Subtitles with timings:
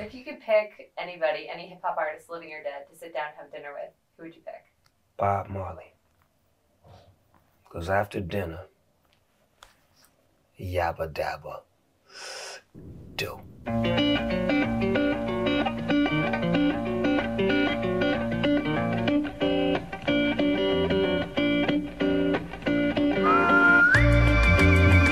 [0.00, 3.12] So if you could pick anybody, any hip hop artist living or dead, to sit
[3.12, 4.72] down and have dinner with, who would you pick?
[5.18, 5.92] Bob Marley.
[7.64, 8.64] Because after dinner,
[10.58, 11.60] yabba dabba,
[13.14, 13.40] do.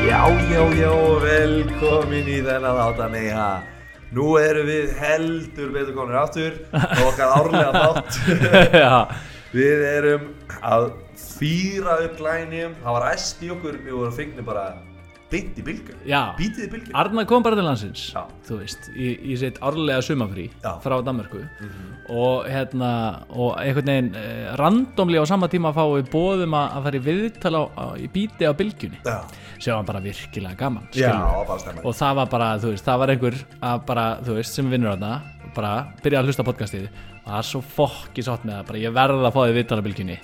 [0.09, 3.78] Já, já, já, velkomin í þennan þáttan Nei, ha,
[4.17, 8.21] nú erum við heldur betur konur aftur og okkar árlega þátt.
[9.49, 10.27] Við erum
[10.61, 14.65] að fýra upp glænjum Það var æst í okkur, við vorum fengnir bara
[15.33, 16.21] beint í bylgjum Já.
[16.39, 18.23] Bítið í bylgjum Arna kom bara til landsins Já.
[18.49, 20.47] þú veist, í, í sitt árlega sumafrí
[20.85, 21.43] frá Danmarku
[22.09, 22.91] og hérna
[23.37, 27.05] og einhvern veginn eh, randomli á sama tíma fáum við bóðum að, að fara í
[27.05, 29.03] viðtal á, á, í bíti á bylgjunni.
[29.05, 29.19] Já,
[29.59, 31.13] sem var bara virkilega gaman já,
[31.83, 34.95] og það var bara, þú veist, það var einhver að bara, þú veist, sem vinnur
[34.95, 35.13] þarna
[35.59, 36.89] bara byrja að hlusta podcastið.
[37.19, 37.63] Og það er svo
[38.25, 40.19] sátt með það, bara ég verð að fá þið viðtal á bylgjunni.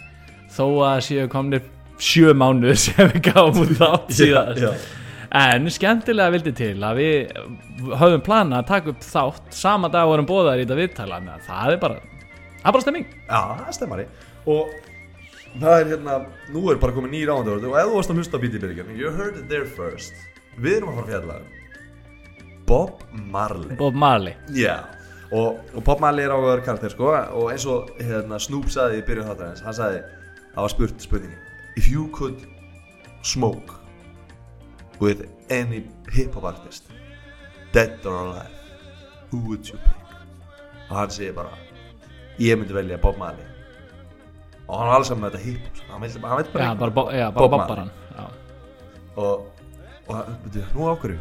[0.55, 1.65] Þó að séu komnir
[2.03, 4.61] sjö mánuð sem við gáum út þátt síðast.
[4.63, 4.73] já.
[5.35, 7.39] En skemmtilega vildi til að við
[7.99, 11.81] höfum plana að taka upp þátt sama dag vorum bóðar í þetta viðtala það er
[11.83, 11.97] bara,
[12.61, 13.07] það er bara stemming.
[13.27, 14.05] Já, það stemmari
[14.45, 14.75] Og
[15.59, 16.19] það er hérna,
[16.55, 18.63] nú er bara komið nýr ándur Og ef þú varst að hlusta á bítið í
[18.67, 20.15] bylgjum You heard it there first.
[20.59, 21.51] Við erum að fara að fjalla um
[22.69, 23.77] Bob Marley.
[23.77, 24.37] Bob Marley.
[24.55, 24.77] Já
[25.35, 29.07] og, og Bob Marley er áhugaður karakter sko Og eins og hérna, Snoop sagði í
[29.09, 30.05] byrjun þáttarins Hann sagði,
[30.55, 31.41] það var spurt spurningi
[31.77, 32.47] If you could
[33.23, 33.81] smoke
[35.01, 36.91] With any hip-hop artist
[37.73, 38.55] Dead or alive
[39.31, 40.01] Who would you pick?
[40.91, 41.57] Og hann segir bara
[42.39, 43.45] Ég myndi velja Bob Marley.
[44.67, 45.85] Og hann var alls saman með þetta hip-hop sko.
[45.93, 47.91] Hann hann vildi Já, bara bara, bo, já, bara Bob Bob Marley.
[49.17, 49.47] Og,
[50.09, 51.19] og veitu, nú hverju?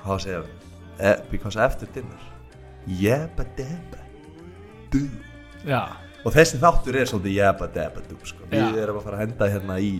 [0.00, 0.60] Þá segja við
[1.00, 2.20] eh, because after dinner
[2.86, 4.00] jabba dabba
[4.92, 5.06] do.
[5.64, 8.42] Já, og þessi þáttur er svolítið jabba dabba do sko.
[8.50, 8.82] við Já.
[8.82, 9.92] erum að fara að henda hérna í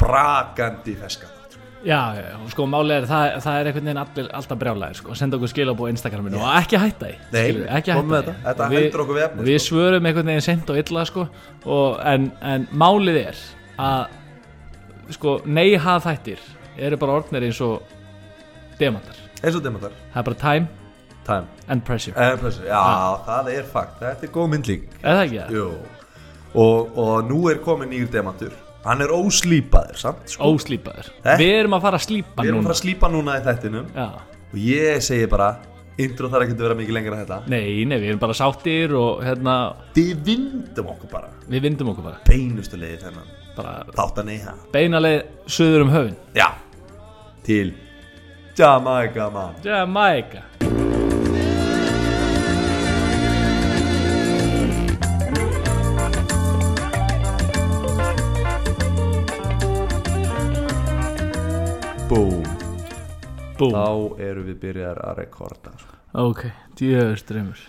[0.00, 1.60] brakandi feska þátt sko.
[1.84, 5.36] já, já, sko máli er það, það er einhvern veginn allir, alltaf brjálæðir sko, senda
[5.38, 7.44] okkur skilabú á Instagraminu og ekki hætta því Nei,
[7.78, 8.16] ekki hætta því.
[8.16, 8.34] þetta.
[8.48, 9.74] Þetta við- heldur okkur við efnið, og við sko.
[9.74, 11.28] svörum einhvern veginn sent og illa sko,
[11.66, 13.40] og, en, en málið er
[13.78, 14.18] að
[15.16, 16.44] sko, neihað þættir
[16.80, 17.82] eru bara orðnir eins og
[18.80, 20.68] demantar, eins og demantar það er bara time
[21.26, 22.66] time and pressure, Eh, pressure.
[22.66, 22.82] já,
[23.26, 25.38] það er fakt, þetta er góð myndlík er það ekki?
[25.38, 25.54] Það?
[25.56, 25.68] Jú.
[26.64, 28.52] og, og nú er komin nýr demantur
[28.84, 30.50] hann er óslýpaður samt sko.
[30.54, 32.68] óslýpaður við erum að fara að slípa við erum að núna.
[32.70, 33.90] fara að slýpa núna í þættinum.
[33.94, 34.08] Já.
[34.52, 35.50] og ég segi bara
[36.00, 37.38] intro ekki að vera mikið lengra en þetta.
[37.52, 39.56] Nei, nei, við erum bara sáttir og hérna,
[39.94, 41.28] við vindum okkur bara.
[41.50, 43.28] Við vindum okkur bara, beinustu leiði þennan.
[43.56, 46.46] Bara þáttan eiha beinaleið söður um höfun já.
[47.44, 47.74] Til
[48.56, 49.54] Jamaica man.
[49.64, 50.42] Jamaica
[62.10, 62.42] boom.
[63.54, 65.98] Búm, þá eru við byrjar að rekorda sko.
[66.18, 66.40] ok,
[66.80, 67.60] djöður drömmur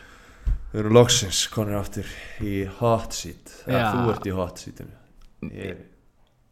[0.71, 2.09] við erum loksins konir aftur
[2.41, 3.51] í hot seat.
[3.67, 3.91] Já.
[3.91, 4.95] þú ert í hot seatinu.
[5.51, 5.83] Ég er,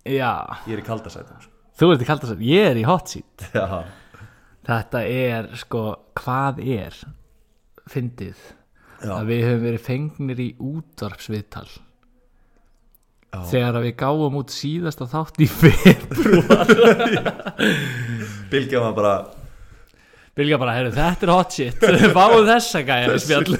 [0.06, 0.30] Já,
[0.68, 1.56] ég er í kaldasætinu sko.
[1.82, 3.48] þú ert í kaldast ég er í hot seat.
[3.58, 3.82] Já.
[4.70, 5.84] Þetta er, sko,
[6.20, 6.98] hvað er
[7.90, 8.44] fyndið
[9.02, 11.70] að við höfum verið fengnir í útvarpsviðtal
[13.30, 13.42] Já.
[13.52, 16.72] þegar við gáum út síðasta þátt í februar
[18.52, 19.14] Bilgja var bara
[20.40, 21.82] Vilja bara, heyrðu, þetta er hot shit.
[22.16, 23.58] Fáðu þessa gæja við spjall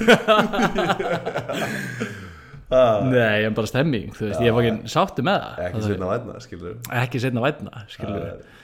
[2.72, 5.60] ah, Nei, en bara stemming, þú veist, ég var ekki sáttu með það.
[5.66, 8.59] Ekki sérna vætna skilur ekki setna vætna skilur þú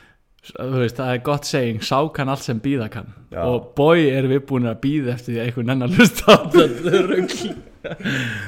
[0.54, 3.08] veist, það er gott seging sá kann allt sem býða kann.
[3.32, 3.40] Já.
[3.44, 7.00] og bói erum við búin að býða eftir því að einhvern annar hlusta á þetta
[7.08, 7.54] rugl.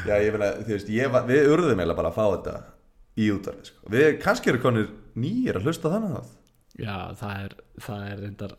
[0.09, 2.55] Já, ég meina, þú veist, ég, var- við urðum eiginlega bara að fá þetta
[3.19, 3.91] í útvarfi sko.
[3.95, 4.87] Við kannski eru konir
[5.19, 6.37] nýjir að hlusta þannig þátt.
[6.79, 7.57] Já, það er,
[7.89, 8.55] það er reyndar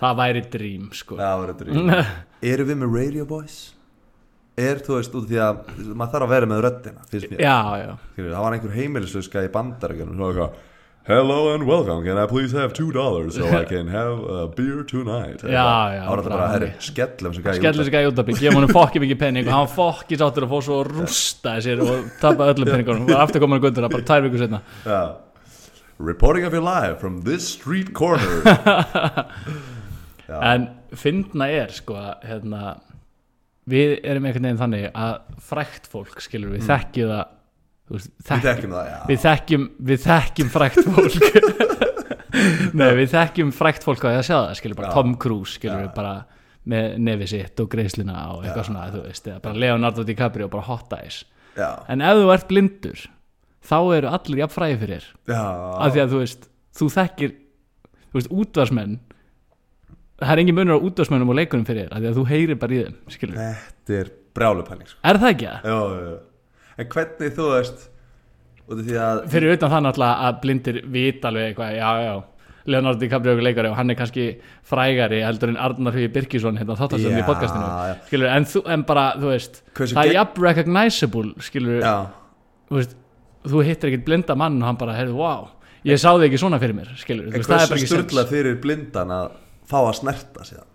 [0.00, 1.18] það væri drím, sko.
[1.20, 1.76] Það þetta í
[2.54, 3.58] Erum við með Radio Boys?
[4.60, 5.60] Er, þú veist, út því að
[5.96, 6.58] maður þarf að vera með
[7.30, 7.40] mér.
[7.44, 7.92] Já, já,
[8.34, 9.52] Það var einhver heimilisauska í
[10.16, 10.58] Svo eitthvað
[11.06, 14.84] Hello and welcome, can I please have two dollars so I can have a beer
[14.84, 15.40] tonight?
[15.42, 18.26] Já, já, Það var þetta bara herri, skellum sem gæði skellir þessi gæði út af
[18.28, 21.54] bygg gefa hann fokki mikið penning og hann fokki sáttur að fá svo að rústa
[21.64, 25.00] sér og tapa öllum penningunum og aftur komin að göndur bara tvær vikur setna Já.
[25.98, 28.44] Reporting of your life from this street corner.
[30.30, 32.76] En fyndna er sko að hérna,
[33.66, 37.39] við erum einhvern veginn þannig að frækt fólk skilur við þekkjum það þú
[37.90, 41.88] veist, Við þekk, þekkjum það, já við þekkjum við þekkjum frækt fólk
[42.80, 44.94] nei við þekkjum frækt fólk að ég að sjá það skilur bara Já.
[44.98, 45.84] Tom Cruise skilur Já.
[45.86, 46.14] við bara
[46.70, 50.52] með nefi sitt og greiðsluna og eitthvað svona, þú veist, eða bara Leonardo DiCaprio og
[50.52, 51.22] bara hot eyes
[51.56, 53.04] já, en ef þú ert blindur
[53.70, 56.48] þá eru allir jafn fræði fyrir já, af því að þú veist,
[56.80, 57.32] þú þekkir
[58.10, 58.98] þú veist, útvarsmenn
[60.20, 62.76] það er engin munur á útvarsmennum og leikunum fyrir af því að þú heyrir bara
[62.76, 65.00] í þeim skilur, þetta er brjálupæling sko.
[65.10, 65.70] er það ekki það?
[65.72, 66.18] já, já, já.
[66.80, 67.86] En hvernig þú veist
[68.70, 72.14] út af því að fyrir utan það náttúrulega að blindir vita alveg eitthvað, já, já.
[72.70, 74.24] Leonardo DiCaprio er leikari og hann er kannski
[74.68, 77.68] frægari heldur en Arnar Hugi Birkisson hérna þáttastöðum í Já, podcastinu.
[77.88, 77.94] já.
[78.10, 81.94] skilur, en, þú, en bara, þú veist Hversu það er gegn- jafn recognizable skilur, já,
[82.68, 82.92] þú veist
[83.48, 85.48] þú hittir ekkert blinda mann og hann bara, heyrðu, wow
[85.88, 87.92] ég sá þig ekki svona fyrir mér, skilur þú veist, það er bara hversu ekki
[87.96, 89.30] sturla sens fyrir blindan að
[89.72, 90.68] fá að snerta síðan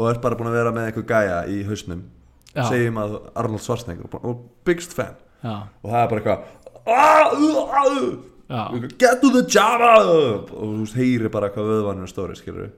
[0.00, 2.02] og er bara búin að vera með einhver gæja í hausnum.
[2.50, 2.64] Já.
[2.66, 6.40] segjum að Arnold Schwarzenegger og- biggest fan já, og það er bara eitthvað
[6.86, 8.18] "Ah, uh,
[8.50, 12.36] ah, uh, get to the uh," og þú veist, heyri bara hvað vöðvann er stóri
[12.36, 12.70] skilur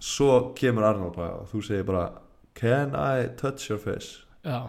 [0.00, 2.10] svo kemur Arnold og þú segir bara
[2.54, 4.24] can I touch your face?
[4.44, 4.68] Já.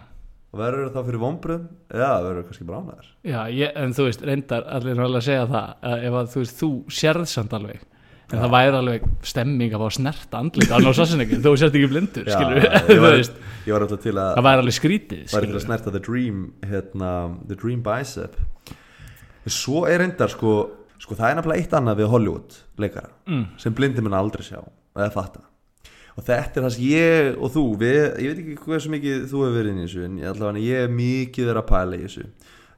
[0.50, 4.06] Og verður það fyrir vonbröðum eða verður það kannski bara ánæður Já, ég, en þú
[4.08, 6.70] veist, reyndar allir alveg að segja það að ef að þú veist, þú
[7.00, 7.84] sérð samt alveg
[8.30, 12.28] en það væri alveg stemming að fá snert andlit Arnóð Sassinegin, þú sért ekki blindur
[12.30, 13.16] skilur ég, þú var,
[13.66, 16.40] ég var alltaf til að það væri alveg skrítið var til að snerta the dream
[16.70, 17.10] hérna,
[17.50, 18.36] the dream bicep.
[19.50, 20.52] Svo er reyndar sko,
[21.00, 23.44] sko það er nefnilega eitt annað við Hollywood leikara Mm.
[23.62, 24.60] sem blindi mun aldrei sjá
[24.96, 25.40] eða fatta.
[26.18, 29.20] Og þetta er það sem ég og þú við, ég veit ekki hvað svo mikið
[29.30, 32.02] þú hefur verið í þessu en ég, allavega, ég er mikið verið að pæla í
[32.04, 32.24] þessu.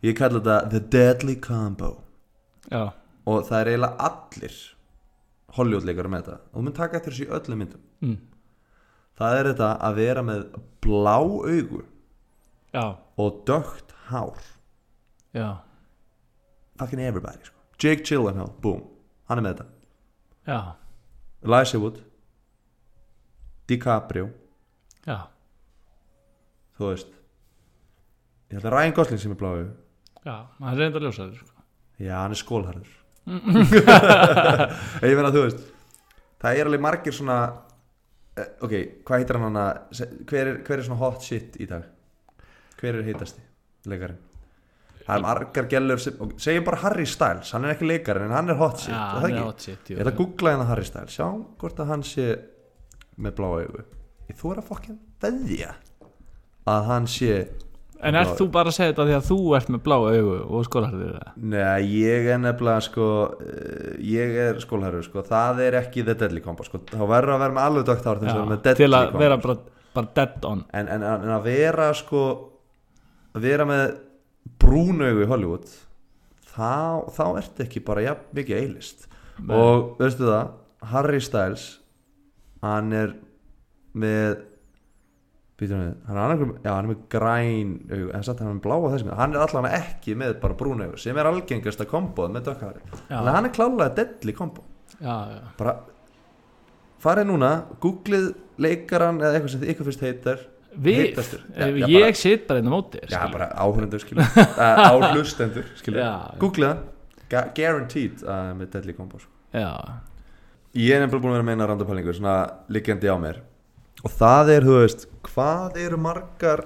[0.03, 1.91] Ég kalla þetta the deadly combo.
[2.71, 2.83] Já,
[3.27, 4.57] og það er eiginlega allir
[5.57, 6.37] Hollywood leikara með þetta.
[6.53, 7.83] Og þú mun taka eftir þessu í öllum myndum.
[8.03, 8.19] Mm.
[9.21, 10.45] það er þetta að vera með
[10.83, 11.83] blá augu
[12.73, 12.85] já,
[13.21, 14.41] og dögt hár.
[15.37, 15.49] Já,
[16.81, 17.59] fucking everybody sko.
[17.83, 18.83] Jake Gyllenhaal, boom,
[19.29, 19.67] hann er með þetta.
[20.49, 20.59] Já,
[21.45, 22.01] Elijah Wood.
[23.69, 24.31] DiCaprio,
[25.07, 25.19] já.
[26.79, 27.13] Þú veist
[28.51, 29.53] ég held að Ryan Gosling sem er bláu
[30.25, 31.63] Já, hann er reyndar ljósaður sko.
[32.01, 32.91] já, hann er skólharður
[35.07, 35.61] ég meina þú veist
[36.43, 37.37] það er alveg margir svona
[38.35, 38.75] eh, ok,
[39.07, 39.67] hvað heitir hann hana
[40.27, 41.87] hver er, hver er svona hot shit í dag?
[42.81, 43.45] Hver er heitasti
[43.87, 44.19] leikarinn?
[45.03, 48.37] Það er margar gellur sem, ok, segjum bara Harry Styles hann er ekki leikarinn en
[48.37, 49.97] hann er hot shit Já, er hann hot shit jú.
[49.97, 51.27] Ég ætla að googla hérna Harry Styles Sjá
[51.63, 52.27] hvort að hann sé
[53.23, 53.83] með bláa augu.
[54.31, 55.75] Ég þú er að fokkin veðja
[56.73, 57.35] Að hann sé
[58.03, 60.65] En ert þú bara að segja þetta því að þú ert með blá augu og
[60.67, 61.35] skólarður það?
[61.53, 63.09] Nei, ég er nefnilega sko
[63.47, 65.23] eh, Ég er skólherru sko.
[65.29, 66.81] Það er ekki the deadly combo sko.
[66.91, 69.07] Þá verður að vera með alveg dögt ár Til að vera með deadly til að
[69.07, 69.23] combo.
[69.23, 69.57] vera bara,
[69.99, 70.65] bara dead on.
[70.75, 72.25] En, en, en að vera sko
[73.37, 73.85] Að vera með
[74.63, 75.71] brún augu í Hollywood
[76.53, 79.07] Þá, þá ertu ekki bara jafn mikið eilist
[79.49, 80.51] og veistu það
[80.93, 81.63] Harry Styles
[82.63, 83.15] hann er
[83.97, 84.43] með
[85.71, 88.91] hann er, annarkur, já, hann er með græn augu, en samt hann er með bláa
[88.97, 92.83] þessum hann er allan ekki með bara brún augu sem er algengasta komboð með dökkari
[93.09, 94.65] að hann er klálega deadly kombo
[95.03, 95.77] Já, já, bara
[97.03, 98.29] farið núna, googlið
[98.63, 100.43] leikaran eða eitthvað sem þið ykkur fyrst heitar.
[100.73, 101.41] Við, Heitastur.
[101.53, 103.49] Já, ég bara- sitt bara inn á móti já, bara
[104.89, 106.13] áhlustendur skilur, Já.
[106.41, 107.51] googlið það.
[107.57, 109.31] Guaranteed uh, með deadly combo sko.
[109.57, 109.69] já,
[110.73, 112.37] Ég er nefnilega búin að vera meina randapælingu svona
[112.73, 113.43] liggjandi á mér
[114.03, 116.65] og það er, þú veist, hvað eru margar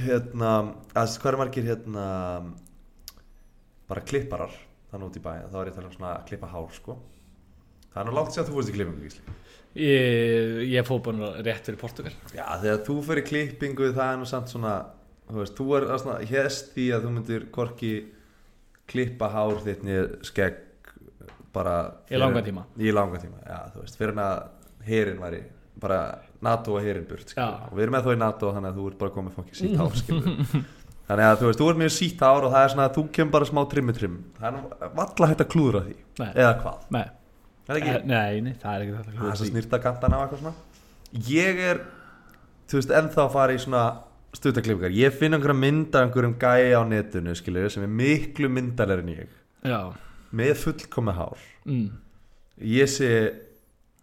[0.00, 0.50] hérna,
[0.96, 2.06] að hvað eru margir hérna
[3.90, 4.52] bara klipparar
[4.90, 6.96] þannig út í bæja, þá er ég að tala um svona að klippa hár, sko.
[7.90, 9.34] Það er nú látt sér að þú fórst í klippingu, Gísli.
[9.80, 12.12] Ég, ég fór bara rétt fyrir Portugal.
[12.34, 14.74] Já, þegar þú fyrir klippingu það er nú samt svona,
[15.30, 17.92] þú veist, þú er svona, hérst því að þú myndir korki
[18.90, 20.58] klippa hár þitt niður skegg
[21.54, 21.76] bara
[22.10, 22.64] Í langan tíma.
[22.78, 24.42] í langan tíma, já, veist, fyrir að
[24.86, 25.40] herin væri,
[25.80, 26.00] bara
[26.44, 29.00] NATO og herin burt, og við erum með þó í NATO þannig að þú ert
[29.00, 30.66] bara komið fokki sítt skilur
[31.10, 33.06] þannig að þú veist, þú ert mjög sítt hár og það er svona að þú
[33.16, 36.28] kemur bara smá trimmi trim það er nú valla hægt að klúðra því Nei.
[36.30, 37.16] eða hvað, Nei, er
[37.70, 40.54] Eh, nei, nei, það er ekki þetta það er svo snýrta kantana og eitthvað svona.
[41.30, 41.82] Ég er
[42.70, 43.82] þú veist ennþá að fara í svona
[44.34, 44.94] stuttaklippingar.
[44.94, 49.12] Ég finn einhverja mynd af einhverjum gæi á netinu skilur sem er miklu myndalegri en
[49.14, 49.38] ég.
[49.66, 49.80] Já,
[50.34, 51.46] með fullkomi hár.
[51.68, 51.90] Mm.
[52.60, 53.10] ég sé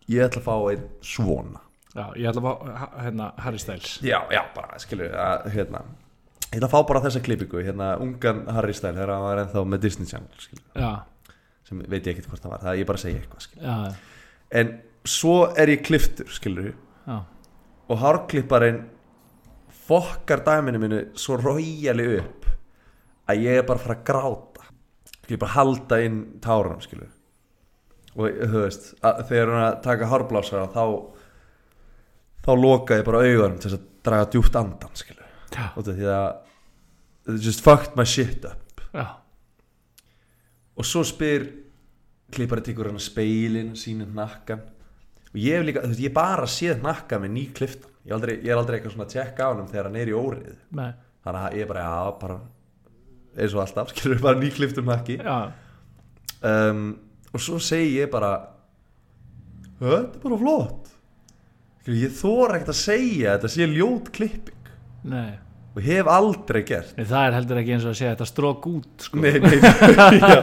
[0.07, 1.59] ég ætla að fá einn svona
[1.97, 3.95] já, ég ætla að fá hérna, Harry Styles.
[4.05, 5.81] Já, já, bara skilur að, hérna,
[6.47, 9.63] ég ætla að fá bara þessa klippingu hérna, ungan Harry Style þegar hann var ennþá
[9.73, 10.91] með Disney Channel skilur, Já,
[11.67, 13.65] sem veit ég ekkert hvort það var það er ég bara að segja eitthvað skilur.
[13.67, 14.21] já,
[14.61, 14.69] en
[15.17, 16.69] svo er ég kliftur skilur
[17.07, 17.17] já.
[17.91, 18.79] og hárklipparinn
[19.87, 22.47] fokkar dæminu minu svo rójali upp
[23.27, 24.63] að ég er bara að fara að gráta.
[25.27, 27.11] Er bara halda inn tárunum skilur
[28.17, 30.83] og þú veist að, þegar að taka hárblásara þá
[32.47, 35.65] þá loka ég bara augunum til þess að draga djúpt andan skilur Já.
[35.75, 36.27] og því að
[37.27, 38.81] it just fucked my shit up.
[38.95, 39.07] Já,
[40.77, 41.47] og svo spyr
[42.31, 44.61] klippari tekur hann að speilin sínir nakkan
[45.27, 47.91] og ég hef líka, þú veist, ég bara séð nakka með ný kliftan.
[48.07, 50.15] Ég, aldrei, ég er aldrei eitthvað svona að tjekka á hann þegar hann er í
[50.15, 50.59] órið.
[50.79, 50.91] Nei,
[51.27, 52.37] þannig að ég bara, já, bara
[53.37, 55.37] eins og alltaf, skilur bara ný kliftum nakki já,
[56.47, 56.85] um,
[57.33, 58.31] og svo segi ég bara
[59.81, 60.93] þetta er bara flott
[61.95, 64.71] ég þóra ekkert að segja að þetta sé ljót klipping.
[65.07, 65.35] Nei.
[65.77, 66.95] Og hef aldrei gert.
[66.97, 69.19] Nei, Það er heldur ekki eins og að segja þetta strók út sko.
[69.21, 70.39] Nei, nei, já,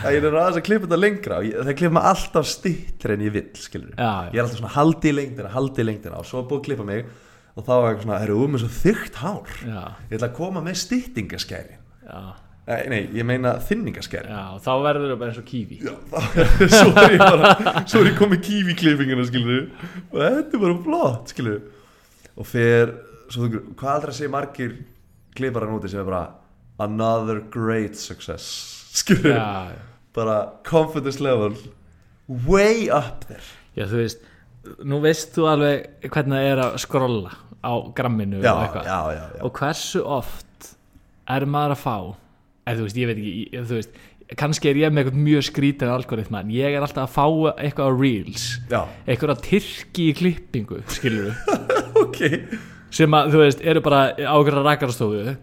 [0.00, 1.40] að ég er aðeins að klippa þetta lengra.
[1.42, 3.92] Og ég, það klippa mig alltaf stittir en ég skilur.
[3.92, 4.30] Já, já.
[4.32, 6.22] ég er alltaf svona haldi í lengdina, haldi í lengdina.
[6.22, 7.04] Og svo búið að klippa mig
[7.52, 9.52] og þá er eitthvað svona, erum við með svo þygt hár.
[9.60, 11.76] Já, ég ætla að koma með stittingaskæri
[12.08, 12.20] já,
[12.68, 16.74] nei, nei, ég meina þinningaskæri já Þá verður það bara eins og kífi Já, þá-
[16.76, 17.52] svo er ég bara
[17.90, 19.64] svo er ég komið kífi klippinguna skilur
[20.12, 21.60] og þetta er bara flott skilur
[22.38, 22.92] og fer
[23.32, 24.76] svo, þú- hvað aldrei segir margir
[25.36, 26.22] klippara núti sem er bara
[26.86, 28.46] another great success
[29.02, 29.72] skilur Já,
[30.14, 30.38] bara
[30.68, 31.56] confidence level
[32.46, 33.42] way up there.
[33.76, 34.28] Já, þú veist
[34.86, 37.32] Nú veist þú alveg hvernig það er að skrolla
[37.66, 38.84] á gramminu já, og eitthvað.
[38.86, 39.40] já.
[39.42, 40.68] og hversu oft
[41.34, 41.96] er maður að fá
[42.66, 43.96] eða þú veist, ég veit ekki ég- þú veist,
[44.38, 47.26] kannski er ég með eitthvað mjög skrítin algoritma en ég er alltaf að fá
[47.60, 48.80] eitthvað á reels já.
[49.06, 51.34] eitthvað tyrki í klippingu skilur
[52.04, 52.20] ok
[52.92, 55.34] sem að þú veist, eru bara á okkur rakarastofu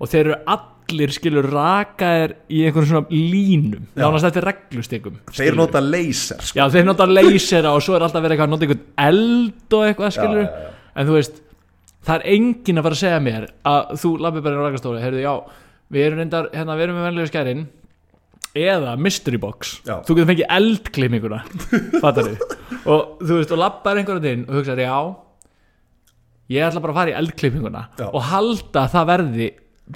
[0.00, 4.04] og þeir eru allir skilur rakaðir í einhvern svona línum Já.
[4.04, 6.58] nánast eftir reglustikum þeir nota laser sko.
[6.58, 9.84] Já, þeir nota leysera og svo er alltaf verið eitthvað að nota einhvern eld og
[9.88, 10.92] eitthvað skilur já, já.
[10.96, 11.42] en þú veist,
[12.06, 15.22] það er enginn að fara að segja mér að þú lappir bara í rakastóri heyrðu,
[15.26, 15.34] já,
[15.90, 17.64] við erum reyndar, hérna, við erum með venlega skærin
[18.60, 20.00] eða mystery box Já.
[20.06, 21.40] þú getur fengið eldklippinguna
[22.02, 22.44] fattar þið
[22.90, 24.98] og þú veist, og lappar einhverjum inn og hugsaður, já
[26.50, 28.06] ég ætla bara að fara í eldklippinguna Já.
[28.10, 29.50] og halda að það verði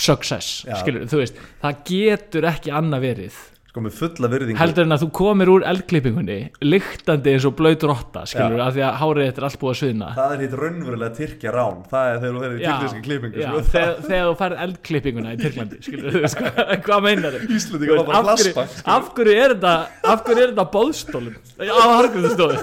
[0.04, 0.76] success, Já.
[0.82, 3.40] skilur, þú veist það getur ekki annað verið
[3.74, 7.82] sko með fulla virðingu heldur en að þú komir úr eldklippingunni lyktandi eins og blöyt
[7.90, 10.54] rotta skilur, af því að hárið þetta er allt búið að sviðna það er hitt
[10.60, 13.64] raunverulega tyrkja rán það er þegar þú verður í tyrkjaski klippingu já, sko.
[13.74, 16.42] þegar, þegar þú færð eldklippinguna í Tyrklandi skilur, veist,
[16.86, 17.50] hvað, meinar þau?
[17.58, 18.88] Íslendingar var bara af, flashback, sko.
[18.94, 19.74] af hverju er þetta
[20.14, 21.34] af hverju er þetta bóðstólum
[21.66, 22.62] á hargriðstofu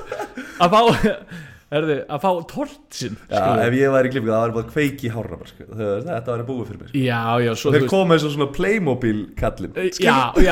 [0.64, 3.52] að fá erðu að fá tort sinn já, sko.
[3.64, 5.68] ef ég væri í klífingu það var bara kveiki hára sko.
[5.78, 7.04] þetta var búið fyrir mér sko.
[7.06, 7.94] já, já, svo, þeir veist...
[7.94, 10.52] koma eins og svona Playmobil kallin eh, já, já,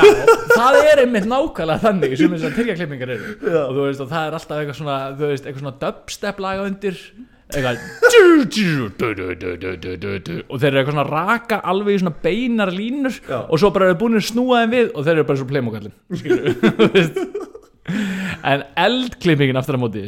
[0.54, 3.34] það er einmitt nákvæmlega þannig sem þess að tyrkjaklippingar eru.
[3.50, 6.66] Og þú veist og það er alltaf eitthvað svona þú veist, eitthvað svona dubstep laga
[6.70, 7.04] undir
[7.50, 7.76] eitthvað
[10.48, 14.00] og þeir eru eitthvað svona raka alveg í svona beinar línur og svo bara eru
[14.00, 17.46] búin að snúa þeim við og þeir eru bara svona Playmobil kallin
[18.46, 20.06] en eldklippingin aftur á móti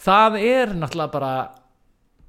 [0.00, 1.32] það er náttúrulega bara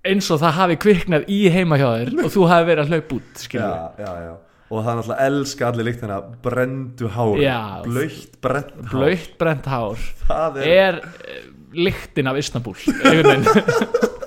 [0.08, 3.20] eins og það hafi kviknað í heima hjá þér og þú hafi verið að hlaupa
[3.20, 3.70] út já,
[4.02, 4.34] já, já.
[4.72, 7.42] Og það er náttúrulega elska allir líkt þennan brendu hár.
[7.84, 8.94] Blöytt brent hár.
[8.94, 11.42] Blöytt brent hár er, er uh,
[11.76, 14.08] lyktin af Istanbul einhvern veginn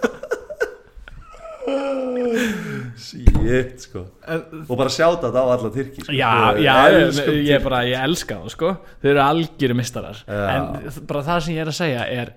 [2.99, 6.15] shit sko og bara sjáta þetta á alla tyrki sko.
[6.15, 6.31] já,
[6.61, 10.43] já, elskum ég, ég, bara, ég elska það sko þau eru algjöru mistarar Já.
[10.55, 12.33] en bara það sem ég er að segja er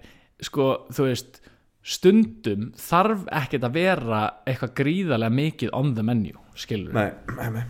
[0.48, 1.42] sko, þú veist
[1.88, 7.66] stundum þarf ekkert að vera eitthvað gríðarlega mikið on the menu skilur nei, nei, nei.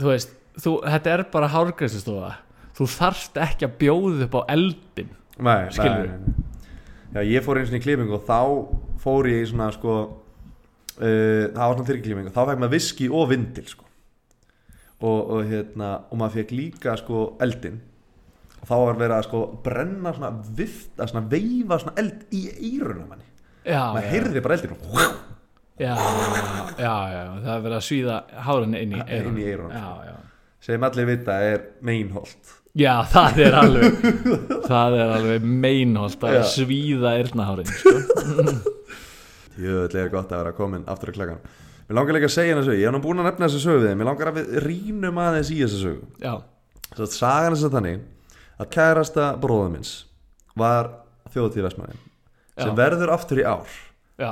[0.00, 2.34] þú veist, þú, þetta er bara hárgræslustofa
[2.78, 6.04] þú þarft ekki að bjóða upp á eldin Nei, Skilurðu?
[6.04, 6.48] nei, nei, nei.
[7.10, 8.40] Já, ég fór eins og í klippingu og þá
[9.00, 9.94] fór ég í svona sko
[11.00, 13.86] uh, það var svona þyrklippingu, þá fekk maður viski og vindil sko.
[15.00, 17.80] Og, og hérna, og maður fekk líka sko eldin
[18.60, 23.06] og þá var verið að sko brenna svona vifta, svona veifa svona eld í eyrunum
[23.08, 23.28] manni.
[23.64, 25.28] Já, maður heyrði bara eldin og
[25.80, 25.94] já,
[26.76, 30.16] já, já, það er verið að svíða hárin inn í eyrun í já, já.
[30.60, 32.52] Sem allir vita er meinholt.
[32.76, 34.02] Já, það er alveg
[34.70, 37.94] það er alveg meinholt að svíða eyrnahárin sko.
[39.60, 41.42] Jöðlega er gott að vera komin aftur að klagan
[41.90, 43.80] Mér langar líka að segja hennar sögu, ég hef nú búin að nefna þessu sögu
[43.82, 46.04] við Mér langar að við rínum aðeins í þessu sögu.
[46.22, 46.34] Já,
[46.90, 48.04] Svo að sagan þess að þannig
[48.60, 49.90] að kærasta bróðum minns
[50.58, 50.92] var
[51.34, 52.00] þjóðtíð Vestmannin
[52.60, 53.74] sem verður aftur í ár.
[54.20, 54.30] Já.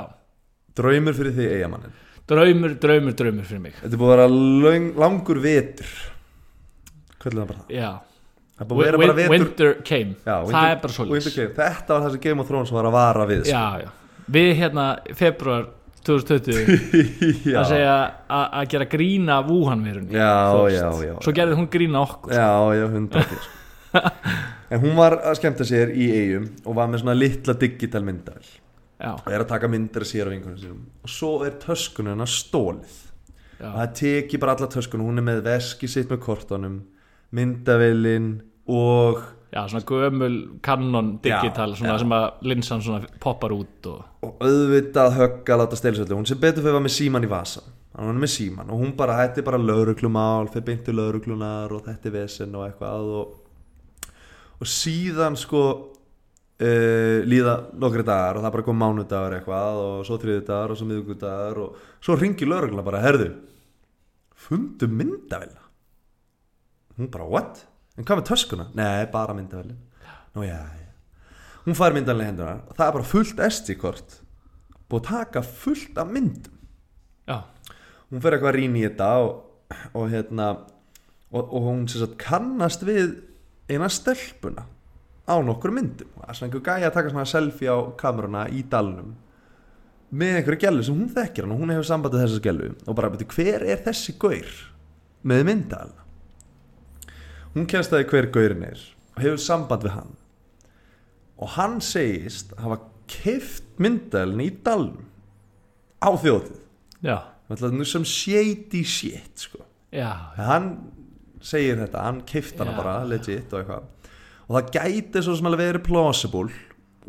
[0.79, 1.97] Draumur fyrir því eigamannin
[2.29, 3.77] Draumur, draumur, draumur fyrir mig.
[3.81, 5.93] Þetta er búið að vera löng, langur vetur.
[7.19, 7.71] Hvernig það bara það?
[7.73, 7.89] Já.
[8.59, 10.15] Er Winter came.
[10.23, 11.55] Já, Það er bara svo Winter came.
[11.57, 13.55] Þetta var það sem Game of Thrones var að vara við sko.
[13.55, 13.98] Já, já
[14.29, 14.85] Við hérna,
[15.17, 15.69] februar
[16.05, 16.69] 2020
[17.51, 17.59] já.
[17.59, 17.95] að segja
[18.29, 19.39] að gera grína
[20.13, 20.31] já,
[21.19, 23.41] Svo gerði hún grína okkur Já, já, hundra sko.
[24.69, 28.49] En hún var að skemmta sér í eigum og var með svona litla digital myndavel
[28.99, 30.79] Já, og er að taka myndir að sér af vinkunum sínum.
[31.07, 32.97] Og svo er töskunum hennar stólið
[33.59, 36.77] og það teki bara alla töskunum hún er með veski sitt með kortunum
[37.35, 38.29] myndavillin
[38.71, 41.99] og já, svona gömul Canon digital, Já, svona já.
[42.03, 46.39] sem að linsan svona poppar út og og auðvitað högg að láta svolítið hún sem
[46.39, 47.63] betur fyrir var með síman í vasa
[47.95, 52.09] hann var með síman og hún bara er bara lauruglumál fyrir beintu lauruglunar og þetta
[52.09, 53.37] er vesen og eitthvað og,
[54.59, 55.63] og síðan sko
[56.59, 60.89] uh, líða nokkri dagar og það bara kom mánudagur eitthvað og svo þriðudagar og svo
[60.91, 63.31] miðugudagar og svo ringi laurugluna bara herðu
[64.47, 65.65] fundu myndavilla
[66.99, 67.65] hún bara what?
[67.99, 68.69] En hvað með töskuna?
[68.79, 69.79] nei bara myndavillin
[70.35, 70.89] nú já, já.
[71.65, 74.17] Hún fær myndanlega hendunar og það er bara fullt SD-kort
[74.89, 76.55] búið að taka fullt af myndum.
[77.29, 77.43] Já,
[78.09, 79.31] hún fer eitthvað að rýna í þetta og,
[79.93, 80.49] og hérna
[81.29, 83.19] og, og hún sagt kannast við
[83.69, 84.65] eina stelpuna
[85.29, 86.09] á nokkur myndum.
[86.15, 89.13] Það er svona einhver gæja að taka svona selfie á kameruna í dalnum
[90.09, 93.11] með einhverju gælu sem hún þekkir hann og hún hefur sambandið þessa gælu og bara,
[93.13, 94.55] betur, hver er þessi gaur
[95.29, 96.08] með myndalna
[97.55, 98.81] hún kennst að hver gaurin er
[99.15, 100.15] og hefur samband við hann.
[101.39, 105.07] Og hann segist hafa keift myndalni í dalnum
[105.99, 106.09] á
[107.73, 109.63] nú sem shady shit sko.
[109.91, 110.91] já, hann
[111.41, 112.77] segir þetta, hann keift hana Já.
[112.77, 113.83] bara legit og eitthvað.
[114.49, 116.51] Og það gæti svo sem alveg verið plausible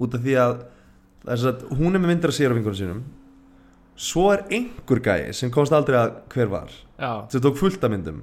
[0.00, 0.60] út af því að,
[1.26, 3.02] að hún er með myndir að sér á vingunum sínum.
[4.00, 6.70] Svo er einhver gæi sem komst aldrei að hver var.
[6.96, 8.22] Já, sem tók fullt af myndum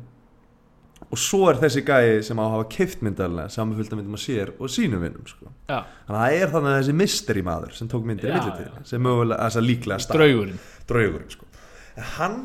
[1.07, 4.17] og svo er þessi gæi sem á að hafa keift myndalega saman fullt af myndum
[4.17, 5.51] að sér og sínum vinnum sko.
[5.69, 8.39] já, þannig að það er þannig að þessi mystery maður sem tók myndir í Já,
[8.41, 10.59] millitíð sem mögulega, að líklega stað draugurinn.
[10.89, 11.47] Draugurinn sko.
[11.95, 12.37] en hann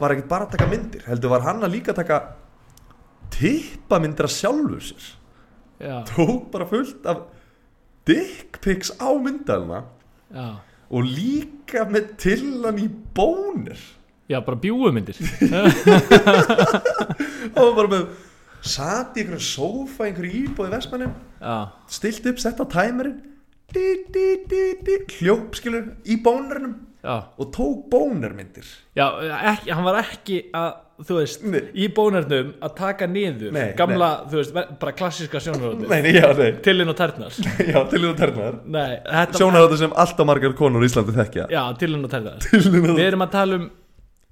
[0.00, 2.18] var ekkert bara að taka myndir heldur var hann að líka taka
[3.36, 5.06] tippa myndir að sjálfur sér.
[5.80, 7.22] Já, tók bara fullt af
[8.08, 9.84] dick pics á myndalina
[10.34, 10.58] já,
[10.90, 13.78] og líka með tillan í bónir
[14.30, 15.18] já, bara bjúumyndir
[17.60, 18.04] og bara með
[18.60, 21.14] sat í einhverjum sófa einhverju íbúið vestmannum
[21.90, 22.64] stilt upp, sett á
[24.84, 29.06] di, hljóp skilur í bónurinnum já, og tók bónurmyndir já
[29.54, 30.70] ekki, hann var ekki að
[31.06, 31.60] þú veist, Nei.
[31.80, 34.52] í bónarnum að taka niður Nei, gamla, þú veist,
[34.82, 34.92] bara
[35.88, 37.32] nei, nei, já, nei, Tillinn og tærnar.
[37.72, 41.44] Já, til þú ternar Nei, þetta sjónarháttu sem alltaf margar konur í Íslandi þekkja.
[41.52, 42.36] Já, tillinn og og-
[43.00, 43.64] Við erum að tala um,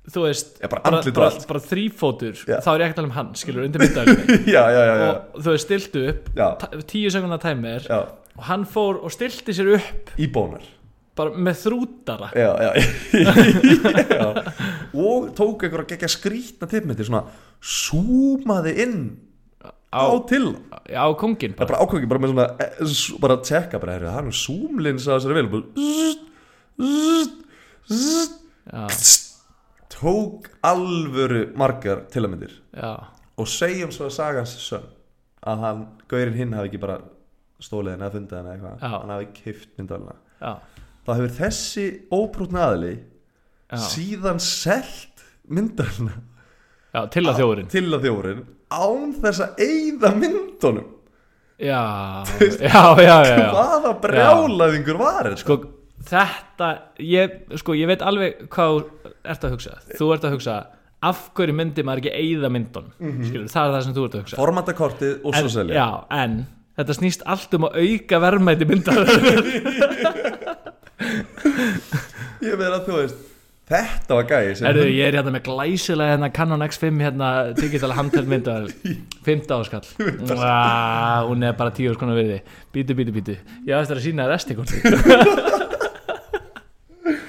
[0.09, 2.57] þú veist Já, bara bara, bara, bara þrífótur Já.
[2.65, 3.81] Þá er ég að tala um hann, skilur, undir
[4.55, 4.63] já,
[5.35, 6.23] Og þú veist, stiltu upp
[6.89, 7.83] Tíu sekundar tæmir
[8.39, 10.63] Og hann fór og stilti sér upp í bónar.
[11.19, 12.29] Bara með þrútara.
[12.39, 12.51] Já,
[15.09, 17.25] og tók einhverja geggja skrítna tippmyndir svona
[17.59, 18.95] súmaði inn
[19.91, 20.55] á, Á, til.
[20.95, 22.79] Á kongin bara ákvæmki bara með svona eh,
[23.19, 26.23] bara að tjekka bara, það er súmlins að þessari vel bara zzzt,
[27.91, 28.39] zzzt,
[28.95, 29.28] zzzt.
[29.99, 32.93] Tók alvöru margar tilamyndir já,
[33.39, 34.87] og segjum svo að sagans sönn
[35.49, 37.01] að hann, gaurinn hinn hafi ekki bara
[37.63, 38.77] stólið henni að funda henni eitthvað.
[38.83, 38.93] Já.
[38.95, 40.53] hann hafi kift myndalina já,
[41.07, 46.15] þá hefur þessi óprútna aðli já, síðan selt myndalina
[46.95, 47.73] já til að þjóðurinn.
[47.75, 50.95] til að þjórin án þess að eyða myndunum.
[51.59, 51.83] Já,
[52.39, 53.49] já, já, já, já.
[53.51, 55.41] hvaða brjálaðingur var þetta?
[55.43, 55.57] Sko,
[56.09, 56.69] þetta
[57.05, 57.27] ég,
[57.61, 58.73] sko, ég veit alveg hvað
[59.29, 59.73] ert að hugsa.
[59.95, 60.55] Þú ert að hugsa
[61.09, 62.93] af hverju myndi maður ekki eyða myndunum?
[62.99, 64.39] Skilur, það er það sem þú ert að hugsa.
[64.41, 65.75] Formatakortið og svo selja.
[65.79, 66.33] Já, en
[66.79, 68.99] þetta snýst allt um að auka verðmæti myndar.
[72.39, 73.19] Ég að þú veist
[73.69, 74.25] þetta var
[74.57, 78.63] sem Erðu, ég er hérna með glæsilega hérna Canon X5 hérna digital handheld myndar
[79.27, 79.89] 15 áskall.
[79.99, 82.39] Hún er bara 10 áskall virði.
[82.73, 83.35] Bítu, bítu, bítu
[83.69, 85.39] Ég ætti að sína þér restikort og ég meina pæl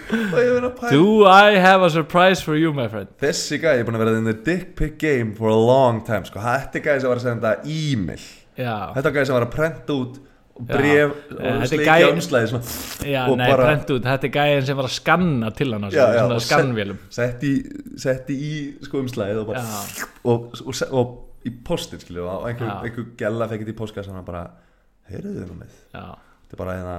[0.09, 3.07] Do I have a surprise for you, my friend?
[3.21, 6.25] Þessi gæi er búin að vera in the dick pic game for a long time
[6.25, 6.39] sko.
[6.41, 8.23] þetta er gæi sem var að senda e-mail.
[8.57, 10.17] Já, þetta er gæi sem var að prenta út
[10.59, 12.59] bref Eh, og sleikja umslæði
[13.07, 14.03] já og nei, bara- út.
[14.03, 16.97] Þetta er gæðin sem var að skanna til hann Já, já, og skannvélum.
[17.09, 17.53] setti,
[17.95, 21.17] setti í sko umslæðið og, bara, Já, og, og, og,
[21.47, 22.83] í postin og einhver, Já.
[22.83, 24.49] einhver gæla fekk þetta í postkassan og bara
[25.09, 25.77] heyrðu þið nú með?
[25.95, 26.03] Já,
[26.43, 26.97] þetta er bara hérna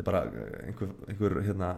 [0.00, 0.22] þetta er bara
[0.66, 1.70] einhver, einhver hérna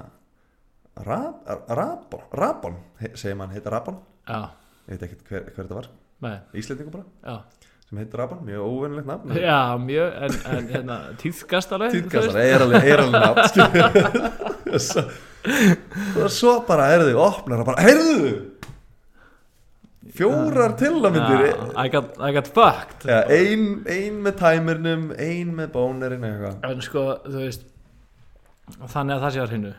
[1.06, 1.34] rab,
[1.68, 2.78] rabon, rabon
[3.14, 4.40] segir mann, heita rabon já,
[4.86, 5.90] ég veit ekki hver, hver þetta var,
[6.22, 7.04] nei, Íslendingu bara.
[7.26, 7.68] Já.
[7.88, 12.38] Sem heitir rabon, mjög óvennilegt nafn Já, mjög, en, en hérna, týrkastar, veist.
[12.44, 15.06] er alveg, er alveg nafn svo,
[16.32, 18.32] svo bara heyrðu, opnar og bara, heyrðu!
[20.12, 23.06] Fjórar tilamyndir Já, I, I got fucked.
[23.08, 26.58] Ja, ein, ein með tæmurnum ein með eitthvað.
[26.68, 27.62] En sko, þú veist
[28.80, 29.72] þannig að það sé að hreinu.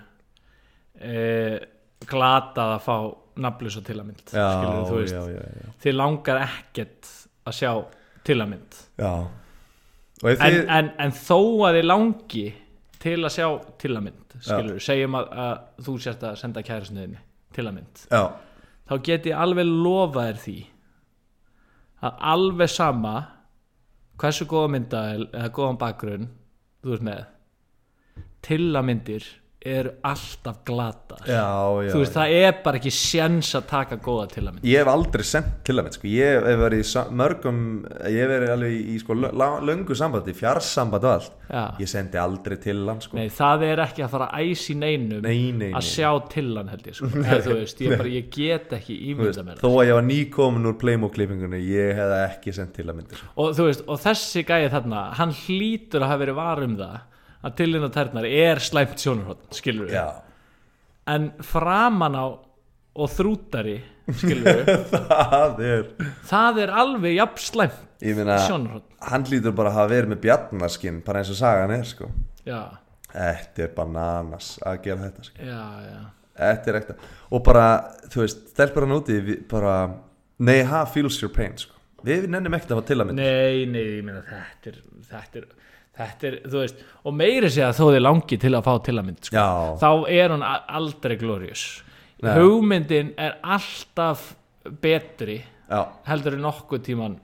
[1.04, 1.14] E,
[2.10, 2.96] glatað að fá
[3.44, 5.14] nafnlösa til að mynd já, skilur þú veist.
[5.14, 7.12] já, já, já, þið langar ekkert
[7.50, 7.72] að sjá
[8.28, 9.14] til að mynd já.
[10.22, 12.46] og ef en, en, en þó að þið langi
[13.04, 13.48] til að sjá
[13.82, 17.24] til að mynd skilur, segjum að, að þú sérst að senda kærasniðinni
[17.56, 18.24] til að mynd já,
[18.90, 20.58] þá get ég alveg lofa þér því
[22.04, 23.16] að alveg sama
[24.22, 26.32] hversu góða mynda eða góðan bakgrunn
[26.84, 27.24] þú ert með
[28.46, 29.32] til að myndir
[29.64, 31.40] eru alltaf glata já,
[31.86, 32.18] já, þú veist já.
[32.18, 35.54] það er bara ekki sjens að taka góða til að mynd ég hef aldrei sendt
[35.64, 36.10] til að mynd sko.
[36.12, 37.62] ég hef verið í mörgum
[38.12, 41.64] ég hef verið alveg í sko, lö- löngu sambandi fjarsamband og allt Já.
[41.80, 43.16] ég sendi aldrei til hann sko.
[43.20, 45.72] Nei, það er ekki að fara að æsi neinum Nei, nei, nei.
[45.80, 47.12] að sjá til hann held ég sko.
[47.24, 50.78] Eða, veist, ég, bara, ég get ekki ímynda mér þó að ég var nýkomin úr
[50.84, 53.32] Playmo-klippingunni ég hef ekki sendt til að myndir sko.
[53.48, 57.02] og, og þessi gæði þarna hann hlýtur að hafa verið var um það
[57.44, 60.08] að til hérna tærnar er slæmt sjónarhótt skilur við, já,
[61.14, 62.26] en framan á
[62.94, 63.80] og þrútari
[64.20, 64.72] skilur við,
[65.24, 65.84] það er
[66.30, 70.24] það er alveg jafn slæmt ég meina, sjónarhótt hann lítur bara að hafa verið með
[70.28, 72.10] bjarnaskinn bara eins og sagan er sko.
[72.48, 72.62] já,
[73.14, 75.48] þetta er bananas að gera þetta sko.
[75.48, 76.02] já, já
[76.34, 76.94] Þetta er ekta
[77.30, 77.66] og bara,
[78.10, 79.74] þú veist, stelpur hann úti við bara,
[80.42, 81.76] nei, ha, feels your pain sko.
[82.02, 84.80] við nennum ekkert að hafa til að mynda Nei, nei, ég meina þetta er
[85.12, 85.46] þetta er,
[85.98, 88.96] þetta er, þú veist og meiri sé að þó þið langi til að fá til
[88.98, 89.48] að mynd sko.
[89.82, 91.66] Þá er hún aldrei glorious.
[92.24, 92.38] Nei.
[92.40, 94.30] hugmyndin er alltaf
[94.80, 97.18] betri já, heldur en nokkuð tíman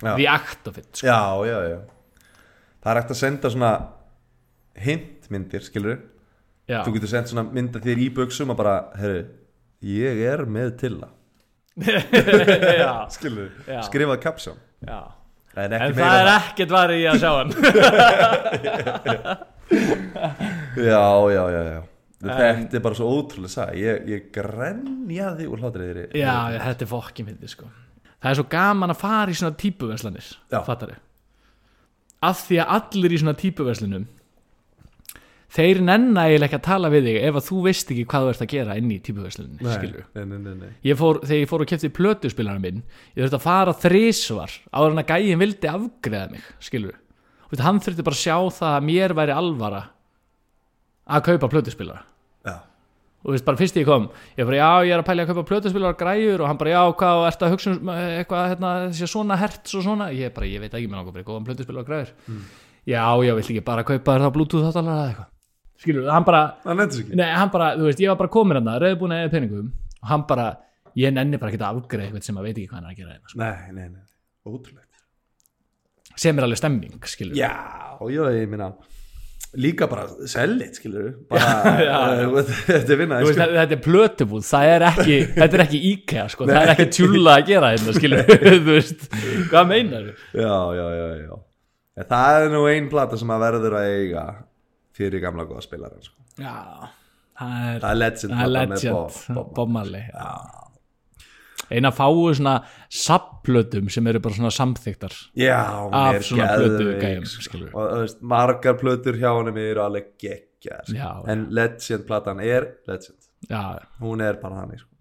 [0.00, 1.06] the act of it sko.
[1.06, 1.80] já, já, já.
[2.78, 3.72] Það er ekkert að senda svona
[4.78, 5.98] hintmyndir, skilur
[6.70, 6.80] já.
[6.86, 9.26] þú getur sendt svona mynda þér í buksum og bara, herru,
[9.84, 10.96] ég er með til
[12.80, 13.52] já, skilur,
[13.86, 15.02] skrifað kapsjón já.
[15.58, 17.50] En en það meira er ekkert varið í að sjá hann
[20.88, 21.80] já, já, já, já
[22.18, 26.90] þetta er bara svo ótrúlega sag ég, ég grenjaði úr hlátriðri já, já, þetta er
[26.90, 27.68] fokkin myndi sko.
[28.18, 30.60] það er svo gaman að fara í svona típuverslanir Já.
[30.66, 30.96] fattar
[32.18, 34.08] af því að allir í svona típuverslunum
[35.48, 38.32] þeir nenna eiginlega ekki að tala við þig ef að þú veist ekki hvað þú
[38.32, 40.72] ert að gera inn í típuverslunni skilur nei, nei, nei, nei.
[40.84, 42.82] ég fór, þegar ég fór og kefti plötuspilaran minn
[43.14, 46.98] ég þurfti að fara þrísvar áður en að gæin vildi afgreða mig skilur
[47.48, 49.82] við hann þurfti bara að sjá það að mér væri alvara
[51.08, 52.04] að kaupa plötuspilara
[52.44, 52.54] Já.
[52.60, 55.32] og þú veist bara fyrst ég kom ég bara já ég er að pæla að
[55.32, 58.74] kaupa plötuspilara græjur og hann bara já hvað ertu að hugsa um eh, eitthvað hérna,
[59.00, 60.12] svona hertz og svona?
[60.12, 62.12] Ég bara ég veit ekki með náttúrulega góðan plötuspilara græjur.
[62.84, 65.34] Já já vill ekki bara kaupa þér þá bluetooth þáttalara eða eitthvað
[65.82, 67.18] skilur hann bara það nefnir ekki.
[67.20, 69.70] Nei, hann bara, þú veist, ég var bara komin hann reyðbúin eða peningum
[70.02, 70.48] og hann bara,
[70.98, 73.00] ég nenni bara ekki að afgreða eitthvað sem að veit ekki hvað hann er að
[73.02, 73.40] gera hérna, sko.
[73.44, 74.04] nei, nei, nei,
[74.48, 74.84] ótrúlegt.
[76.18, 77.52] Sem er alveg stemming, skilur já,
[78.10, 78.72] já, ég minna
[79.58, 84.86] líka bara sellit, skilur bara, þetta er vinna Þú veist, þetta er plötubúð, það er
[84.90, 88.74] ekki þetta er ekki IKEA, sko, það er ekki tjúla að gera hérna, skilur, þú
[88.74, 89.06] veist
[89.52, 91.38] hvað meinar já, já, já, já.
[92.08, 94.26] Það er nú ein plata sem að verður að eiga
[94.98, 96.16] fyrir gamla góða spilaran sko.
[96.38, 96.54] Já,
[97.38, 99.76] það er það er legend, það er legend, Bob, Bob.
[99.78, 100.08] Marley
[101.68, 102.54] eina fáu svona
[102.88, 105.58] sapplötum sem eru bara svona samþyktar já,
[105.92, 107.62] Af svona plötu gæjum, sko.
[107.74, 110.96] og veist, margar plötur hjá honum eru alveg geggjar sko.
[110.96, 113.64] Já, en legend platan er legend já,
[114.00, 114.94] hún er bara þannig sko.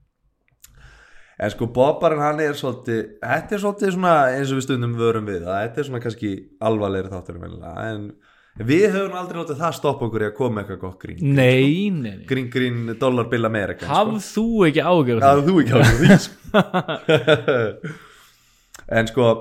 [1.40, 5.30] en sko Bobbarinn hann er svolítið þetta er svolítið svona eins og við stundum vörum
[5.30, 8.12] við þetta er svona kannski alvarlegri þáttur en
[8.58, 12.16] við höfum aldrei látið það stoppa okkur í að koma eitthvað gott grín nei, nei,
[12.18, 12.26] nei.
[12.30, 16.34] Grín grín dollar bill America hafð þú ekki ágjör Já, þú ekki alveg því sko.
[18.98, 19.32] En sko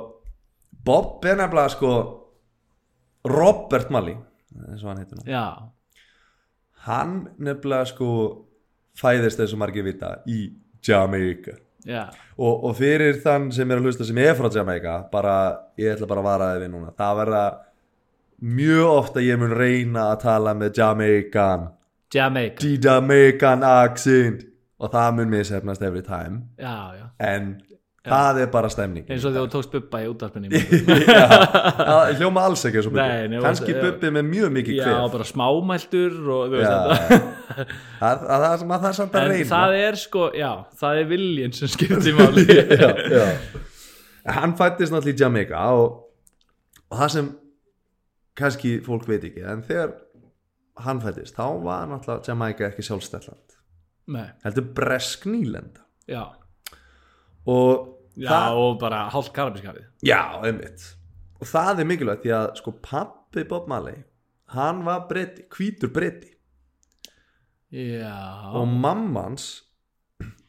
[0.87, 1.93] Bob er nefnilega sko
[3.27, 4.17] Robert Malley
[4.67, 5.27] eins og hann heitir nú.
[5.29, 5.47] Já,
[6.87, 8.09] Hann nefnilega sko
[8.97, 10.53] fæðist og margir vita í
[10.87, 11.57] Jamaica.
[11.87, 12.07] Já.
[12.39, 15.35] Og, og fyrir þann sem er að hlusta sem er frá Jamaica bara,
[15.79, 16.93] ég ætla bara að vara þið við núna.
[16.99, 17.43] Það verða
[18.43, 21.71] mjög ofta ég mun reyna að tala með Jamaican.
[22.15, 24.45] Jamaica the Jamaican accent.
[24.77, 26.43] Og það mun mishefnast every time.
[26.61, 27.55] Já, já, en
[28.07, 30.61] það er bara stemning eins og þegar þú tókst bubba í útvarpinni
[31.17, 31.25] Já,
[31.89, 33.79] það hljóma alls ekki eins og bubbi kannski já.
[33.83, 36.75] bubbi með mjög mikið já, kvef bara smámæltur og Já,
[38.03, 39.49] það, það, það, það, er samt að en reyna.
[39.55, 40.51] það er sko, já,
[40.83, 42.47] það er viljinn sem skiptir máli.
[42.47, 43.27] Já, já.
[44.39, 45.99] hann fættist náttúrulega í Jamaica og,
[46.91, 47.33] og það sem
[48.37, 49.95] kannski fólk veit ekki en þegar
[50.85, 53.57] hann fættist þá var náttúrulega Jamaica ekki sjálfstælland
[54.45, 55.83] heldur bresk nýlenda.
[56.07, 56.23] Já,
[57.51, 60.85] og já það, og bara hálf karabískafið já, einmitt.
[61.41, 64.05] Og það er mikilvægt því að sko pappi Bob Marley
[64.55, 66.37] hann var breyti, hvítur breyti
[67.77, 68.53] Já.
[68.55, 69.65] Og mammans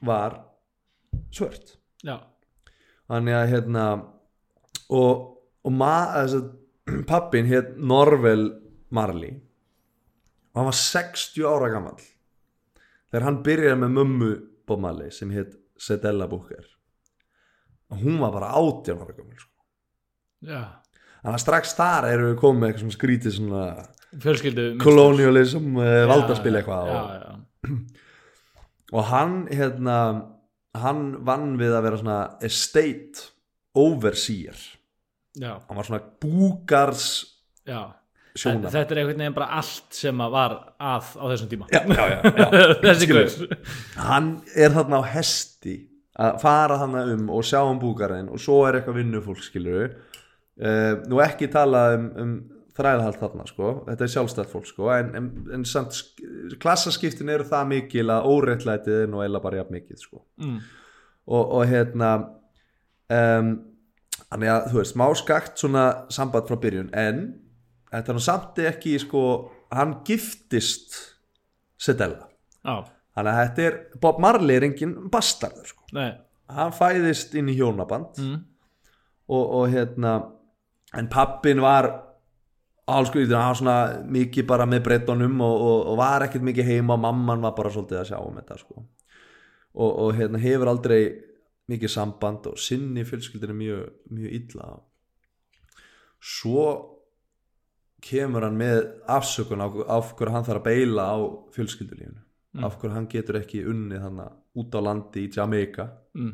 [0.06, 0.38] var
[1.34, 1.74] svört.
[2.06, 2.22] Já,
[3.10, 3.86] þannig að hérna
[4.94, 5.24] og,
[5.66, 6.52] og ma, þess að
[7.10, 8.50] pappin hétt Norvel
[8.90, 9.36] Marley.
[10.54, 12.00] Og hann var 60 ára gamall.
[13.12, 14.32] Þegar hann byrjaði með mömmu
[14.68, 16.66] Bob Marley sem hétt Sedella Booker.
[17.94, 19.54] Og hún var bara 18 ára gamall sko.
[20.48, 20.64] já.
[21.18, 23.62] Þannig að strax þar eru við komið með eitthvað svona skrítið svona
[24.24, 27.74] Fjölskyldu kolonialism, uh, valdaspil eitthvað Já, og, já,
[28.96, 29.98] og hann hérna
[30.78, 33.26] hann vann við að vera svona estate
[33.78, 34.62] overseer
[35.38, 37.08] já, hann var svona búgars
[38.38, 41.68] sjónar Þetta er einhvern veginn bara allt sem að var að á þessum tíma.
[41.74, 42.18] Já, já,
[44.10, 45.78] hann er þarna á hesti
[46.18, 50.94] að fara þarna um og sjá um búgarinn og svo er eitthvað vinnufólk skilur uh,
[51.10, 52.32] nú ekki tala um, um
[52.78, 53.70] þrælhald þarna sko.
[53.88, 54.90] Þetta er sjálfstætt fólk sko.
[54.94, 59.64] En, en, en samt sk- klassaskiptin eru það mikil að óréttlætið er nú eila bara
[59.64, 60.22] jafn mikið sko.
[60.46, 60.60] Mm.
[61.26, 62.12] og, og hérna
[63.10, 63.50] um,
[64.32, 67.22] þannig að þú veist smá skakt svona samband frá byrjun en
[67.92, 69.24] þetta er nú samt ekki sko
[69.74, 70.98] hann giftist
[71.78, 72.26] Sedella
[72.66, 75.86] Já, þannig að þetta er Bob Marley er engin bastardur sko.
[75.96, 76.12] nei
[76.48, 78.36] hann fæðist inn í hjónaband mm.
[79.28, 80.18] og, og hérna
[80.98, 81.90] en pappin var
[82.88, 86.96] sko, hann var svona mikið bara með breytunum og, og, og var ekkert mikið heima
[86.96, 88.86] og mamman var bara svolítið að sjá um þetta sko.
[89.76, 91.02] og, og hérna hefur aldrei
[91.68, 94.70] mikið samband og sinni fjölskyldinu mjög, mjög illa.
[96.24, 96.64] Svo
[98.04, 101.18] kemur hann með afsökun á, af hverju hann þarf að beila á
[101.56, 102.24] fjölskyldulífinu.
[102.56, 102.64] Mm.
[102.64, 104.20] af hverju hann getur ekki unnið hann
[104.58, 105.90] út á landi í Jamaica.
[106.16, 106.34] Mm.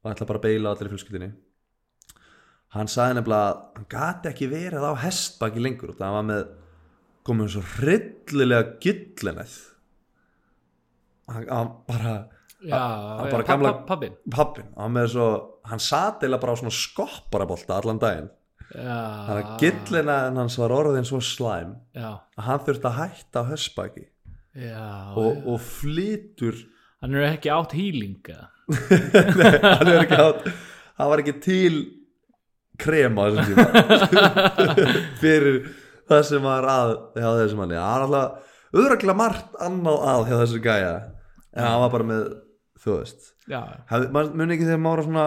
[0.00, 1.30] og ætla bara að beila allir fjölskyldinni
[2.74, 6.42] hann sagði nefnilega að hann gati ekki verið á hestbaki lengur og það var með
[7.26, 9.56] komið svo hryllilega gillinæð.
[11.30, 12.14] Hann, hann bara
[12.60, 15.28] Já, hann já bara pa- gamla- pa- pabbinn pappin, hann með svo
[15.70, 18.28] hann sat eða bara á svona skopparabolta allan daginn.
[18.70, 24.04] Þannig að gillinæðin hans var orðin svo slæm að hann þurfti að hætta á hestbaki
[24.54, 24.84] já,
[25.16, 26.54] og, og flytur
[27.00, 28.46] Hann er ekki átt hýling eða?
[29.40, 30.44] Nei, hann er ekki átt
[31.00, 31.78] hann var ekki til
[32.80, 34.60] krem á þessum tíma.
[35.22, 35.56] Fyrir
[36.10, 37.76] það sem var að hjá þessum manni.
[37.80, 40.92] Hann er alltaf öðruglega margt annað að hjá þessu gæja.
[41.56, 42.22] En hann var bara með
[42.80, 43.26] þú veist.
[43.50, 45.24] Muni ekki þegar maður var svona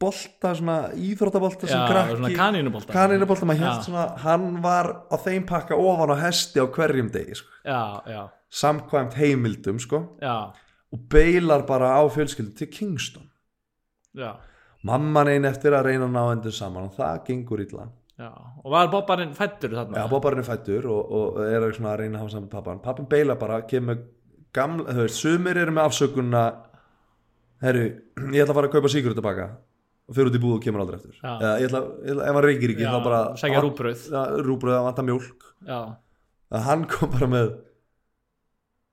[0.00, 6.16] bolta, svona íþróttabolta sem krakki kanínubolta, hélt svona hann var á þeim pakka ofan á
[6.24, 7.52] hesti á hverjum degi sko.
[7.64, 8.22] Já, já,
[8.62, 10.04] samkvæmt heimildum sko.
[10.90, 13.28] Og beilar bara á fjölskyldu til Kingston.
[14.18, 14.34] Já,
[14.82, 17.88] mamman einn eftir að reyna að ná endur saman og það gengur illa.
[18.20, 18.32] Já.
[18.60, 19.96] Og var Bobbarinn fættur þarna?
[19.96, 23.38] Já, Bobbarinn er fættur og, og er að reyna að hafa saman pappan pappin beila
[23.40, 24.02] bara, kemur
[24.52, 26.42] gamla, þú veist, sumir eru með afsökunna
[27.64, 27.88] herru,
[28.30, 29.48] ég ætla að fara að kaupa síkur tilbaka
[30.10, 31.32] og fyrir út í búð og kemur aldrei eftir Já.
[31.36, 34.06] Eða, ég ætla, ég ætla, ef hann reykir ekki Já, þá bara sækja rúgbrauð.
[34.10, 35.50] Já, rúbröð, að vanta mjólk.
[35.68, 35.80] Já,
[36.50, 37.52] að hann kom bara með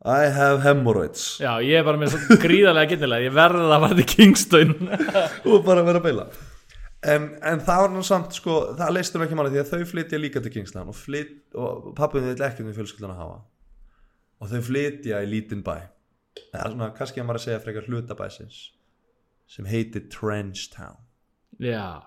[0.07, 1.23] I have hemorrhoids.
[1.41, 4.75] Já, ég er bara með svo gríðarlega gynnilega Ég verði að fara til Kingston.
[5.49, 6.27] Og bara vera að beila.
[7.07, 10.19] En, en það var nú samt sko það leistur ekki máli því að þau flytja
[10.21, 11.01] líka til Kingsland og,
[11.57, 13.37] og pappin vil ekki um fjölskyldan að hafa.
[14.41, 15.75] Og þau flytja í lítinn bæ
[16.53, 18.61] eða svona, kannski hann var að segja frekar hlutabæsins
[19.47, 20.99] sem heitir Trenchtown
[21.63, 22.01] Já,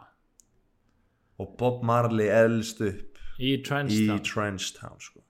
[1.40, 5.22] og Bob Marley elst upp í í Trenchtown Trenchtown sko.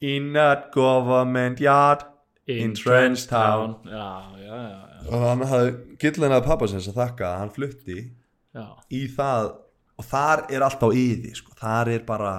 [0.00, 2.02] in that government yard
[2.46, 3.76] in Trenchtown.
[3.86, 7.98] Já, já, já, já, og hann hafði gillinað pappa sinns að þakka að hann flutti
[8.56, 8.66] já.
[8.90, 9.52] í það
[10.00, 11.54] og þar er allt á yði sko.
[11.58, 12.32] þar er bara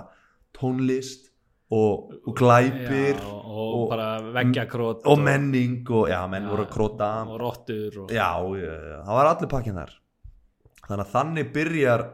[0.58, 1.23] tónlist
[1.74, 6.66] og, og glæpir Já, og, og, bara veggjakrót og menning og já, menn Já, voru
[6.66, 9.94] að króta og rottur og, já, já, já, það var allir pakkin þar.
[10.84, 12.06] Þannig að þannig byrjar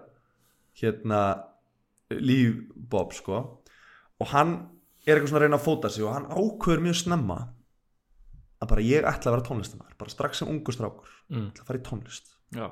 [0.79, 1.21] hérna
[2.09, 3.39] líf Bob sko.
[4.19, 4.57] Og hann
[5.05, 7.39] er eitthvað svona að reyna að fóta sig og hann ákveður mjög snemma
[8.59, 11.11] að bara ég ætla að vera tónlistamæður bara strax sem ungu strákur.
[11.31, 11.49] Mm.
[11.53, 12.33] ætla að fara í tónlist.
[12.55, 12.67] Já.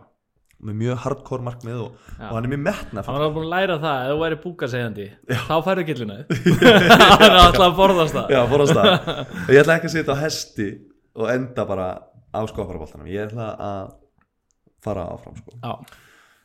[0.57, 2.27] Með mjög hardcore markmið og, Já.
[2.29, 5.07] og hann er mjög metna Hann var búin að læra það, ef þú væri búkasegjandi
[5.45, 6.17] þá færðu gillinu
[6.97, 8.91] Hann er alltaf að forðast það Já, fórast það
[9.53, 10.67] ég ætla ekki að sitja á hesti
[11.17, 11.87] og enda bara
[12.33, 13.95] á skoparaboltanum ég ætla að
[14.87, 15.57] fara áfram sko.
[15.61, 15.73] Já,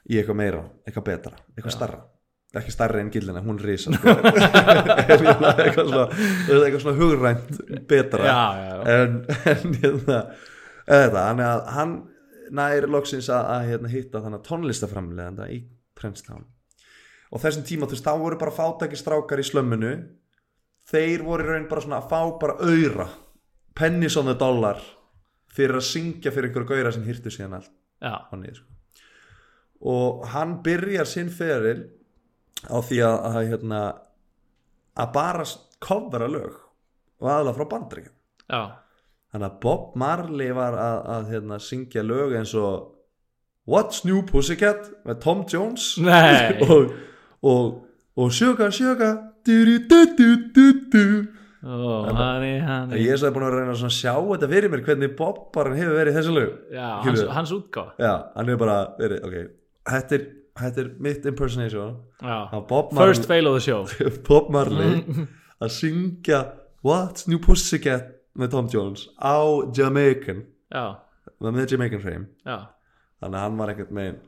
[0.08, 2.02] í eitthvað meira, eitthvað betra, eitthvað starra
[2.60, 4.12] ekki starra en gillina, hún risa sko.
[5.08, 5.38] eitthvað,
[5.80, 8.82] svona, svona hugrænt betra já, já, já.
[8.92, 9.14] en,
[9.48, 10.18] en hérna
[10.84, 11.94] eða, þannig að hann
[12.52, 15.62] nær loksins að, að hérna, hitta þannig tónlistaframleganda í
[15.98, 16.46] Trenchtown
[17.32, 19.92] og þessum tíma þú veist, þá voru bara fátæki strákar í slömminu.
[20.92, 23.06] Þeir voru raun bara svona að fá bara auðra
[23.78, 24.80] pennies on the dollar
[25.52, 27.72] fyrir að syngja fyrir einhverju gauðra sem hýrtu síðan allt
[28.36, 28.68] niður sko.
[29.92, 31.84] og hann byrjar sinn feril
[32.68, 33.80] á því að, að hérna
[35.02, 35.46] að bara
[35.82, 36.58] kofra lög
[37.22, 38.14] og aðla frá bandringin
[38.48, 38.60] já,
[39.32, 42.90] þannig að Bob Marley var að, að hérna, syngja lög eins og
[43.68, 45.92] What's New Pussycat með Tom Jones?
[46.72, 46.92] Og,
[47.42, 47.68] og,
[48.18, 49.16] og Sugar Sugar
[49.46, 51.04] du, du, du, du, du, du.
[51.62, 53.00] ó, honey, honey.
[53.02, 56.18] Ég er svo búin að reyna að sjá þetta fyrir mér hvernig bara hefur verið
[56.18, 56.54] þessu lög.
[56.74, 59.36] Já, hans, hans útgáð hann hefur bara verið ok,
[59.90, 60.26] þetta er,
[60.62, 61.94] þetta er mitt impersonation.
[62.98, 63.86] First fail of the show.
[64.28, 65.02] Bob Marley
[65.62, 66.44] að syngja
[66.82, 69.36] What's New Pussycat með Tom Jones á
[69.76, 70.44] Jamaican.
[71.42, 72.56] Með Jamaican frame já,
[73.22, 74.20] þannig að hann var einhvern megin.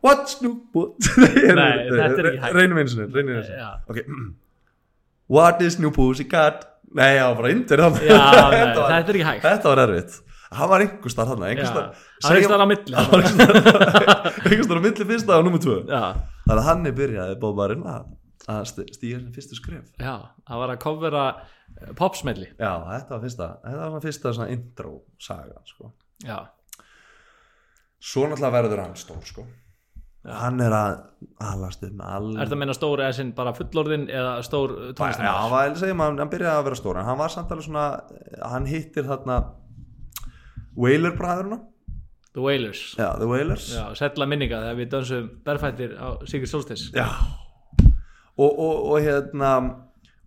[0.00, 2.56] What's new Nei, þetta er ekki hægt.
[2.56, 3.14] reynum eins og
[3.90, 4.02] ok.
[5.30, 9.44] What is new pussycat Nei, það var bara nei, þetta, er ekki hægt.
[9.44, 10.16] Þetta var erfitt.
[10.50, 12.00] Hann var einhver starf hann einhver starf
[12.58, 15.76] á milli einhver starf á milli fyrsta og nummer tvö.
[15.86, 18.08] Þannig að hann er byrjaði bóðbarinn að,
[18.50, 20.14] að st- stíga sem fyrstu skref já,
[20.48, 24.94] það var að covera eh, popsmelli já, þetta var fyrsta þetta var fyrsta svona intro
[25.20, 25.92] saga sko.
[26.26, 26.38] Já,
[28.00, 29.44] svo náttúrulega verður hann stór sko.
[30.24, 30.98] hann er að
[31.48, 34.74] alast upp með all er það að meina stór eða sinn bara fullorðin eða stór
[34.76, 35.38] Já, tónlistamæður?
[35.40, 37.86] hann var, segjum, hann, hann byrjaði að vera stór en hann var samt alveg svona
[38.52, 39.38] hann hittir þarna
[40.76, 41.60] Wailer bræðurna
[42.36, 46.84] The Wailers já, The Wailers Já, sætla minninga þegar við dansum berfættir á Sigurd Solstis
[46.94, 47.08] Já.
[48.40, 49.50] Og, og, og hérna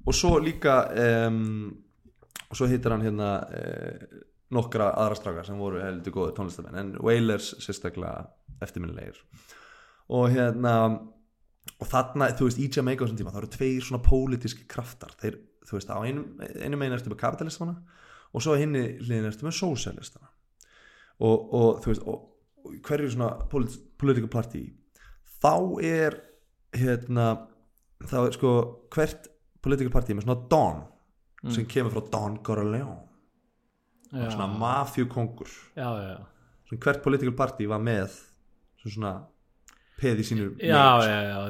[0.03, 0.83] og svo líka
[1.27, 1.71] um,
[2.49, 4.19] og svo hittir hann hérna uh,
[4.53, 8.27] nokkra aðra strákar sem voru heldur góður tónlistamenn en Wailers sérstaklega
[8.61, 9.17] eftirminnilegir.
[10.13, 10.75] Og hérna
[11.79, 15.15] og þarna, þú veist, í Jamaica á þessum tíma það eru tveir svona pólitíski kraftar.
[15.21, 16.25] Þeir, þú veist, á einum,
[16.59, 17.77] einum megin ertu með kapitalistana
[18.33, 20.29] og svo hinni hliðin ertu með sósælistana
[21.23, 22.05] og, og þú veist,
[22.87, 24.63] hverju svona polit, political party
[25.43, 26.17] þá er
[26.73, 27.27] hérna
[28.09, 28.51] þá er sko
[28.93, 29.29] hvert
[29.63, 30.83] political party með svona Don
[31.51, 33.01] sem kemur frá Don Corleone.
[34.13, 36.17] Já, svona mafjukongur já, já.
[36.69, 38.13] sem hvert political party var með
[38.83, 39.15] svona
[39.97, 40.49] peð í sínu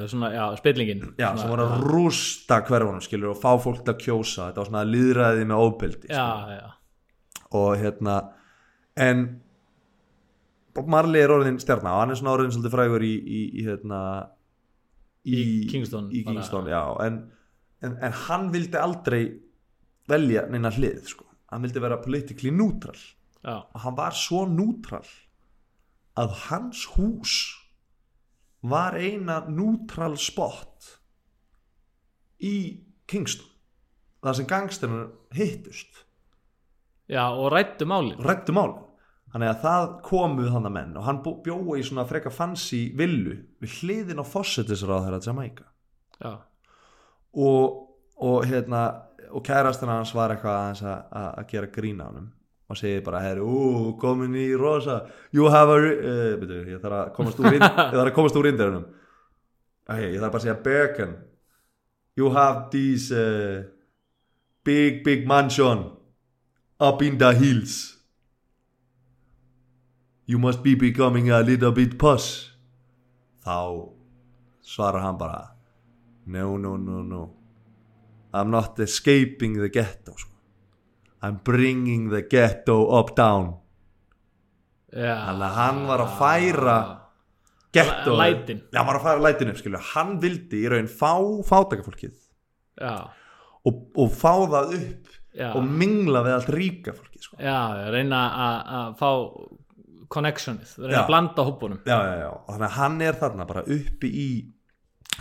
[0.08, 1.02] svona, spillingin.
[1.10, 4.48] Svona, sem voru að rústa hverfunum skilur og fá fólk til að kjósa.
[4.48, 5.64] Þetta var svona líðræði með
[6.08, 6.26] já,
[7.54, 8.18] og hérna
[8.96, 9.26] en
[10.74, 13.66] Bob Marley er orðin stjarna og hann er svona orðin svolítið frægur í, í, í
[13.68, 14.00] hérna
[15.24, 16.20] Í Kingston, í.
[16.26, 17.20] Kingston, já en,
[17.80, 19.22] en, en hann vildi aldrei
[20.10, 21.26] velja neina hlið sko.
[21.52, 25.06] hann vildi vera politically neutral já, og hann var svo neutral
[26.20, 27.34] að hans hús
[28.64, 30.92] var eina neutral spot
[32.44, 32.56] í
[33.08, 33.48] Kingston
[34.24, 36.04] það sem gangsternur hittust
[37.08, 38.84] já, og rættu málin rættu málin
[39.34, 42.84] þannig að það komuð hann að menn og hann bjó- bjói í svona freka fancy
[42.96, 45.66] villu við hliðin á fossetisráð þeirra Jamaica.
[46.22, 46.32] Já,
[47.34, 47.80] og,
[48.22, 48.84] og hérna
[49.34, 51.04] og kærastina hans var eitthvað að,
[51.50, 52.30] gera grína honum
[52.70, 55.02] og segir bara, herri, ú, komin í rosa
[55.34, 58.38] you have a uh, byrju, ég þarf að komast úr ind- ég þarf að komast
[58.40, 58.48] úr
[59.98, 61.16] okay, ég þarf bara að segja Bergen
[62.16, 63.64] you have this uh,
[64.64, 65.90] big, big mansion
[66.80, 67.93] up in the hills
[70.26, 72.50] you must be becoming a little bit posh
[73.44, 73.56] þá
[74.64, 75.42] svarar hann bara
[76.26, 77.22] no, no, no, no
[78.34, 80.30] I'm not escaping the ghetto sko.
[81.22, 83.54] I'm bringing the ghetto up down
[84.94, 86.76] já þannig að hann var að færa
[87.74, 88.60] ghetto Lætin.
[88.70, 89.80] já, hann var að færa lætin upp skilju.
[89.94, 91.12] hann vildi í raun fá
[91.48, 92.14] fátakafólkið
[92.74, 93.06] Já,
[93.66, 97.36] og, og fá það upp já, og mingla við allt ríka fólkið sko.
[97.42, 97.58] já,
[97.94, 98.22] reyna
[98.78, 99.10] að fá
[100.14, 101.00] connectionið, reyna Já.
[101.02, 104.28] að blanda hópunum já, já, já, og þannig að hann er þarna bara uppi í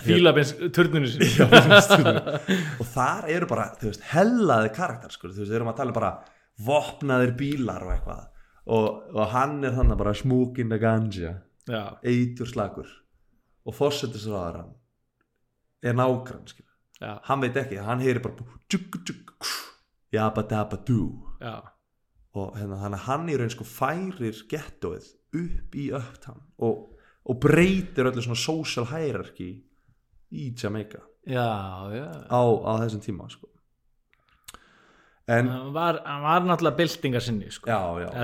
[0.01, 1.45] Fílabins turninu sinni Já,
[2.81, 5.29] og þar eru bara þú veist, hellaði karakter sko.
[5.29, 6.13] þú veist, erum að tala um bara
[6.63, 8.23] vopnaðir bílar og eitthvað.
[8.73, 11.35] Og, og hann er þannig bara smúkin the ganja
[12.03, 12.89] eitur slagur
[13.67, 14.73] og fórsetisraðar hann
[15.83, 15.93] er
[17.03, 19.35] já, hann veit ekki, hann heyri bara tjúk, tjúk,
[20.15, 21.11] jabba dabba dú.
[21.43, 21.72] Já
[22.33, 25.09] og hérna, þannig að hann í raun sko færir gettóið
[25.43, 26.85] upp í upptown og,
[27.29, 29.51] og breytir öllu svona social hierarchy
[30.33, 33.47] í Jamaica Já, já, á, á þessum tíma sko.
[35.31, 37.69] en hann var, hann var náttúrulega byltingar sinni sko.
[37.69, 37.79] já,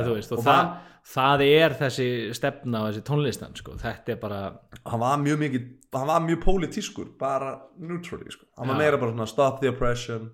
[0.10, 0.74] veist, og, og það,
[1.14, 3.78] það er þessi stefna og þessi tónlistan sko.
[3.80, 4.42] þetta er bara
[4.84, 8.50] hann var mjög mikið hann var mjög pólitískur, bara neutrally sko.
[8.58, 10.28] hann var meira bara svona stop the oppression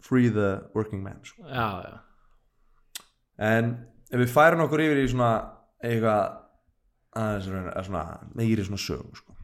[0.00, 1.42] free the working man sko.
[1.42, 1.98] já, já,
[3.38, 3.72] en
[4.10, 5.30] ef við færum okkur yfir í svona
[5.84, 6.36] eitthvað
[7.16, 8.04] aðeins eða svona
[8.36, 9.36] meiri svona sögu sko.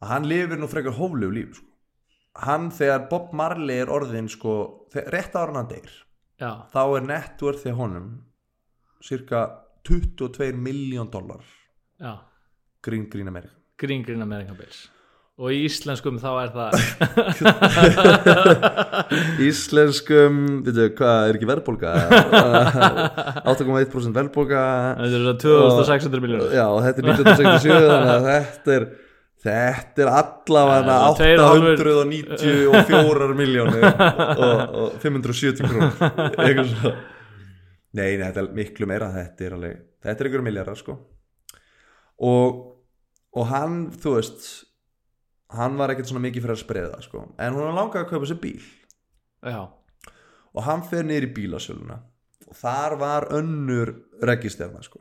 [0.00, 1.68] að hann lifir nú frekar hóflegu líf sko.
[2.46, 5.72] hann þegar Bob Marley er orðin sko, þegar, rétt ára hann
[6.40, 8.12] já, þá er networth í honum
[9.04, 9.46] cirka
[9.88, 11.44] 22 miljón dólar
[12.00, 12.20] já.
[12.82, 14.88] grín grín Amerika Green Green American Bills
[15.40, 16.70] og í íslenskum þá er það
[19.48, 20.34] Íslenskum,
[20.66, 21.92] veitu, hvað er ekki verðbólga?
[23.50, 24.62] 8,1% verðbólga.
[25.00, 28.84] Þetta er svona 2600 miljónur Já, og þetta er 1967 þannig að þetta er
[29.40, 35.92] þetta er allavega Já, tveir og hálfur- 894 miljónir og, og 570 krónur.
[36.36, 36.90] Eitthvað svo.
[37.96, 39.74] Nei, nei, þetta er miklu meira þetta er alveg,
[40.04, 40.92] þetta er ykkur miljardar sko.
[42.28, 42.44] Og
[43.30, 44.42] og hann, þú veist
[45.56, 47.24] hann var ekkert svona mikið fyrir að spreða sko.
[47.38, 48.62] en hún langaði að kaupa sér bíl.
[49.40, 49.60] Já,
[50.54, 52.00] og hann fer niður í bílasöluna.
[52.50, 53.92] Og þar var önnur
[54.26, 54.98] registerna sko.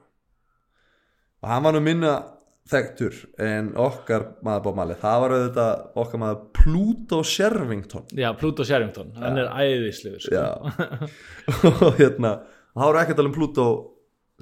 [1.41, 2.13] Og hann var nú minna
[2.69, 4.97] þekktur en okkar maður Marley.
[4.99, 9.13] Það var auðvitað okkar maður Pluto Shervington já, Pluto Sherrington.
[9.17, 10.43] Hann er æðislegur sko.
[11.87, 12.35] og hérna
[12.77, 13.65] voru ekki að tala um Pluto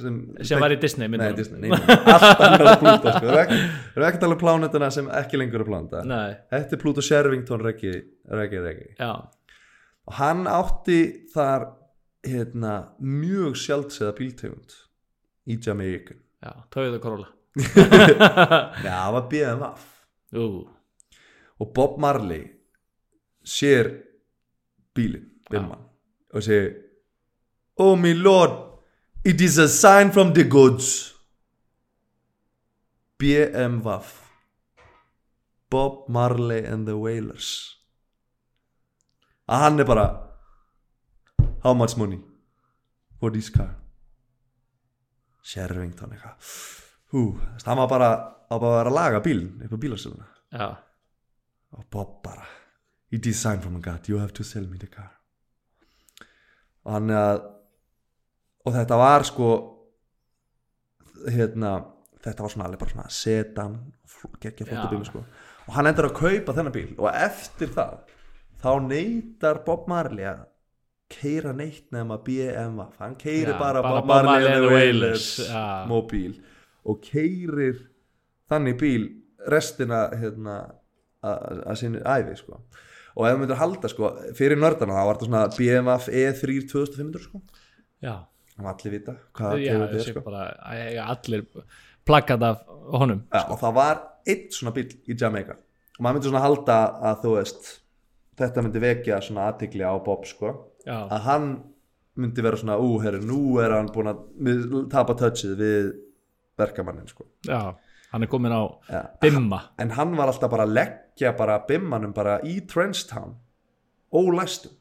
[0.02, 1.32] sem, sem var í Disney Nei.
[1.38, 3.24] Disney, nei, nei, allt annar Pluto sko.
[3.24, 6.04] við erum ekki, við erum ekki að tala um plánetuna sem ekki lengur er pláneta
[6.08, 7.94] Nei, þetta er Pluto Shervington Reggi,
[8.42, 8.92] Reggi, Reggi
[10.08, 11.00] og hann átti
[11.34, 11.66] þar
[12.28, 14.74] hérna, mjög sjaldseða bíltegund
[15.48, 16.16] í Jamaica.
[16.44, 17.28] Já, Toyota Corolla.
[18.86, 19.86] Já, það var BMF
[20.38, 20.48] Ú,
[21.64, 22.44] og Bob Marley
[23.48, 23.90] sér
[24.96, 25.82] bílinn Bimman,
[26.36, 26.76] og segir
[27.80, 28.67] Oh my lord
[29.28, 31.14] it is a sign from the goods
[33.20, 34.06] BMF
[35.70, 37.50] Bob Marley and the Wailers.
[39.50, 40.06] Að hann er bara
[41.66, 42.22] how much money
[43.20, 43.74] for this car?
[45.44, 46.54] Shervington eitthvað
[47.12, 47.26] hú,
[47.64, 48.10] það var bara
[48.48, 50.68] að bara vera að laga bílinn upp á bílasöluna já,
[51.76, 52.48] og Bob bara
[53.12, 55.12] it is sign from God, you have to sell me the car.
[56.88, 57.57] Og hann að
[58.68, 59.50] og þetta var sko
[61.32, 61.78] hérna
[62.24, 63.78] þetta var svona alveg bara svona sedan
[64.44, 65.24] geggja flottu bíl sko.
[65.68, 67.98] Og hann endur að kaupa þennan bíl og eftir það
[68.64, 70.46] þá neytar Bob Marley að
[71.12, 75.28] keira neitt nema BMW hann keirir Já, bara, bara Bob Marley and the Wailers
[75.88, 76.36] móbíl
[76.88, 77.86] og keirir
[78.52, 79.08] þannig bíl
[79.48, 80.58] restina hérna
[81.24, 82.60] að að sinni æfi sko.
[83.18, 87.24] Og ef þú myndir halda sko fyrir nördana þá var þetta svona BMF E3 2500
[87.24, 87.42] sko.
[88.04, 88.18] Já
[88.58, 90.24] það var allir vita hvað Já, þetta er sko.
[90.26, 90.44] bara
[91.14, 91.46] allir
[92.08, 92.62] plakkat af
[92.98, 95.58] honum ja, og það var einn svona bíl í Jamaica.
[95.98, 96.78] Og maður myndi svona halda
[97.10, 97.70] að þú veist
[98.38, 100.54] þetta myndi vekja svona aðtikli á Bob sko.
[100.88, 101.48] Já, að hann
[102.18, 105.92] myndi vera svona ú, herri, nú er hann búin að tapa touchið við
[106.58, 107.28] verkamannin sko.
[107.48, 107.76] Já,
[108.12, 108.64] hann er komin á.
[109.22, 109.62] Bimma.
[109.82, 113.36] En hann var alltaf bara að leggja bara bimmanum bara í Trenchtown
[114.14, 114.74] ólæstum.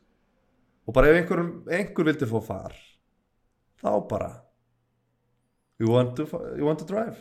[0.87, 2.77] Og bara ef einhver, einhver vildi fá far
[3.87, 4.31] þá bara
[5.79, 6.27] you want to,
[6.59, 7.17] you want to drive?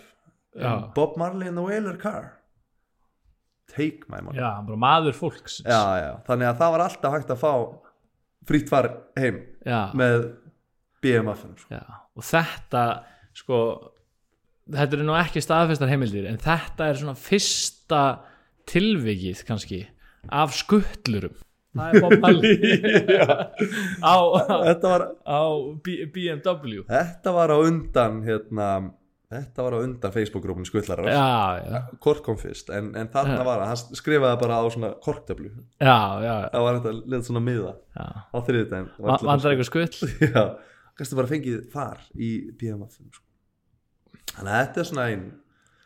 [0.55, 0.93] Já.
[0.95, 2.31] Bob Marley in the Whaler car.
[3.67, 4.39] Take my money.
[4.39, 7.51] Já, maður fólks þannig að það var alltaf hægt að fá
[8.45, 8.87] frýtt far
[9.17, 9.41] heim
[9.97, 10.29] með
[11.03, 11.79] BMF-um sko.
[12.15, 12.83] og þetta
[13.35, 13.57] sko
[14.71, 18.03] þetta eru nú ekki staðfestar heimildir en þetta er svona fyrsta
[18.69, 19.81] tilvikið kannski
[20.33, 21.35] af skuttlurum
[21.75, 22.53] það er Bob Marley.
[24.13, 24.15] Á,
[24.69, 25.41] þetta var á
[25.85, 28.67] BMW þetta var á undan hérna,
[29.35, 30.13] þetta var á undan
[31.11, 31.25] já,
[31.65, 35.51] já, Kort kom fyrst, en, en þarna var hann, hann skrifaði bara á svona korktöflu
[36.53, 37.73] það var þetta leð svona miða.
[38.31, 39.69] Á þriðdæn Va- vandar eitthvað
[40.35, 40.43] já,
[40.95, 43.23] kannski bara fengið far í BMF sko.
[44.35, 45.25] þannig að þetta er svona ein,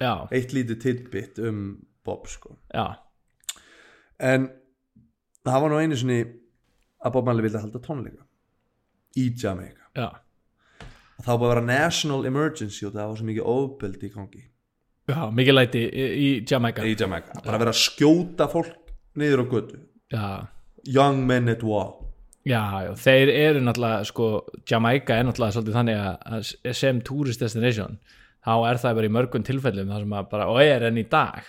[0.04, 1.64] já, eitt lítið tidbit um
[2.06, 2.56] Bob sko.
[4.20, 4.50] en
[5.48, 6.20] það var nú einu sinni
[7.00, 8.26] að Bob Marley vildi halda tónleika
[9.18, 9.88] í Jamaica.
[9.98, 10.10] Já.
[11.20, 14.44] Og þá búið að vera national emergency og það var svo mikið ofbeldi í gangi.
[15.10, 16.86] Já, mikið læti í, í Jamaica.
[16.86, 18.76] Í Jamaica, bara vera að skjóta fólk
[19.20, 19.80] niður á götu.
[20.14, 20.28] Já,
[20.86, 21.96] young men at war.
[22.48, 24.28] Já, já, þeir eru náttúrulega sko,
[24.70, 27.98] Jamaica er náttúrulega svolítið þannig að- að sem tourist destination
[28.46, 31.10] þá er það bara í mörgum tilfellum það sem að bara, og er enn í
[31.10, 31.44] dag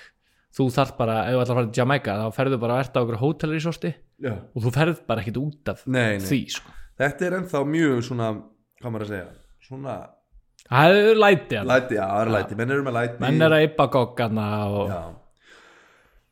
[0.57, 3.01] þú þarf bara, ef þú ætlar að fara til Jamaica þá ferðu bara að erta
[3.01, 3.93] á okkur hótelrisorti
[4.27, 4.33] Já.
[4.35, 6.25] og þú ferð bara ekkit út af Nei, nei.
[6.27, 6.75] því sko.
[7.01, 8.31] þetta er ennþá mjög svona
[8.81, 9.29] hvað maður að segja
[9.69, 9.95] svona
[10.71, 13.19] það er læti læti, já, er læti, menn eru með læti.
[13.23, 14.93] Menn er að yppa goggana og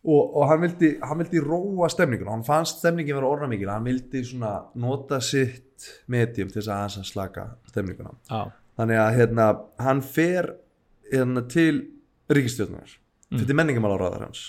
[0.09, 3.69] og, og hann vildi hann vildi róa stemningun hann fannst stemningin vera orðamikil.
[3.73, 8.15] Hann vildi svona nota sitt medium til þess að aðeins að slaka stemninguna.
[8.31, 8.41] Já,
[8.79, 9.49] þannig að hérna,
[9.85, 10.49] hann fer
[11.13, 11.75] hérna, til
[12.31, 12.95] ríkistjórnar
[13.33, 13.43] mm.
[13.43, 14.45] fyrir menningamál á ráðar hans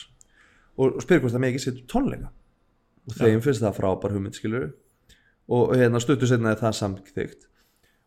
[0.77, 2.31] og, og spyrir hvort það með ekki setja tónleika.
[3.09, 4.67] Og þeim finnst það frábær hugmynd skilur
[5.49, 7.47] og hérna, stuttu setna er það samþygt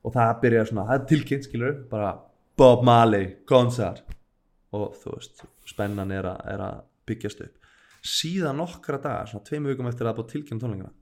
[0.03, 2.13] og það byrjar svona, það er tilkynnt skilur bara
[2.59, 4.05] Bob Marley koncert
[4.73, 7.71] og þú veist, spennan er, a, er að byggjast upp.
[8.03, 10.95] Síðan nokkra dagar, svona tveim vikum eftir að búið tilkynna tónleikana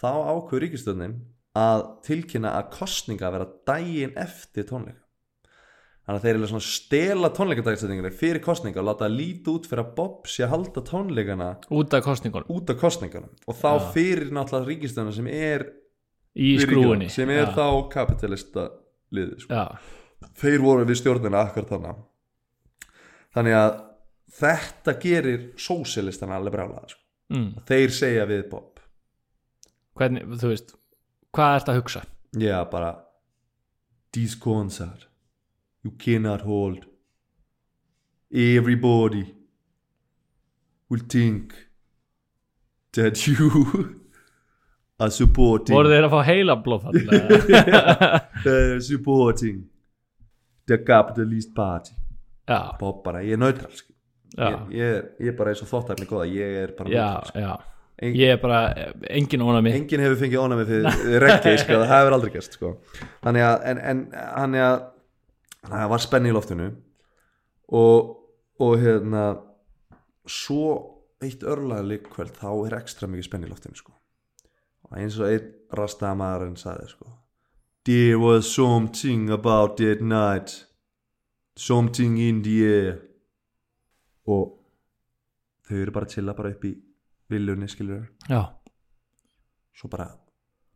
[0.00, 1.16] þá ákveður ríkistjórnin
[1.58, 5.03] að tilkynna að kostninga vera daginn eftir tónleika
[6.04, 9.82] þannig að þeir eru svona stela tónleikadagsetningunni fyrir kostninga og láta það líta út fyrir
[9.84, 13.86] að Bob sé að halda tónleikana út af kostningunum út af kostningunum og þá Já.
[13.94, 15.64] fyrir náttúrulega ríkistöðuna sem er
[16.34, 18.66] í skrúinni sem er já, þá kapitalista
[19.16, 19.54] liði sko.
[19.54, 22.04] já, þeir voru við stjórnina akkur þannig
[23.34, 23.80] þannig að
[24.40, 27.00] þetta gerir sósélistana alveg brálaða sko.
[27.32, 27.50] mm.
[27.68, 28.70] þeir segja við Bob.
[29.94, 30.76] Hvernig, þú veist
[31.34, 32.04] hvað ert að hugsa?
[32.34, 32.92] Já bara
[34.42, 35.08] concert
[35.84, 36.86] you cannot hold.
[38.32, 39.34] Everybody
[40.88, 41.54] will think
[42.94, 44.00] that you
[44.98, 45.76] are supporting.
[45.76, 49.64] Voru þeir að fá heila blóðfall uh, supporting
[50.66, 51.94] the capitalist party.
[52.48, 53.92] Já, bara, ég er neutral sko.
[54.36, 57.54] ég, ég, ég er bara eins og þóttæfni góða ég er bara neutral sko.
[58.02, 58.58] En- ég er bara,
[59.14, 62.72] engin ónami enginn hefur fengið ónæmi fyrir reggi sko, það hefur aldrei gerst sko.
[63.22, 64.02] þannig að en, en,
[64.34, 64.74] hann að
[65.68, 66.68] það var spenni í loftinu
[67.80, 68.14] og,
[68.60, 69.24] og hérna
[70.28, 70.70] svo
[71.24, 73.92] eitt örlega líkkvöld þá er ekstra mikið spenni í loftinu sko.
[74.84, 77.12] og eins og einn rastamaðurinn sagði sko
[77.84, 80.66] There was something about that night.
[81.54, 82.94] Something in the air.
[84.24, 84.54] Og
[85.68, 86.72] þau eru bara að chilla bara upp í
[87.28, 88.40] viljunni skilur já,
[89.76, 90.08] svo bara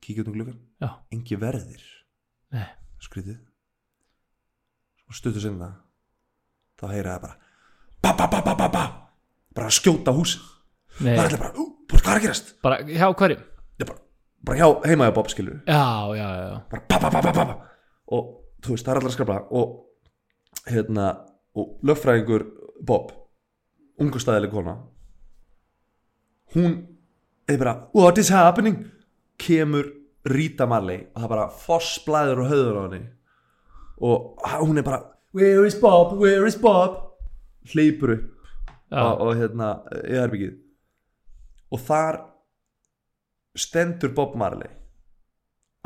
[0.05, 1.85] kíkja út um gluggan já, engi verðir.
[2.53, 2.69] Nei,
[5.09, 5.71] svo stuttur sinna
[6.79, 7.37] þá heyra það bara
[8.05, 8.85] ba ba ba ba ba ba
[9.57, 10.43] bara að skjóta á húsið.
[11.03, 11.15] Nei.
[11.17, 12.53] Það er allir bara, ú, bara hvað er að gerast?
[12.63, 13.41] Bara, hjá hverjum?
[13.79, 13.99] Ég bara,
[14.47, 15.83] bara hjá heimaði Bob skilur já,
[16.19, 17.57] já, já, já, bara ba ba ba ba ba ba.
[18.15, 18.29] Og
[18.63, 21.09] þú veist það er allir að skrapla og hérna
[21.59, 22.47] og lögfræðingur
[22.87, 23.13] Bob
[23.99, 24.77] ungu staðileg kona
[26.55, 26.77] hún
[27.49, 28.85] er bara what is happening?
[29.39, 29.87] kemur
[30.29, 33.03] Rita Marley og það bara fossblæður og höður á henni
[34.01, 35.03] og hún er bara
[35.35, 37.05] where is Bob, where is Bob?
[37.69, 38.35] Hleypur upp
[38.91, 39.71] já, og, og hérna
[40.05, 40.57] í herbyggið
[41.75, 42.21] og þar
[43.59, 44.71] stendur Bob Marley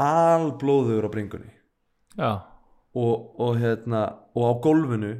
[0.03, 1.51] alblóður á bringunni.
[2.17, 2.33] Já,
[2.95, 4.05] og, og hérna
[4.37, 5.13] og á gólfinu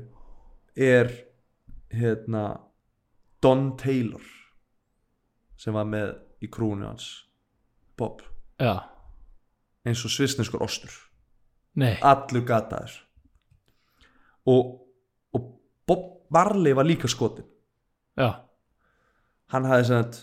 [0.76, 1.11] er
[1.93, 2.61] hérna
[3.43, 4.24] Don Taylor
[5.57, 7.09] sem var með í krúnu hans
[7.99, 8.22] Bob.
[8.61, 8.84] Já,
[9.86, 10.93] eins og svisneskur ostur
[11.80, 11.94] nei.
[12.02, 12.98] Allur gataður
[14.50, 14.72] og,
[15.36, 15.46] og
[15.86, 17.46] Bob Marley var líka skotin.
[18.18, 18.42] Já,
[19.54, 20.20] hann hafði sagt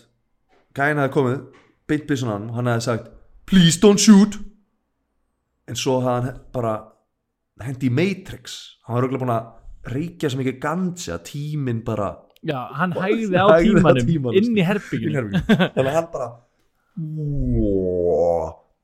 [0.76, 1.40] gæðin hafði komið,
[1.90, 3.10] beint byssun á hann og hann hafði sagt,
[3.50, 4.38] please don't shoot.
[5.70, 6.74] En svo hafði hann bara
[7.64, 8.58] hendi í Matrix.
[8.86, 12.10] Hann var auðvitað búin að reykja svo mikið gansi að tíminn bara
[12.44, 15.70] já, hann hægði á Hægði á tímanum, tímanum, inn í inn í herbygginu herberginu.
[15.74, 16.28] þannig að hann bara.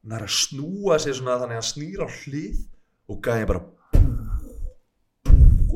[0.06, 2.58] Hann er að snúa sig svona þannig að hann snýr á hlið
[3.10, 3.62] og gæði bara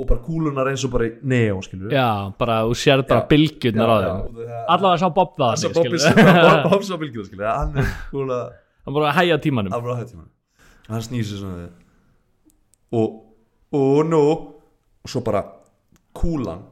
[0.00, 3.90] og bara kúlunar eins og bara í neó skilur já, bara, þú sér bara bylgjurnar
[3.90, 4.38] á þeim.
[4.70, 6.12] allavega sá Bob það Hann sá.
[6.70, 8.38] Bob sá bylgjuna skilur hann er kúla
[8.86, 9.74] hann bara að hægja tímanum.
[9.74, 10.28] Af ráða tíma
[10.86, 11.66] hann snýr sig svona
[12.94, 13.18] og
[13.74, 15.42] og nú og svo bara
[16.14, 16.62] kúlan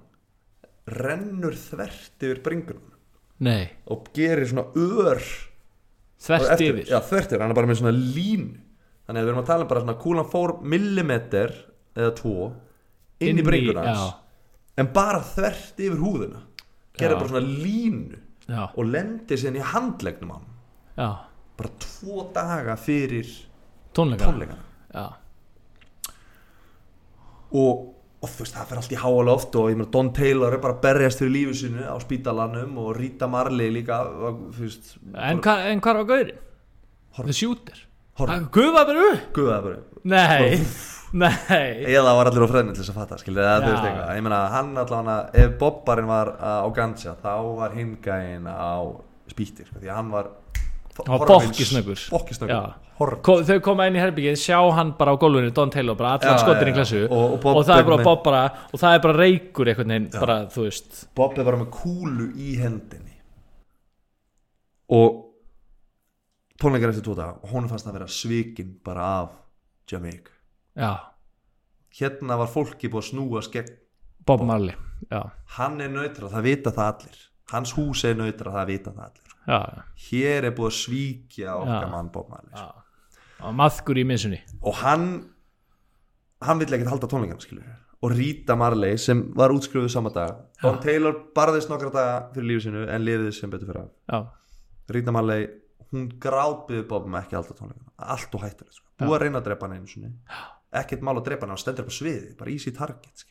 [0.89, 2.87] rennur þvert yfir bringunum.
[3.45, 5.21] Nei, og gerir svona ör
[6.23, 6.85] þvert yfir.
[6.91, 8.47] Já, þvert yfir, hann er bara með svona lín
[9.07, 11.55] þannig að við erum að tala um bara svona kúlan fór millimeter
[11.99, 12.35] eða tvo
[13.19, 14.17] inn, Inn í bringuna hans
[14.79, 16.43] en bara þvert yfir húðina.
[16.99, 17.19] Gerir Já.
[17.19, 20.47] bara svona línu já, og lendir síðan í handlegnum hann
[20.99, 21.09] já,
[21.59, 23.29] bara tvo daga fyrir
[23.95, 24.27] tónleika.
[24.29, 25.07] tónleikana.
[27.59, 30.55] Og, og þú veist, það fyrir allt í háa loft og ég meina Don Taylor
[30.57, 34.01] er bara að berjast fyrir lífu sinu á spítalanum og Rita Marley líka
[34.59, 36.41] veist, en, hva, en hvað var gaurinn?
[37.19, 37.85] The Shooter
[38.19, 38.35] Horfði.
[38.35, 40.59] Hann gufa bara upp guða bara nei,
[41.23, 43.21] Nei eða var allir á freðinu til þess að fatta
[43.63, 43.71] Já.
[43.71, 48.51] veist eitthvað, ég meina hann allavega ef Bobbarinn var uh, á ganja þá var hingæin
[48.51, 48.83] á
[49.31, 50.33] spýtti sko, því Hann var
[51.07, 52.01] bokkisnöggur.
[52.99, 56.73] Þau koma inn í herbyggið, sjá hann bara á gólfinu Don Taylor, bara skotin já,
[56.73, 57.03] í klassu.
[57.11, 58.43] Og- og Bob það er bara Bob bara
[58.73, 61.07] Og það er bara reykur einhvern veginn Bara, þú veist.
[61.15, 63.15] Bob er bara með kúlu í hendinni.
[64.91, 65.25] Og
[66.61, 69.31] tónleikar eftir og hún fannst að vera svikin bara af
[69.91, 70.33] Jamaica.
[70.77, 70.99] Já,
[72.01, 73.71] hérna var fólki búið að snúa skegg
[74.27, 74.75] Bob Marley
[75.11, 77.19] Já, hann er nautra, það vita það allir.
[77.53, 79.59] Hans hús er nautra, það vita það allir já,
[80.09, 82.69] hér er búið að svíkja okkar mann Bob Marley
[83.39, 84.41] Og maðkur í missunni.
[84.67, 85.05] Og hann
[86.43, 87.69] hann vill ekkert halda tónleikana skilur
[87.99, 90.37] og Rita Marley sem var útskrifuð sama dag.
[90.63, 94.21] Don Taylor barðist nokkra daga fyrir lífi sinu en liðið sem betur fyrir Já,
[94.95, 95.49] Rita Marley,
[95.91, 98.87] hún grátbyði Bob með ekki að halda tónleikana allt og hættur sko.
[99.03, 100.13] búið að reyna að drepa hann einu sinni.
[100.79, 103.25] Ekkert mál að drepa hann, hann stendur upp á sviði bara easy target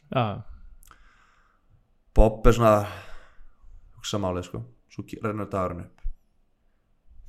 [2.17, 2.73] Bob er svona
[3.95, 4.63] hugsa málið sko.
[4.91, 6.06] Svo rennur dagurinn upp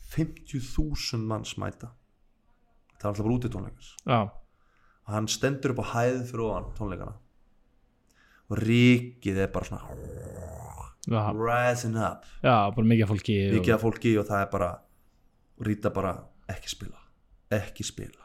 [0.09, 1.93] 50.000 manns mæta.
[2.99, 4.21] Það var alltaf bara úti tónleikars já.
[5.07, 7.15] Og hann stendur upp á hæð fyrir ofan tónleikana.
[8.49, 9.83] Og ríkið er bara svona
[11.09, 12.25] Já, rising up.
[12.43, 14.71] Já bara mikið af fólki mikið af fólki og það er bara
[15.59, 16.15] og Rita bara
[16.49, 16.99] ekki spila.
[17.51, 18.25] Ekki spila.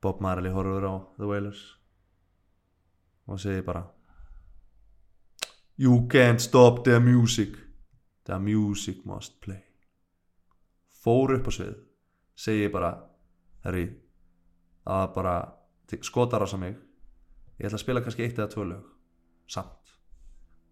[0.00, 1.78] Bob Marley horfur á The Wailers.
[3.26, 3.86] Og segir bara
[5.78, 7.56] You can't stop the music.
[8.24, 9.63] The music must play
[11.04, 11.74] fór upp á svið
[12.46, 12.90] segir bara
[13.64, 13.84] herri
[14.86, 15.34] að bara
[16.02, 16.74] skotar á sig mig
[17.60, 18.84] ég ætla að spila kannski eitt eða tvö lög
[19.46, 19.94] samt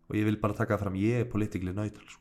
[0.08, 2.20] og ég vil bara taka fram ég er politically neutral sko.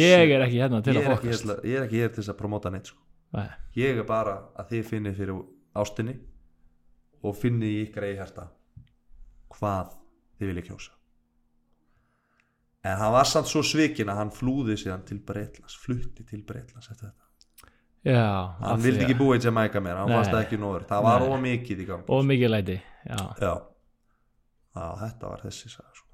[0.00, 2.14] Ég er ekki hérna til ég að fokast hér til að- ég er ekki hér
[2.14, 2.98] til að promóta neitt sko.
[3.32, 3.46] Nei.
[3.76, 5.42] ég er bara að þið finnið fyrir
[5.78, 6.16] ástinni
[7.22, 8.48] og finnið í ykkar eigi hérta
[9.54, 9.92] hvað
[10.40, 10.90] þið viljið kjósa
[12.84, 16.90] en hann var samt svo svikin að hann flúði síðan til Breitlands flutti til Breitlands
[16.90, 17.26] eftir þetta.
[18.00, 18.24] Já,
[18.64, 21.88] hann vildi ekki búa í Jamaica meira hann fannst ekki nóður, það var ómikið í
[21.90, 23.18] gang Og mikið læti Já.
[23.40, 23.52] Já.
[24.76, 26.06] já, þetta var þessi saga sko.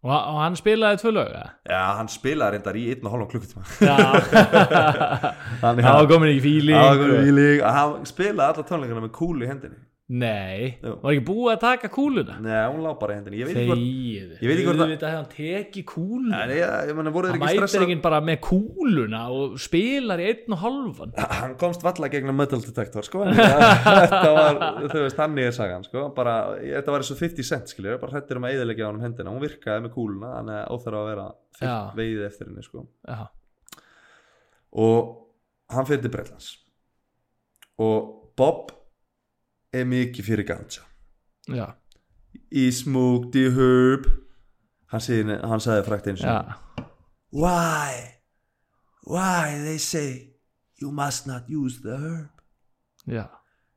[0.00, 3.64] Og, og hann spilaði tvö lög já, hann spilaði reyndar í einn og hálfum klukkutíma.
[3.84, 3.96] Já.
[5.60, 9.76] Hann, var komin í fíling hann spilaði alla tónleikana með kúlu í hendinni
[10.10, 10.96] Nei, Jú.
[11.04, 12.34] var ekki búið að taka kúluna?
[12.42, 13.38] Nei, hún lá bara í hendinni.
[13.38, 14.30] Ég veit ekki hvort Þegið.
[14.42, 16.40] Ég veit ekki hvort það- hann tekið kúluna.
[16.50, 19.54] Nei, ég, ég meni, voru þeir Hann ekki mætir stressað ekki bara með kúluna og
[19.62, 24.58] spilar í einn og halvan Hann komst valla gegnum metal detector sko Þetta var,
[24.90, 28.16] þú veist, þannig er sagan sko bara, Þetta var eins og 50 cent skiljur Bara
[28.18, 29.30] hrættir um að eðilegja á hann hendina.
[29.30, 31.28] Hún virkaði með kúluna Þannig að óþarf að vera
[31.94, 32.82] veiðið eftir henni sko.
[33.06, 33.22] Já,
[34.74, 35.14] Og
[35.70, 36.50] hann fyrir til Breitlands
[37.78, 38.74] Og Bob
[39.72, 40.82] er mikið fyrir ganja
[41.48, 41.72] já,
[42.50, 44.06] He smoked the herb
[44.90, 46.38] Hann, segi, hann sagði frækt eins já
[47.30, 48.18] Why?
[49.06, 50.34] Why they say
[50.80, 52.30] you must not use the herb?
[53.06, 53.28] Já,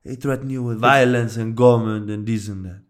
[0.04, 2.82] They threaten you with violence and government and this and that.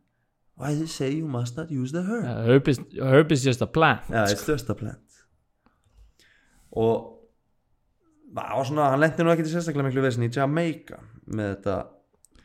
[0.56, 2.24] Why they say you must not use the herb?
[2.24, 5.00] Yeah, herb, is, herb is just a plant Já, it's just a plant.
[6.74, 7.20] Og
[8.34, 10.98] það var svona, hann lendi nú ekki til sérstaklega miklu vesin í Jamaica
[11.28, 11.76] með þetta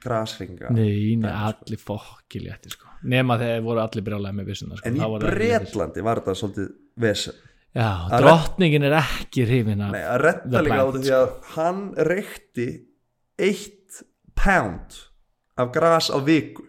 [0.03, 0.71] grasringa.
[0.75, 1.49] Nei, nei, sko.
[1.51, 4.89] allir fokki létti sko Nema þegar voru allir brjálega með vissuna sko.
[4.89, 5.03] En í.
[5.23, 7.37] Bretlandi var þetta svolítið vesen.
[7.77, 11.35] Já, Að drottningin er ekki hrifin af Nei, að retta líka á þetta því að
[11.53, 12.67] hann reykti
[13.39, 14.01] eitt
[14.39, 14.97] pound
[15.59, 16.65] af gras á viku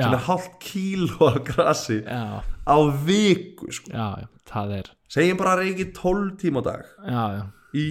[0.00, 2.76] sem er Já, hálft kíló af grasi já, á
[3.06, 3.92] viku sko.
[3.92, 7.42] já, já, það er segjum bara að reykja 12 tíma á dag Já, já,
[7.78, 7.86] í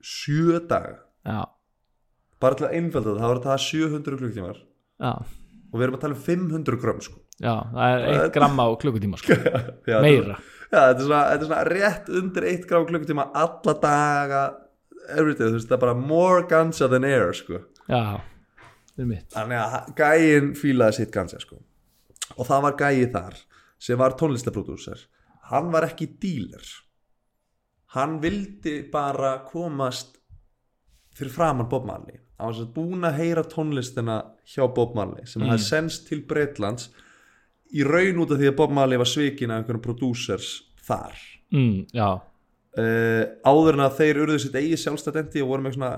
[0.00, 0.94] 7 daga
[1.26, 1.40] já,
[2.42, 4.62] bara til að einfalda þetta, þá er það 700 klukktímar
[5.02, 5.12] já
[5.76, 7.18] og við erum að tala um 500 grömm sko.
[7.36, 9.36] Já, það er eitt gram á klukkutíma sko.
[9.90, 13.74] Já, Meira Já, þetta er, svona, þetta er svona rétt undir 1 gram klukkutíma alla
[13.82, 14.44] daga
[15.06, 17.60] everyday, þú veist, það er bara more ganja than air sko.
[17.86, 18.00] Já,
[18.94, 21.60] það er mitt þannig að gæin fílaði sitt ganja sko.
[22.36, 23.38] og það var gæi þar
[23.78, 25.06] sem var tónlistaprodúser
[25.52, 26.64] hann var ekki díler
[27.94, 30.16] hann vildi bara komast
[31.16, 35.42] fyrir framann Bob Marley hann var sagt búinn að heyra tónlistina hjá Bob Marley sem
[35.42, 35.50] mm.
[35.52, 36.90] hafði senst til Breitlands
[37.74, 40.50] í raun út af því að Bob Marley var svikin af einhverjum producers
[40.86, 41.16] þar
[41.54, 45.94] mm, uh, áður en að þeir urðu sitt eigi sjálfstædendi og voru með svona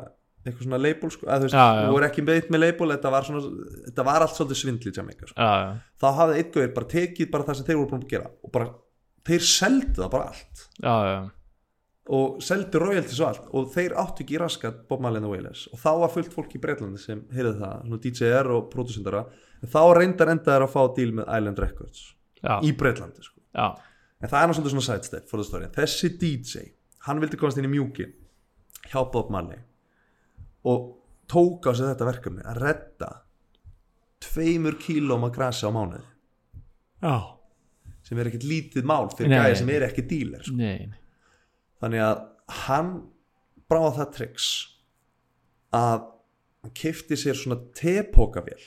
[0.46, 3.26] eitthvað svona label sko, að þú veist, þú voru ekki með með label þetta var,
[3.26, 5.48] svona, þetta var allt svolítið Jamaica, sko.
[5.98, 8.68] þá hafði gauður bara tekið bara það sem þeir voru búin að gera og bara,
[9.28, 11.18] þeir seldu það bara allt já, já.
[12.08, 15.32] Og seldi royalties og allt og þeir áttu ekki í raskat Bob Marley and the
[15.32, 15.66] Wailers.
[15.72, 19.24] Og þá var fullt fólk í Breitlandi sem heyrði það, DJ-er og producentara
[19.60, 22.04] en þá reyndar endaðar að fá díl með Island Records
[22.40, 23.40] já, í Breitlandi sko.
[23.58, 25.70] en það er náttúrulega svona sidestep for the story.
[25.74, 26.68] Þessi DJ,
[27.06, 28.14] hann vildi komast inn í mjúkin
[28.88, 29.60] hjá Bob Marley
[30.68, 30.94] og
[31.28, 33.10] tók á sig þetta verkefni að redda
[34.24, 36.06] tveimur kílóm að grasi á mánuði.
[37.04, 37.36] Já.
[38.06, 40.56] Sem er ekkert lítið mál fyrir gæði sem er ekki díler sko.
[40.56, 41.02] nei, nei.
[41.82, 42.22] Þannig að
[42.66, 42.92] hann
[43.68, 44.48] bráða það triks
[45.76, 46.06] að
[46.64, 48.60] hann kefti sér svona tepókavél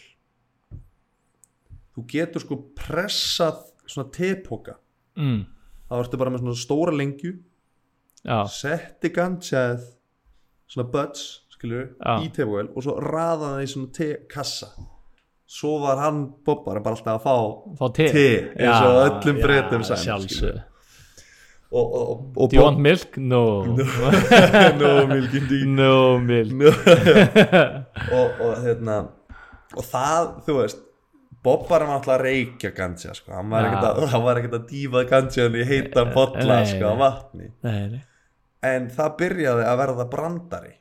[1.96, 4.78] þú getur sko pressað svona tepóka
[5.20, 5.42] Mm.
[5.92, 7.34] þá ertu bara með svona stóra lengju
[8.24, 9.82] já, setti gantjað
[10.72, 12.14] svona buds skilur, Já.
[12.24, 14.70] í tepókavél og svo raðaði það í svona tekassa
[15.52, 17.36] svo var hann bobbar bara alltaf að fá
[17.82, 18.08] fá te.
[18.16, 18.24] Te,
[18.56, 20.62] eins og öllum Bretum saman, sjálfsög
[21.72, 23.18] og, og, og, do you want milk?
[23.18, 23.64] no.
[23.64, 24.92] No.
[25.14, 25.68] Milk indeed.
[25.68, 26.52] No milk.
[26.52, 26.72] No.
[28.18, 28.98] og, hérna
[29.72, 30.82] og það, þú veist
[31.42, 33.32] Bob var alltaf að reykja ganja sko.
[33.34, 37.48] hann var ekkert að, dýfa ganjan í heita bolla Nei, sko, af vatni.
[37.66, 38.04] Nei, nei.
[38.68, 40.76] en það byrjaði að verða brandari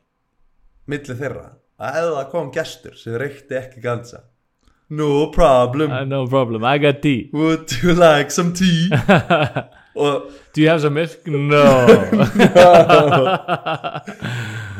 [0.90, 1.46] milli þeirra.
[1.80, 4.20] Að það kom gestur sem reykti ekki ganja
[4.90, 5.90] no problem.
[5.90, 7.30] Uh, no problem, I got tea.
[7.32, 8.90] Would you like some tea
[9.96, 11.26] og do you have some milk?
[11.26, 11.60] no.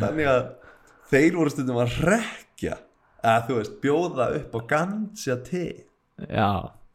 [0.01, 0.43] Þannig að
[1.11, 2.77] þeir voru stundum að rekja
[3.21, 5.65] að þú veist, bjóða upp á ganja te.
[6.31, 6.49] Já,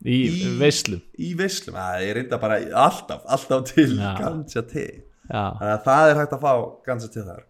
[0.05, 1.01] í, Í- veislum.
[1.22, 4.13] í veislum, það er reynda bara alltaf, alltaf til Já.
[4.20, 4.88] ganja te.
[5.30, 6.53] Þannig að það er hægt að fá
[6.86, 7.43] ganja te þar.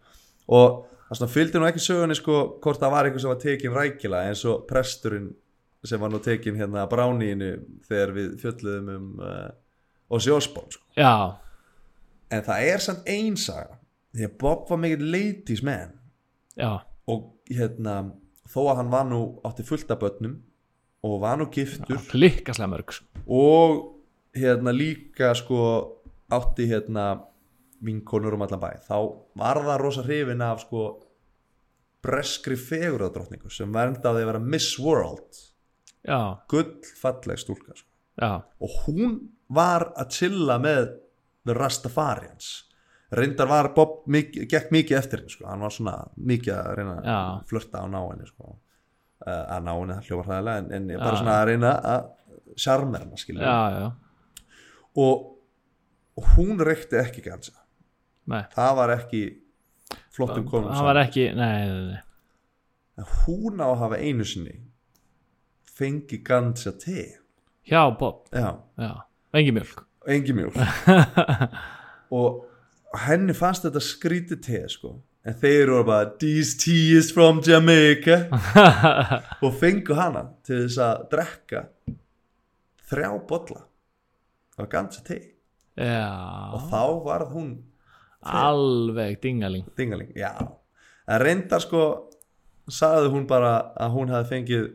[0.55, 0.67] Og
[1.09, 4.29] það svona fylgdi nú ekki sögunni sko hvort það var einhver sem var tekin rækilega
[4.31, 5.29] eins og presturinn
[5.85, 7.49] sem var nú tekin hérna að bráníinu
[7.85, 9.49] þegar við fjöldluðum um uh,
[10.09, 10.83] Ozzy Osbourne sko.
[10.97, 11.37] já,
[12.31, 13.79] en það er samt einsaga
[14.15, 15.95] því að Bob var mikill ladies man
[16.55, 17.95] já og hérna
[18.49, 20.39] þó að hann var nú átti fullt af börnum
[21.05, 22.01] og var nú giftur
[22.71, 23.05] mörg sko.
[23.27, 24.01] og
[24.35, 25.59] hérna líka sko
[26.33, 27.25] átti hérna
[27.85, 28.97] vinkonur um allan bæ þá
[29.37, 30.85] var það rosa hrifin af sko
[32.05, 35.41] breskri fegurðardrottningu sem verndaði að vera Miss World
[36.05, 37.89] já, gull falleg stúlka sko.
[38.21, 39.17] já, og hún
[39.53, 40.87] var að chilla með
[41.45, 42.53] The Rastafarians
[43.15, 45.45] reyndar var Bob mikið, gekk mikið eftir henni sko.
[45.49, 47.17] hann var svona mikið að reyna Já.
[47.17, 48.55] að flörta á ná henni sko.
[49.25, 51.19] uh, að ná henni, það hljófar hræðilega en, en bara Já.
[51.21, 52.09] svona að reyna að
[52.65, 53.87] sjarmer henni skilja já, já
[54.95, 55.31] og,
[56.35, 57.55] hún reykti ekki ganja
[58.31, 59.23] nei, það var ekki
[60.15, 61.97] flottum konum það var ekki nei, nei,
[62.95, 63.09] nei.
[63.25, 64.55] hún á að hafa einu sinni
[65.75, 67.03] fengi ganja te
[67.67, 68.93] hjá Bob, já, já,
[69.35, 70.55] engi mjölk engi mjól
[72.19, 72.45] og
[73.05, 74.95] henni fannst þetta skrítið te sko.
[75.25, 78.27] En þeir eru bara this tea is from Jamaica.
[79.45, 81.63] Og fengu hana til þess að drekka
[82.91, 83.63] þrjá bolla
[84.61, 85.17] af ganja te.
[85.75, 86.07] Já,
[86.55, 87.47] og þá varð hún
[88.23, 90.31] alveg dingaling dingaling, já.
[91.03, 91.81] En reyndar sko
[92.71, 94.69] sagði hún bara að hún hefði fengið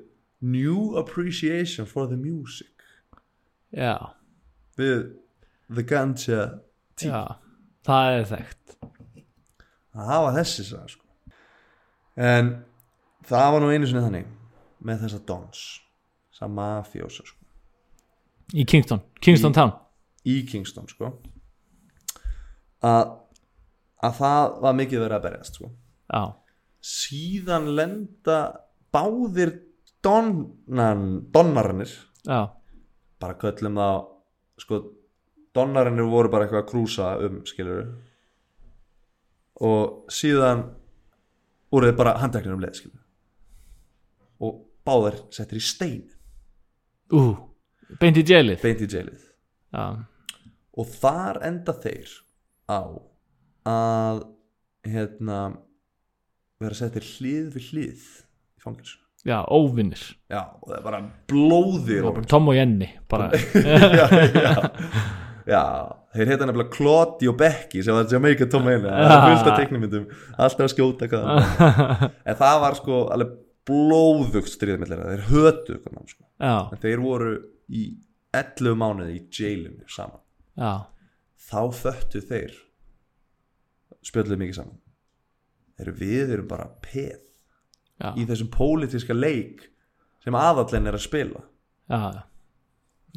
[0.45, 2.75] new appreciation for the music.
[3.73, 4.13] Já,
[4.81, 5.05] við
[5.77, 6.41] the ganja
[6.99, 7.21] tea já,
[7.87, 8.75] það er þekkt.
[9.95, 11.07] Að hafa þessi sagði sko.
[12.21, 12.51] En
[13.31, 14.29] það var nú einu sinni þannig
[14.87, 15.63] með þessa dons
[16.31, 17.37] þessa mafjósa sko.
[18.59, 19.73] Í Kingston, Kingston Í- Town.
[20.27, 21.13] í Kingston sko.
[22.83, 23.17] Að
[24.01, 25.69] að það var mikið verið að berjast sko.
[26.81, 28.39] Síðan lenda
[28.95, 29.51] báðir
[30.03, 31.03] donnan,
[31.35, 31.93] donnarinnir
[33.21, 33.99] bara köllum það
[34.61, 34.81] sko,
[35.57, 37.89] donnarinnir voru bara eitthvað að krúsa um skilur
[39.61, 40.65] og síðan
[41.71, 43.03] voru þið bara handteknir um leið skilur
[44.41, 46.07] og báðir settir í stein.
[47.13, 47.35] Ú
[48.01, 48.63] beint í jailið?
[48.63, 49.27] Beint í jailið.
[49.75, 49.85] Já,
[50.81, 52.15] og þar enda þeir
[52.71, 52.83] á
[53.71, 54.23] að
[54.89, 55.41] hérna
[56.61, 58.09] vera settir hlið við hlið
[58.57, 60.03] í fangilsu já, óvinnir.
[60.31, 61.01] Já, og það er bara
[61.31, 62.89] blóðir og Tom og Jenny
[63.99, 64.55] já, já,
[65.51, 65.63] já,
[66.17, 69.61] þeir heita nefnilega Claude og Becky sem var Jamaica Tom Haley það er fullt af
[69.61, 71.11] teiknumyndum, alltaf að skjóta
[72.29, 73.39] en það var sko alveg
[73.71, 76.25] blóðugt stríðmillir þeir hötu hvernig, sko.
[76.41, 77.35] en þeir voru
[77.69, 77.91] í
[78.37, 80.23] 11 mánuði í jailinu saman.
[80.59, 80.87] Já,
[81.51, 82.55] þá föttu þeir
[84.07, 84.79] spjöldum mikið saman.
[85.81, 87.19] Þeir við erum bara peð
[88.01, 89.69] já, í þessum pólitíska leik
[90.25, 91.43] sem aðallin er að spila
[91.91, 92.23] já,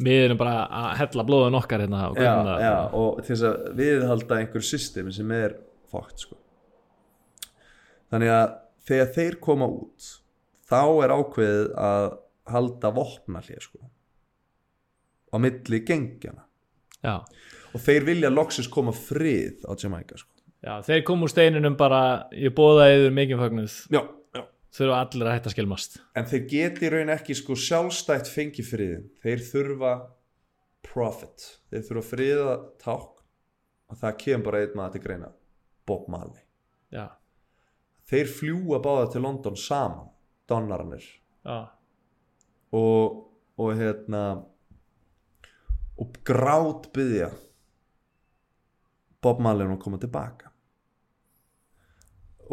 [0.04, 4.40] við erum bara að hella blóðun okkar hérna og já, og til þess að viðhalda
[4.42, 5.56] einhver systemi sem er
[5.94, 6.38] fókt sko.
[8.14, 8.48] þannig að
[8.88, 10.12] þegar þeir koma út
[10.70, 12.08] þá er ákveðið að
[12.54, 13.80] halda vopnallið sko.
[15.34, 16.48] á milli gengjana
[17.74, 20.32] og þeir vilja loksins koma frið á Jamaica sko.
[20.88, 24.02] þeir kom úr steininum bara ég bóða yfir mikið fagnuð já.
[24.74, 25.98] Þurfa allir að hætta að skilmast.
[26.18, 29.94] En þeir geti raun ekki sko sjálfstætt fengi friðin þeir þurfa
[30.86, 31.50] profit.
[31.70, 33.12] Þeir þurfa friða ták
[33.94, 35.30] og það kemur bara einn maður til greina
[35.88, 36.42] Bob Marley.
[36.94, 37.06] Já,
[38.10, 40.10] þeir fljúa báða til London saman
[40.50, 41.06] donnarnir
[42.74, 43.22] og,
[43.58, 44.24] og hérna
[46.02, 47.30] og grát byggja
[49.24, 50.50] Bob Marley um að koma tilbaka.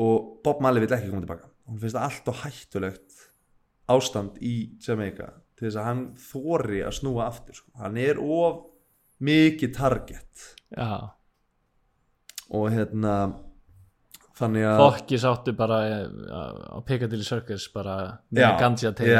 [0.01, 3.29] Og Bob Marley vil ekki koma tilbaka hún finnst allt og hættulegt
[3.91, 7.71] ástand í Jamaica til þess að hann þori að snúa aftur sko.
[7.81, 8.66] hann er of
[9.21, 10.45] mikið target.
[10.73, 11.12] Já.
[12.51, 13.14] og hérna
[14.41, 16.07] þannig að fokki sáttu bara eh,
[16.73, 17.97] á Piccadilly Circus bara
[18.33, 19.11] með Já, ganja til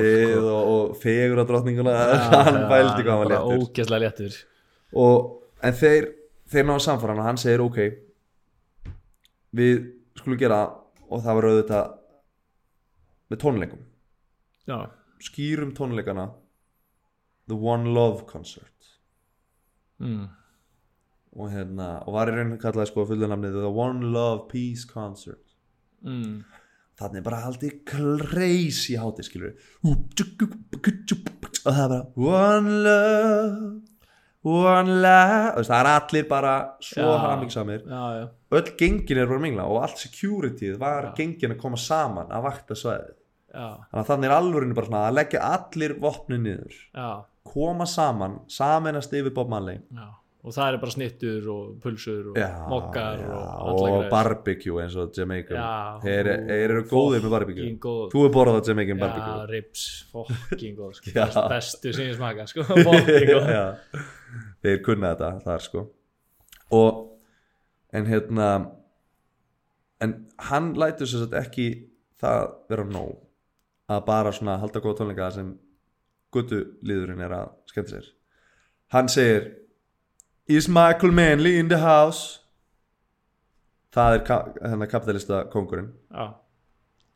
[0.00, 1.96] til og, og fegur á drottninguna
[2.48, 3.92] hann bældi hvað hann var léttur.
[4.06, 4.38] léttur.
[4.96, 6.10] Og, en þeir,
[6.48, 7.80] þeir náðu samfæran og hann segir ok
[9.58, 9.84] við
[10.18, 10.62] skulum gera
[11.08, 11.94] og það var auðvitað
[13.28, 13.84] með tónleikum.
[14.68, 14.78] Já,
[15.24, 16.30] skýrum tónleikana
[17.48, 18.74] The One Love Concert.
[19.98, 20.28] Mm.
[21.34, 25.42] og hérna og var í rauninni kallaði sko fullanamnið The One Love Peace Concert.
[26.06, 26.44] Mm.
[26.98, 29.96] þannig bara haldið crazy hátir skilur og
[31.66, 33.97] það er bara One Love
[34.46, 35.64] One Love.
[35.66, 36.52] Það er allir bara
[36.84, 37.82] svo hamingsamir
[38.54, 41.14] öll gengin er bara mingla og allt securityð var Já.
[41.18, 43.16] gengin að koma saman að vakta svæðið.
[43.48, 46.78] Já, þannig að þannig er alvörinu bara svona að leggja allir vopni niður.
[46.94, 47.10] Já,
[47.48, 49.82] koma saman, saminast yfir Bob Marley.
[49.92, 50.08] Já.
[50.48, 54.94] Og það er bara snittur og pulsur og já, mokkar já, og og, barbecue eins
[54.96, 55.72] og Jamaica Já,
[56.04, 57.72] þeir, eru góðir með barbecue.
[57.82, 58.04] góð.
[58.14, 59.48] þú er borðað á Jamaican já, barbecue.
[59.50, 59.82] rips,
[60.14, 61.26] fucking góð sko.
[61.52, 62.64] Bestu sem ég smaka sko.
[64.62, 65.84] þeir kunna þetta þar sko.
[66.74, 67.04] Og
[67.92, 68.48] en hérna
[70.00, 70.14] en
[70.50, 71.68] hann lætur sér satt ekki
[72.20, 73.16] það vera nóg
[73.88, 75.54] að bara svona halda góð tónleika sem
[76.34, 78.10] guttu líðurinn er að skemmta sér.
[78.92, 79.48] Hann segir
[80.48, 82.40] Is Michael Manley in the house?
[83.92, 86.36] Það er ka hérna kapitalista kongurinn já,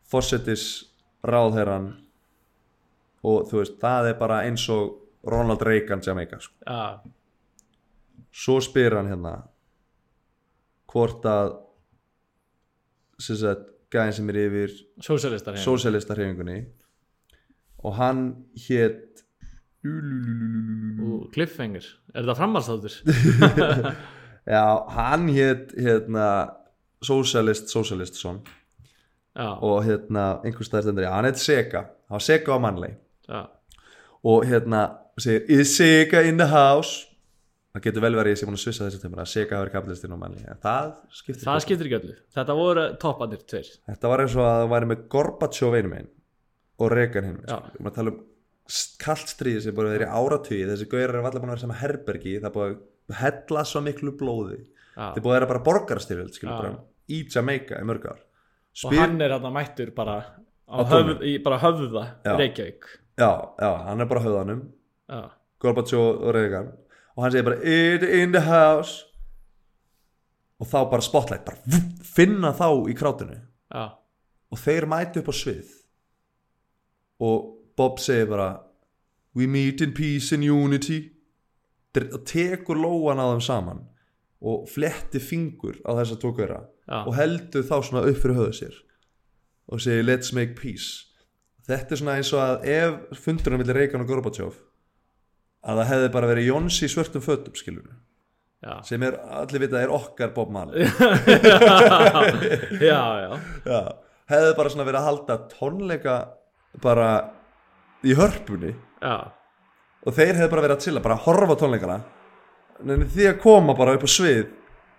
[0.08, 0.64] fórsetis
[1.24, 1.92] ráðherran
[3.22, 6.54] og þú veist það er bara eins og Ronald Reagan Jamaica sko.
[6.66, 7.00] já,
[8.32, 9.34] svo spyr hann hérna
[10.92, 11.58] hvort að
[13.22, 14.72] sem sagt gæðin sem er yfir
[15.04, 16.56] sósialistar hérna.
[17.84, 18.24] og hann
[18.68, 19.22] hétt
[21.34, 22.94] cliffhanger, er þetta framhaldsþáttur?
[24.54, 24.64] já,
[24.94, 26.26] hann hétt hérna
[27.02, 28.42] sósialist sósialistsson
[29.34, 31.86] já, og hérna einhvers staðar stendur ég, hann hétt Sega.
[32.06, 32.98] Hann var Sega á mannleg
[34.22, 34.84] og hérna
[35.20, 37.08] segir is Sega in the house?
[37.72, 40.12] Það getur vel verið ég sé búin að svissa þessi tíma að Sega verið kapitalistinn
[40.12, 42.16] á manni en það skiptir það skiptir ekki öllu.
[42.36, 43.70] Þetta voru toppanir tveir.
[43.88, 46.10] Þetta var eins og að það væri með Gorbachev einum einn
[46.82, 48.20] og Reagan hinn við að tala um
[49.02, 50.66] kallt stríð sem búið að vera í áratugi.
[50.68, 52.34] Þessi gaurar eru allir búin að vera sama herbergi.
[52.42, 54.60] Það er búið að hella svo miklu blóði.
[54.92, 56.38] Það er búið að vera bara borgarstyrjöld
[57.12, 58.20] í Jamaica í mörg ár.
[58.20, 60.20] Og Spyr, hann er hann mættur bara
[61.24, 62.04] í bara höfða.
[62.24, 62.86] Reykjavík.
[63.20, 64.62] Já, já, hann er bara höfðanum
[65.12, 65.22] já,
[65.62, 66.72] Gorbachev og Reagan.
[67.16, 69.04] Og hann segir bara it in the house.
[70.58, 73.38] Og þá bara spotlight bara vum, finna þá í krátinu.
[73.72, 73.92] Já,
[74.52, 75.70] og þeir mæti upp á svið.
[77.22, 78.50] Og Bob segir bara
[79.36, 81.10] we meet in peace and unity.
[81.96, 83.82] Og tekur lóan á þeim saman
[84.42, 88.38] og fletti fingur á þess að tóku þeirra já, og heldur þá svona upp fyrir
[88.40, 88.78] höfðu sér
[89.70, 91.06] og segir let's make peace.
[91.68, 94.56] Þetta er svona eins og að ef fundurinn vilja Reagan og Gorbachev
[95.62, 97.90] að það hefði bara verið Jóns í svörtum fötum skilur
[98.62, 98.76] já.
[98.86, 100.86] sem er, allir vita er okkar Bob Marley.
[102.82, 103.32] Já, já,
[103.66, 103.80] Já,
[104.32, 106.16] hefði bara svona verið að halda tónleika
[106.82, 107.10] bara
[108.06, 108.72] í hörpunni.
[110.02, 111.98] Og þeir hefði bara verið að chilla, bara að horfa tónleikana.
[112.82, 114.46] En því að koma bara upp á svið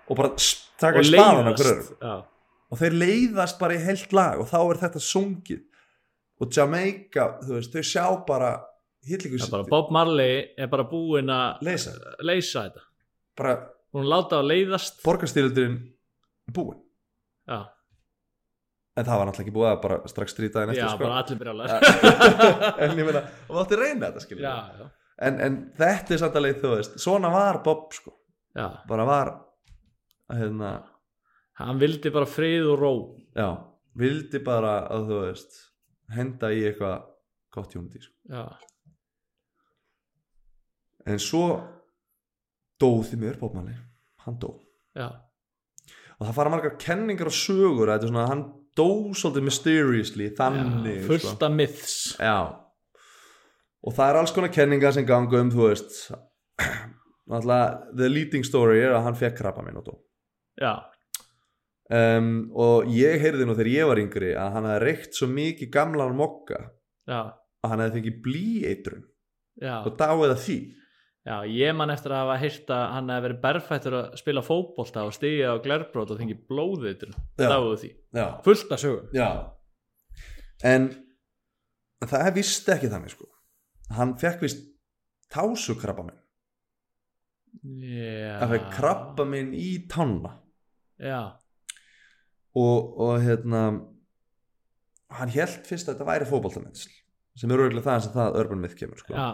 [0.08, 0.32] og bara
[0.80, 2.14] taka hverjum leiðast já,
[2.72, 5.64] og þeir leiðast bara í heilt lag og þá er þetta sungið.
[6.42, 8.54] Og Jamaica, þú veist, þau sjá bara
[9.10, 12.84] hitlingu já bara Bob Marley er bara búinn að leysa, leysa þetta.
[13.38, 13.54] Bara
[13.94, 15.00] hún láta að leiðast.
[15.06, 15.78] borgarstýrildurinn
[16.54, 16.80] búin
[17.48, 17.60] já,
[18.98, 21.72] en það var náttúrulega ekki búið að bara strax strýta en já, eftir bara allir
[21.72, 24.90] sko en ég meina, og það átti reyna þetta skilur já, já,
[25.28, 28.14] en, en þetta er samt alveg þú veist svona var Bob sko.
[28.54, 28.68] Já.
[28.86, 29.30] Bara var
[30.30, 30.72] hérna,
[31.58, 32.92] hann vildi bara frið og ró.
[33.34, 33.48] Já,
[33.98, 35.56] vildi bara að þú veist
[36.14, 37.08] henda í eitthvað
[37.54, 38.14] gott jóndi sko.
[38.30, 38.44] já,
[41.10, 41.46] en svo
[42.82, 43.78] dó því mér Marley
[44.26, 44.56] hann dó.
[44.96, 45.10] Já,
[46.18, 48.44] og það fara margar kenningar og sögur að svona, hann
[48.78, 51.12] dó svolítið mysteriously þannig já sko.
[51.14, 51.98] fullt af myths.
[52.20, 52.38] Já.
[53.84, 56.00] Og það er alls konar kenningar sem ganga um þú veist
[57.98, 59.98] the leading story er að hann fekk krabba minn og dó.
[60.62, 60.78] Já,
[61.94, 65.72] um, og ég heyrði nú þegar ég var yngri að hann hefði reykt svo mikið
[65.74, 66.60] gamlan mokka
[67.10, 67.20] já,
[67.64, 69.04] að hann hefði fengið blíeitrun
[69.62, 69.76] já.
[69.82, 70.58] og dáið að því
[71.24, 75.06] Já, ég man eftir að hafa heyrt að hann hefði verið berfættur að spila fótbolta
[75.08, 77.92] og stigja á glerbrót og fengi blóðið til dáðu því.
[78.20, 79.06] já, Fullt að sögum.
[79.16, 79.30] já.
[80.68, 80.90] en
[82.04, 83.30] það er vist ekki þannig sko
[83.96, 84.66] hann fekk vist
[85.32, 86.20] tásukrabba minn
[87.64, 88.40] Já.
[88.42, 90.34] hann fekk krabba minn í tanna
[91.00, 91.22] Já,
[92.56, 93.64] og, og hérna
[95.14, 96.90] hann held fyrst að þetta væri fótboltamensl
[97.40, 99.14] sem er örgulega það sem það urban myth kemur sko.
[99.16, 99.30] já,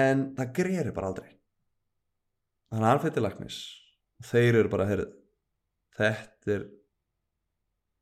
[0.00, 1.30] en það greiri bara aldrei.
[2.70, 3.60] Þannig að hann fyrir lagnis
[4.20, 5.10] og þeir eru bara heyrið
[6.00, 6.64] þetta er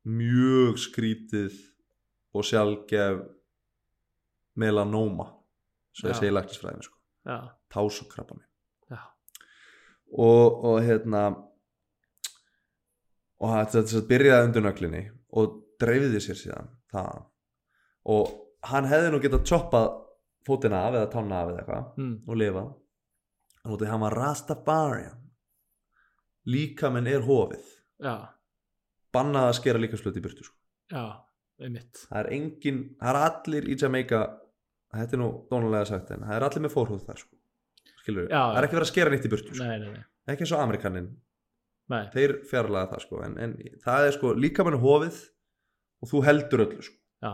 [0.09, 1.57] mjög skrítið
[2.35, 3.21] og sjálfgef
[4.59, 5.29] melanóma
[5.95, 6.13] svo Já.
[6.13, 6.97] ég segi lagnisfræðin sko.
[8.37, 8.45] minn
[8.89, 9.01] já,
[10.11, 11.23] og, og hérna
[13.39, 15.03] og þetta byrjaði undir nöglinni
[15.39, 17.25] og dreifiði sér síðan það
[18.15, 18.31] og
[18.69, 19.91] hann hefði nú getað choppað
[20.47, 22.65] fótina af eða tána af eða eitthvað mm, og lifa.
[23.69, 25.23] Og því hann var Rastafarian.
[26.49, 27.65] Líkaminn er hofið.
[27.99, 28.13] Já,
[29.15, 30.55] bannað að skera líkamslut í burtu sko.
[31.59, 32.05] einmitt.
[32.07, 34.21] það er engin, það er allir í Jamaica
[34.93, 37.35] þetta er nú dónulega sagt en það er allir með fórhúð þar sko.
[38.09, 39.65] Já, það er ekki verið að skera nýtt í burtu sko.
[39.65, 41.09] Nei, nei, nei, ekki eins og Amerikanin
[41.91, 45.19] nei, þeir fjarlæða það sko en, en það er sko líkaminn er hofið
[45.99, 46.97] og þú heldur öllu sko.
[47.25, 47.33] Já,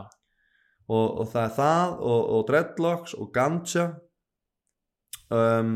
[0.88, 3.86] og, og það er það og, og dreadlocks og ganja.
[5.34, 5.76] Um,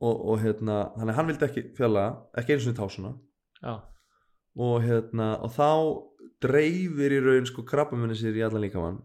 [0.00, 3.10] og, og hérna þannig hann vildi ekki fjarlæga ekki eins og í tásuna
[3.58, 3.72] já,
[4.62, 5.70] og hérna og þá
[6.40, 9.00] dreifir í raun sko krabbaminni sér í allan líkamann.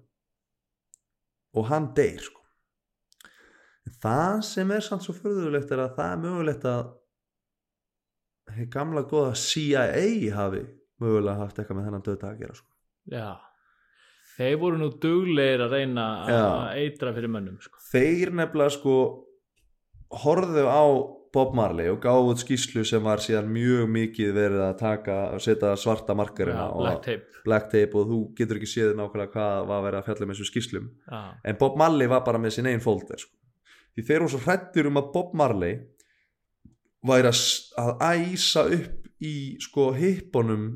[1.55, 2.41] Og hann deyr sko.
[4.01, 6.93] Það sem er samt svo furðulegt er að það er mögulegt að
[8.55, 10.63] hei gamla góða CIA hafi
[11.01, 12.71] mögulega haft eitthvað með þennan döða að gera sko.
[13.11, 13.27] já.
[14.35, 16.39] Þeir voru nú duglegir að reyna Já.
[16.43, 17.79] að eitra fyrir mönnum, sko.
[17.91, 18.95] þeir nefnilega sko
[20.25, 20.83] horfðu á
[21.35, 25.41] Bob Marley og gáðu út skýslu sem var síðan mjög mikið verið að taka og
[25.43, 27.41] setja svarta markarina black og tape.
[27.47, 30.47] black tape og þú getur ekki séð nákvæmlega hvað var verið að fjalla með þessu
[30.51, 33.35] skýslum Já, en Bob Marley var bara með sin einn folder sko.
[33.97, 35.81] því þeir eru svo hrættir um að Bob Marley
[37.05, 37.43] væri að,
[37.83, 40.69] að æsa upp í sko hippunum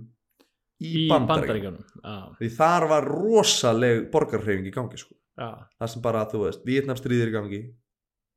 [0.80, 1.08] í, í.
[2.04, 5.16] Já, því þar var rosaleg borgarhreyfing í gangi sko.
[5.80, 7.62] það sem bara, þú veist, Vietnam stríðir í gangi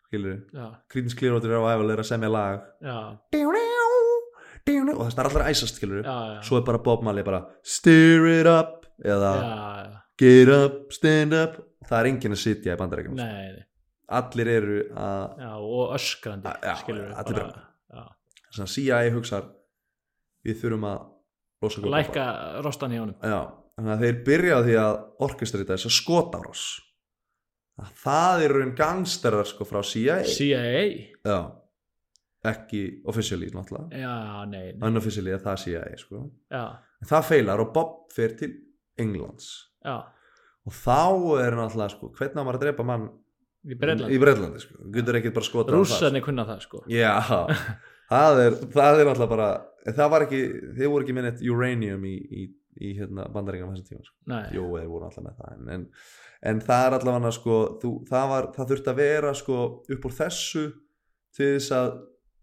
[0.07, 2.61] skilur já, Krítins klírótur er á æfulegur að semja lag.
[4.93, 5.81] Og það er allir að æsast
[6.47, 9.49] svo er bara Bob Marley bara Steer it up eða Já,
[9.89, 11.57] já, Get up, stand up.
[11.89, 13.65] Það er enginn að sitja í bandaríkjum sko.
[14.13, 16.53] allir eru að og öskrandi,
[17.17, 17.41] allir
[17.91, 18.05] Já.
[18.53, 19.49] svona CIA hugsar
[20.47, 21.01] við þurfum að
[21.93, 22.27] Lækka
[22.65, 23.17] rostan í honum.
[23.23, 23.41] Já,
[23.79, 24.95] þannig að þeir byrja á því að
[25.29, 26.65] orkestrita þess að skotárás
[27.83, 30.83] að það er raun gangsterar sko frá CIA CIA?
[31.25, 31.39] Já,
[32.53, 34.15] ekki officially náttúrulega Já,
[34.51, 34.89] nei, nei.
[34.91, 36.65] unofficially er það CIA sko Já,
[37.01, 38.53] en það feilar og Bob fer til
[39.01, 39.49] Englands
[39.83, 39.97] já,
[40.67, 40.99] og þá
[41.47, 43.09] er náttúrulega sko hvernig maður að drepa mann
[43.63, 44.11] í Breitland.
[44.13, 46.83] í Breitlandi sko, getur ekki bara skotað á það, Rússarni kunna það, sko.
[46.83, 46.93] sko.
[46.93, 47.15] Já,
[48.13, 49.51] það er það er náttúrulega bara
[49.91, 50.43] það var ekki,
[50.77, 52.45] þeir voru ekki minnit uranium í, í,
[52.83, 54.17] í hérna bandaríkjum þessum tíma sko.
[54.55, 55.85] Jú, þeir voru alltaf með það en, en,
[56.53, 59.61] en það er allavega sko, þú, það, var, það þurfti að vera sko,
[59.97, 60.65] upp úr þessu
[61.33, 61.93] til þess að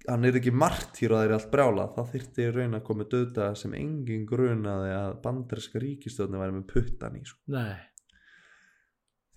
[0.09, 3.07] hann er ekki martýr og það er allt brjála það þyrfti í raun að koma
[3.11, 7.41] döða sem engin grunaði að bandaríska ríkistöðni væri með puttan í sko.
[7.53, 7.75] nei,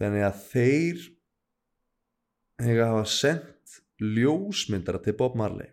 [0.01, 1.05] þannig að þeir
[2.63, 5.71] eiga að hafa sendt ljósmyndara til Bob Marley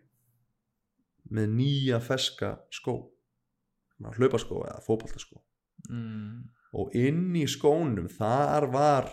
[1.33, 2.97] með nýja feska skó.
[3.99, 5.41] Hlaupaskó eða fótboltaskó.
[5.89, 6.49] Mm,
[6.79, 9.09] og inn í skónum þar var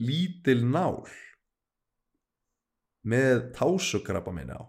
[0.00, 1.04] lítil nál
[3.04, 4.64] með tásukrabba minni á.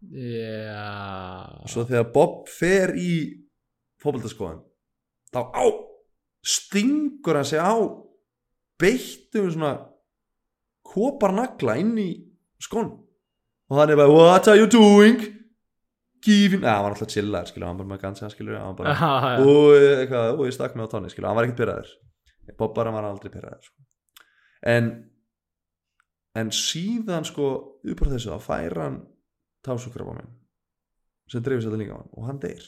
[0.00, 3.12] Já, svo þegar Bob fer í
[4.00, 4.62] fótboltaskoðan
[5.30, 5.64] þá á
[6.40, 7.76] stingur hann sig á
[8.80, 9.74] beittum svona
[10.86, 12.10] koparnagla inn í
[12.62, 12.94] skon
[13.70, 15.20] og hann er bara what are you doing
[16.24, 19.10] giving, að hann var alltaf chillar skilur, hann bara með gansi skilur, hann bara Já,
[19.24, 19.44] já.
[19.44, 21.94] og eitthvað, og ég stakk mig á tónni skilur, hann var ekkert pyrraður
[22.58, 23.84] Bob bara var aldrei pyrraður sko.
[24.66, 24.90] en
[26.40, 27.46] en síðan sko
[27.90, 29.00] upp á þessu að færa hann
[29.66, 30.32] tásukrabba minn
[31.30, 32.66] sem dreifis þetta líka á hann og hann deyr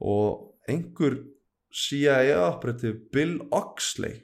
[0.00, 1.18] og einhver
[1.74, 4.22] CIA operative Bill Oxley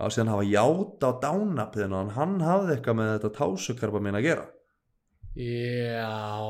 [0.00, 4.26] á síðan hafa játa á dánapiðinu en hann hafði eitthvað með þetta tásukrabba minn að
[4.28, 4.46] gera
[5.36, 6.40] Já,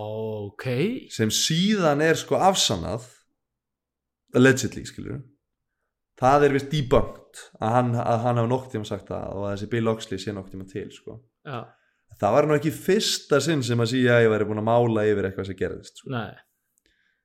[0.49, 0.65] ok.
[1.15, 3.05] Sem síðan er sko afsannað
[4.35, 5.21] allegedly skilur
[6.23, 9.55] það er vist debunked að hann, að hann hafa nokk tíma sagt það og að
[9.55, 11.19] þessi Bill Oxley sé nokk tíma til sko.
[11.49, 11.59] Já,
[12.21, 15.51] það var nú ekki fyrsta sinn sem að CIA væri búin að mála yfir eitthvað
[15.51, 16.13] sem gerðist sko.
[16.15, 16.33] nei.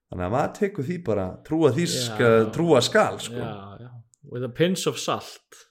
[0.08, 3.42] Þannig að maður tekur því bara trúa því ska, trúa skal sko.
[3.44, 3.90] Já.
[4.32, 5.66] With a pinch of salt.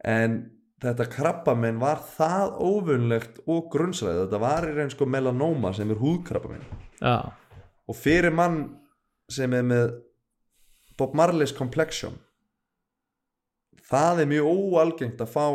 [0.00, 0.38] En
[0.84, 6.00] þetta krabbamenn var það óvunlegt og grunnsræð þetta var í raun sko melanóma sem er
[6.00, 6.66] húðkrabbamenn
[7.00, 7.32] Já,
[7.88, 8.62] og fyrir mann
[9.32, 9.96] sem er með
[10.98, 12.18] Bob Marley's complexion
[13.88, 15.46] það er mjög óalgengt að fá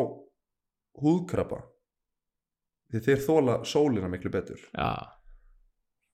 [1.00, 1.64] húðkrabba
[2.90, 4.62] því þeir þóla sólina miklu betur.
[4.74, 5.06] Já,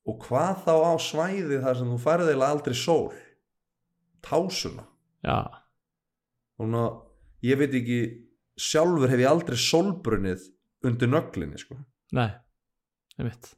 [0.06, 3.14] og hvað þá á svæði þar sem þú færði aldrei sól?
[4.26, 4.86] Tásuna.
[5.26, 5.38] Já.
[6.60, 6.82] Og ná,
[7.46, 8.00] ég veit ekki
[8.56, 10.46] sjálfur hef ég aldrei sólbrunnið
[10.86, 11.76] undir nöglinni sko.
[12.16, 12.30] Nei,
[13.18, 13.52] einmitt.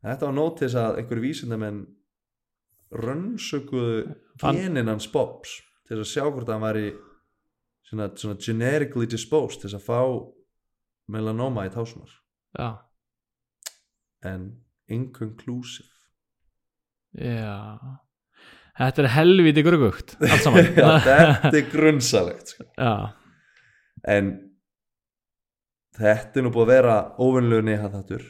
[0.00, 1.80] Þetta var nót til þess að einhverju vísindamenn
[2.90, 6.88] rönnsökuðu Fann- genin hans Bobs til að sjá hvort hann væri
[7.86, 10.00] svona, svona generically disposed til að fá
[11.10, 12.10] melanoma í tásunar
[12.58, 12.70] Já,
[14.26, 14.48] en
[14.90, 15.86] inconclusive.
[17.14, 17.76] Já.
[18.80, 19.06] Þetta er
[20.42, 20.66] saman.
[20.80, 22.66] Já, þetta er grunnsalegt sko.
[22.74, 22.90] Já,
[24.08, 24.34] en
[25.98, 28.28] þetta er nú búið að vera óvinnlegu neha þáttur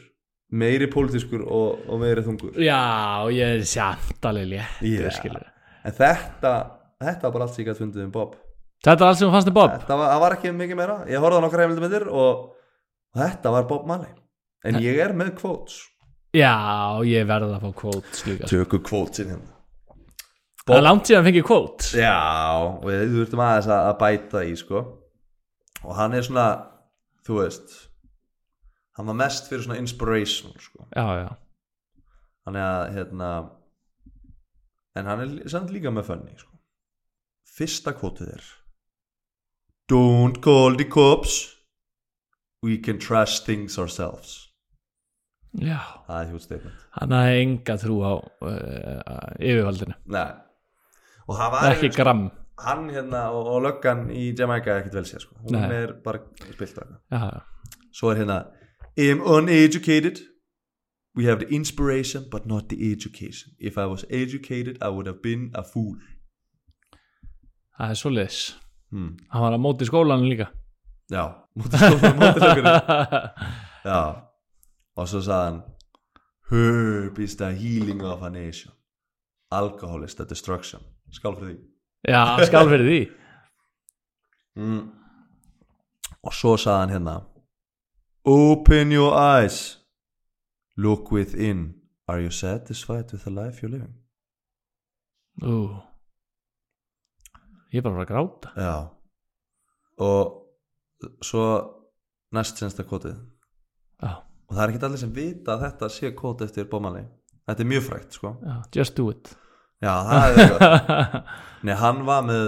[0.51, 2.55] meiri pólitískur og, og meiri þungur.
[2.59, 5.45] Já ég er samt alveg létt skilur.
[5.87, 6.55] en þetta,
[7.01, 8.35] þetta var bara allt sem ég gæti fundið um Bob.
[8.81, 9.77] Þetta er allt sem þú fannst um Bob?
[9.77, 10.97] Þetta var, var ekki mikið meira.
[11.09, 12.43] Ég horfði á nokkra heimildumindir og
[13.17, 14.13] þetta var Bob Marley.
[14.67, 15.79] En ég er með quotes.
[16.35, 16.53] Já,
[17.07, 18.49] ég verði að fá quotes líka.
[18.49, 19.57] Tökum quotesin hérna.
[20.61, 21.93] Það er langt síðan fengið quotes.
[21.97, 22.17] Já,
[22.61, 24.83] og við þurftum aðeins að, að bæta í sko
[25.83, 26.47] og hann er svona
[27.25, 27.75] þú veist
[28.97, 30.85] hann var mest fyrir svona inspirational sko.
[30.95, 31.29] Já, já,
[32.45, 33.29] þannig að hérna
[34.99, 36.51] en hann er samt líka með funny sko.
[37.57, 38.49] fyrsta kvotið er
[39.91, 41.57] Don't call the cops.
[42.63, 44.47] We can trash things ourselves.
[45.59, 45.81] Já.
[46.07, 49.97] Það er hjút statement Hann hafði enga trú á uh, yfirvaldinu.
[50.15, 50.29] Nei.
[51.27, 52.21] Og það var Ekki gram
[52.65, 55.35] hann hérna og, og löggan í Jamaica er ekkert vel sér sko.
[55.43, 55.71] hún Nei.
[55.83, 56.19] er bara
[56.53, 57.41] spilt á já,
[57.93, 58.45] Svo er hérna
[58.99, 60.17] I'm uneducated.
[61.15, 63.51] We have the inspiration but not the education.
[63.59, 65.97] If I was educated I would have been a fool.
[67.79, 68.39] Það er svoleiðis.
[68.91, 69.17] Hmm.
[69.31, 70.49] Hann var að móti skólanum líka.
[71.11, 71.23] Já,
[71.55, 72.73] móti skóla, móti löggunni.
[73.91, 74.01] Já.
[74.95, 75.61] Og svo sagði hann
[76.51, 78.73] Herb is the healing of a nation.
[79.51, 80.81] Alcohol is the destruction.
[81.11, 81.70] Skál fyrir því
[82.07, 83.01] Já, skál fyrir því.
[84.61, 84.81] Mm.
[86.21, 87.17] Og svo sagði hann hérna
[88.25, 89.79] Open your eyes.
[90.77, 91.81] Look within.
[92.07, 93.95] Are you satisfied with the life you're living?
[95.41, 95.81] Ú.
[97.71, 98.51] Ég er bara að fara að gráta.
[98.57, 98.75] Já.
[100.01, 100.41] Og
[101.25, 101.45] svo
[102.35, 103.17] næst sensta kvotið
[104.01, 107.05] Já, Og það er ekki allir sem vita að þetta sé kvot eftir bómanni
[107.47, 108.35] Þetta er mjög frækt sko.
[108.45, 109.31] Já, just do it
[109.81, 111.15] Já, það er eitthvað
[111.67, 112.45] Nei, hann var með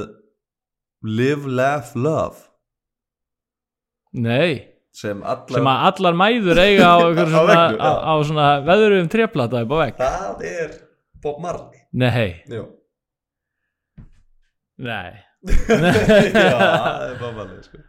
[1.04, 2.40] Live, Laugh, Love.
[4.14, 4.70] Nei.
[4.94, 9.64] Sem allar sem að allar mæður eiga á, svona, veggnum, á, á svona veðurum tréplata
[9.66, 10.02] upp á vegg.
[10.02, 10.76] Það er
[11.24, 11.82] Bob Marley.
[11.98, 12.66] Nei, Jú.
[14.84, 15.14] Nei.
[15.50, 17.82] Já, það er Bob Marley sko.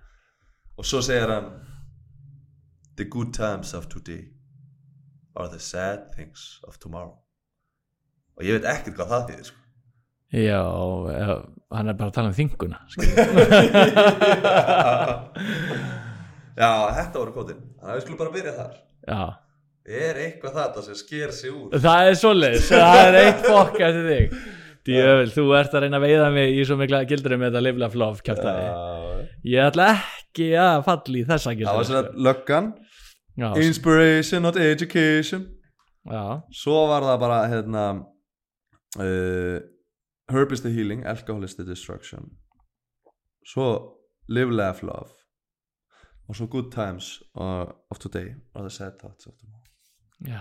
[0.81, 1.53] Og svo segir hann
[2.99, 4.25] The good times of today
[5.37, 7.24] are the sad things of tomorrow
[8.39, 9.59] Og ég veit ekkert hvað það þýðir sko.
[10.35, 10.63] Já,
[11.15, 11.35] já,
[11.77, 12.79] hann er bara að tala um þinguna
[16.55, 18.73] Já, þetta voru kvotin Þannig að við skulum bara byrja þar.
[19.07, 19.21] Já,
[19.85, 21.75] Er eitthvað þetta sem sker sig úr?
[21.85, 24.37] Það er svoleiðis það er eitt fokk eftir þig.
[24.85, 27.89] Djöfell, þú ert að reyna að veiða mig í svo mikla gildurum með þetta lifla
[27.93, 28.73] flof kjátaði Já,
[29.53, 32.67] Ég ætla ekki að falla í þessa Það var svona löggan.
[33.35, 35.47] Já, Inspiration, not education.
[36.05, 37.85] Já, Svo var það bara hérna
[38.99, 39.61] uh,
[40.31, 42.31] Herb is the healing, alcohol is the destruction.
[43.45, 43.97] Svo
[44.29, 45.11] live, laugh, love.
[46.29, 49.65] Og svo good times uh, of today are the sad thoughts of tomorrow.
[50.25, 50.41] Já.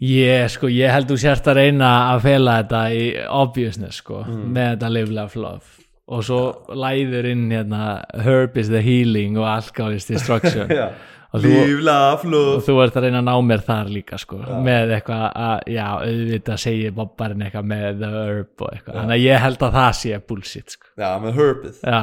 [0.00, 4.74] Ég sko, ég held þú sérst að reyna að fela þetta í obviousness sko, með
[4.74, 5.84] þetta live, love, love.
[6.12, 6.40] Og svo
[6.76, 10.68] læður inn hérna herb is the healing og alcohol is destruction.
[10.68, 10.90] Já.
[11.36, 15.86] Og þú, ert að reyna að ná mér þar líka sko, með eitthvað að, já,
[16.00, 19.92] auðvitað segir bobbarinn eitthvað með the herb og eitthvað, þannig að ég held að það
[20.00, 21.80] sé bullshit sko, já, með herbið.
[21.84, 22.02] Já,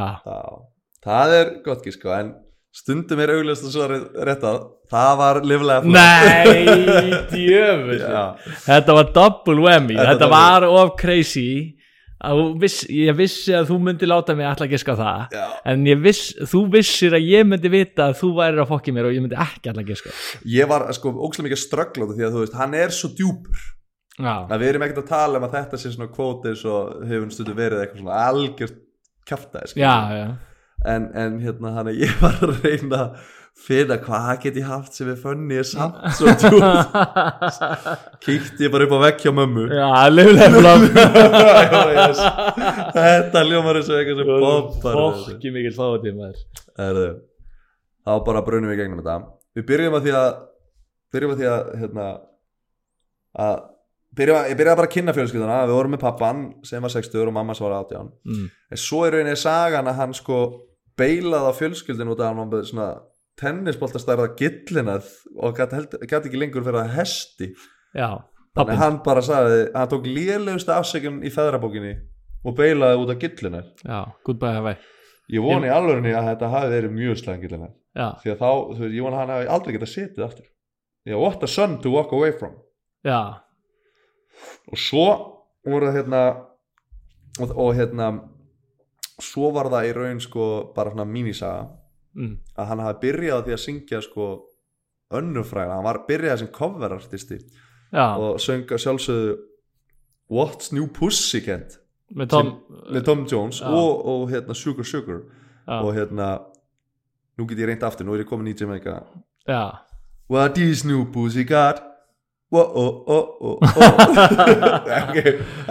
[1.09, 2.33] það er gott ekki sko en
[2.73, 4.61] stundum er augljóst að svarið rétt að
[4.93, 5.91] það var love.
[5.93, 6.63] Nei,
[7.33, 8.23] djöfull Já.
[8.65, 9.97] Þetta var double whammy.
[9.97, 11.75] Þetta Þetta, var- of crazy
[12.61, 15.43] viss, Ég vissi að þú myndi láta mig alltaf giska á það Já.
[15.73, 19.15] En viss, þú vissir að ég myndi vita að þú værir að fokki mér og
[19.17, 20.15] ég myndi ekki alltaf giska.
[20.55, 23.69] Ég var sko ógslag mikið ströggláta því að þú veist, hann er svo djúpur.
[24.13, 27.31] Já, að við erum ekkert að tala um að þetta sé svona kvótis og hefur
[27.33, 28.81] stundum verið eitthvað svona algjört
[29.75, 30.27] já, já.
[30.85, 34.95] En, en hérna hann að ég var að reyna að finna hvað get ég haft
[34.97, 36.31] sem er funny er samt svo
[38.25, 39.67] kíkti ég bara upp á vekk hjá mömmu.
[39.69, 39.89] Já,
[41.99, 42.23] yes.
[42.97, 45.75] þetta ljómar eins og eitthvað sem bobbar Fokki mikil
[46.79, 47.07] Herðu,
[48.03, 49.19] þá bara brunum við gegnum þetta.
[49.53, 50.31] Við byrjum að því að
[51.13, 52.09] byrjum að því að hérna
[53.43, 53.55] að
[54.17, 55.63] byrjum að, ég byrjaði bara að kynna fjölskylduna.
[55.69, 58.45] Við vorum með pappan sem var 60 og mamma sem var 18 mm.
[58.73, 60.43] en svo er rauninni sagan að hann sko
[60.99, 62.91] beilaði á fjölskyldinu út af hann var með svona
[63.41, 67.51] tennisboltastærða gillinað og gæti ekki lengur fyrir að hesti.
[67.97, 68.23] Já,
[68.57, 71.93] þannig hann bara sagði hann tók lélegustu afsökun í feðrabókinni
[72.43, 74.75] og beilaði út af gillinað Já, goodbye hafa
[75.33, 78.81] ég voni í alvörinni að þetta hafi verið mjög slæðan gillinað því að þá, þú
[78.83, 80.49] veist, ég vona að hann hafi aldrei getað setið aftur.
[81.03, 82.55] Já, what a son to walk away from.
[83.05, 83.43] Já,
[84.71, 85.07] og svo
[85.67, 86.21] voru það hérna
[87.43, 88.09] og, og hérna
[89.21, 91.67] svo var það í raun sko bara svona mínisaga
[92.15, 92.33] mm.
[92.57, 94.29] að hann hafi byrjað því að syngja sko
[95.13, 97.39] önnufræða, hann var byrjað sem coverartisti
[97.93, 99.37] já og sönga sjálfsögðu
[100.33, 101.77] What's New Pussycat
[102.13, 102.49] Með Tom
[102.89, 103.67] með Tom Jones Já.
[103.69, 105.19] og, og hérna Sugar Sugar
[105.67, 106.27] Já, og hérna
[107.37, 109.01] nú get ég reynt aftur, nú er ég komin í Jamaica
[110.31, 111.83] What is new pussycat?
[112.53, 112.69] Það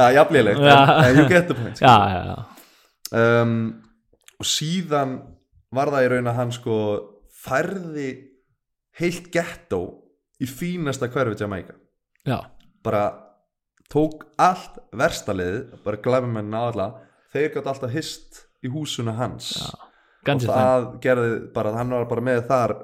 [0.02, 1.86] er jafnlilegt en, you get the point sko.
[3.14, 3.86] Um,
[4.40, 5.20] og síðan
[5.74, 6.76] var það í raun að hann sko
[7.42, 8.08] færði
[9.00, 9.82] heilt ghetto
[10.42, 11.76] í fínasta hverfi Jamaica
[12.28, 12.38] Já,
[12.84, 13.04] bara
[13.92, 16.88] tók allt verstaliðið, bara glæmum menn á alla
[17.32, 19.56] þeir gætt alltaf hist í húsuna hans.
[19.58, 19.72] Já,
[20.32, 22.74] og það það gerði bara, hann var bara með þar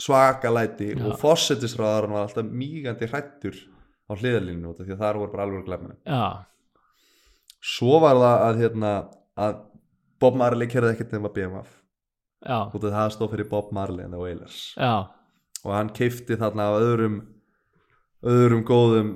[0.00, 1.02] svakalæti Já.
[1.08, 3.56] og fossetisráðar var alltaf mýgandi hrættur
[4.10, 6.44] á hliðalínu því að þar voru bara alveg glæminu Já,
[7.60, 8.92] svo var það að hérna
[9.40, 9.60] að
[10.20, 11.79] Bob Marley kerði ekkert nema BMF já,
[12.46, 14.60] út af það stóð fyrir Bob Marley and the Wailers.
[14.76, 15.08] Já.
[15.64, 17.18] Og hann keifti þarna af öðrum
[18.30, 19.10] öðrum góðum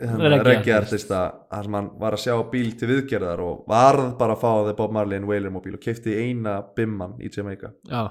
[0.00, 1.20] hérna, Reggae reggae-artista
[1.50, 4.76] þar sem hann var að sjá bíl til viðgerðar og varð bara að fá þeir
[4.80, 7.72] Bob Marley and Wailer móbíl og keifti eina bimman í Jamaica.
[7.88, 8.10] Já,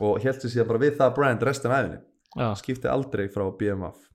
[0.00, 2.02] og held sér síðan bara við það brand restin af henni.
[2.58, 4.10] Skipti aldrei frá BMF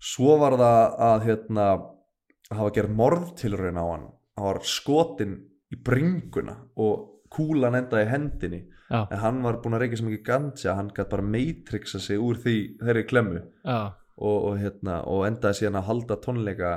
[0.00, 1.66] svo var það að hérna
[2.50, 4.06] hafa gert morðtilraun á hann.
[4.36, 5.36] Hann var skotin
[5.70, 8.60] í bringuna og kúlan endaði hendinni.
[8.90, 12.18] Já, en hann var búinn að reykja svo mikið ganja hann gæti bara matrixa sig
[12.18, 13.42] úr því þeirri klemmu.
[14.20, 16.72] Og, og, hérna, og endaði síðan að halda tónleika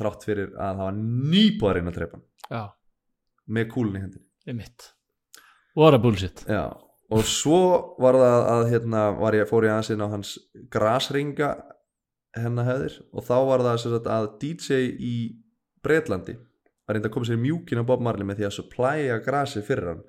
[0.00, 1.02] þrátt fyrir að það var
[1.34, 2.70] nýbúið að drepa hann.
[3.50, 4.26] Með kúlun í hendinni.
[4.48, 4.88] Ég mitt
[5.78, 6.42] What a bullshit.
[6.50, 6.64] Já,
[7.14, 7.60] og svo
[8.02, 10.32] var það að hérna, var ég, fór ég aðeins inn á hans
[10.72, 11.52] grasringa
[12.34, 12.96] hennar hefðir.
[13.14, 15.14] Og þá var það að DJ í
[15.84, 16.34] Breitlandi
[16.90, 19.92] var reynda að koma sér mjúkin á Bob Marley með því að supplya grasi fyrir
[19.92, 20.04] hann.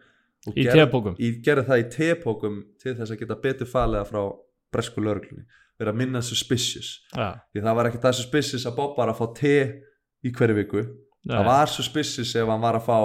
[0.58, 1.18] Í tepókum?
[1.22, 4.22] í, gerði það í tepókum til þess að geta betur faliða frá
[4.74, 5.46] bresku lögreglunni.
[5.78, 6.94] Verið að minna suspicious.
[7.14, 9.56] Já, því það var ekki það suspicious að Bob var að fá te
[10.26, 10.86] í hverju viku.
[11.30, 12.98] Það var suspicious ef hann var að fá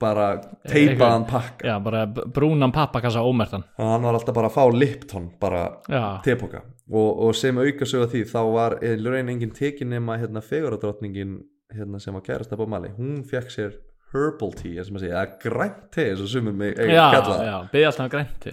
[0.00, 0.28] bara
[0.68, 1.68] teipaðan pakka.
[1.68, 3.64] Já, bara brúnan pappakassa ómertan.
[3.78, 7.86] Og hann var alltaf bara að fá Lipton bara Já, tepoka og, og sem auka
[7.88, 11.38] sögða því þá var í raun engin tekin nema hérna feguradrottningin
[11.74, 13.74] hérna sem var kærast að Bob Marley hún fekk sér
[14.14, 17.06] herbal tea eins og maður segja, eða grænt te eins og sumur mig eiga já,
[17.14, 17.46] kalla það.
[17.48, 18.50] já, byggði alltaf grænti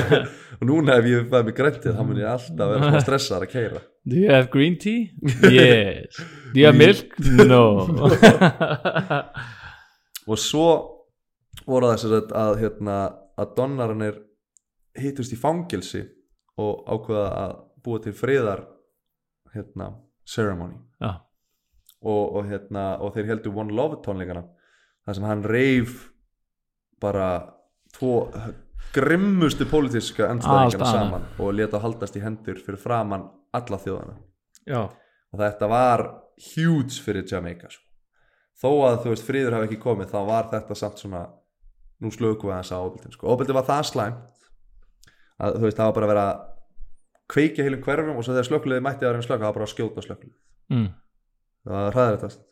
[0.58, 3.46] og núna ef ég fæði mig grænt te þá mun ég alltaf vera svona stressaðar
[3.46, 5.10] að keira Do you have green tea?
[5.50, 6.18] Yes
[6.54, 7.14] Do you have milk?
[7.42, 7.62] No
[10.30, 10.66] og svo
[11.66, 12.96] voru það sagt að hérna
[13.38, 14.06] að donnarinn
[14.96, 16.02] hittust í fangelsi
[16.62, 18.64] og ákveða að búa til friðar
[19.54, 19.92] hérna
[20.26, 20.85] ceremony Já,
[22.06, 24.44] og, og, hérna, og þeir heldur One Love tónleikana
[25.06, 25.98] þar sem hann reif
[27.02, 27.30] bara
[27.96, 28.28] tvo
[28.94, 30.76] grimmustu pólitíska annað.
[30.84, 33.26] saman og leta haldast í hendur fyrir framann
[33.56, 34.16] alla þjóðana
[34.66, 36.04] já, og þetta var
[36.52, 37.84] huge fyrir Jamaica sko.
[38.56, 41.26] þó að þú veist fríður hafi ekki komið þá var þetta samt svona
[42.02, 43.32] nú slöku við á óbildin sko.
[43.32, 44.46] óbildin var það slæmt
[45.40, 46.28] að þú veist það var bara að vera
[47.32, 49.74] kveikja heilum hverfum og svo þegar slökkuliði mætti að vera slökka það var bara að
[49.74, 50.38] skjóta slökkuliði
[50.72, 50.88] mm.
[51.66, 52.46] Það var hræðrættast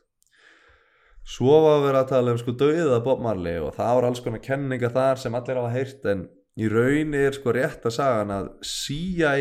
[1.25, 4.43] svo var vera að tala um sko döiða Bob Marley og það var alls konar
[4.45, 6.27] kenninga þar sem allir hafa heyrt en
[6.61, 9.33] í raun er sko rétt að sagan að CIA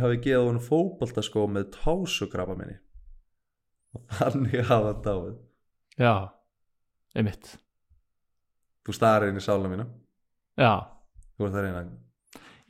[0.00, 2.78] hafi geðað hún fótboltaskó með tásugrapa minni.
[3.96, 5.36] Og þannig hafa hann dáið.
[6.00, 6.14] Já,
[7.16, 7.52] einmitt.
[8.86, 9.86] Þú starir inn í sáluna mína.
[10.56, 10.72] Já,
[11.36, 11.84] þú ert að reyna.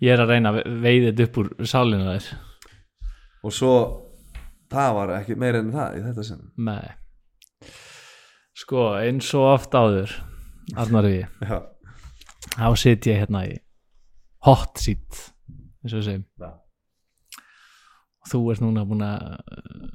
[0.03, 2.28] Ég er að reyna þetta upp úr sálinu þér.
[3.47, 3.74] Og svo
[4.77, 6.94] það var ekki meira en það í þetta sinn Nei
[8.57, 10.12] Sko, eins og oft áður
[10.77, 11.59] Arnar við, já,
[12.57, 13.57] þá sit ég hérna í
[14.47, 15.20] hot seat
[15.85, 16.48] eins og já.
[16.48, 19.86] og þú ert núna búin að uh,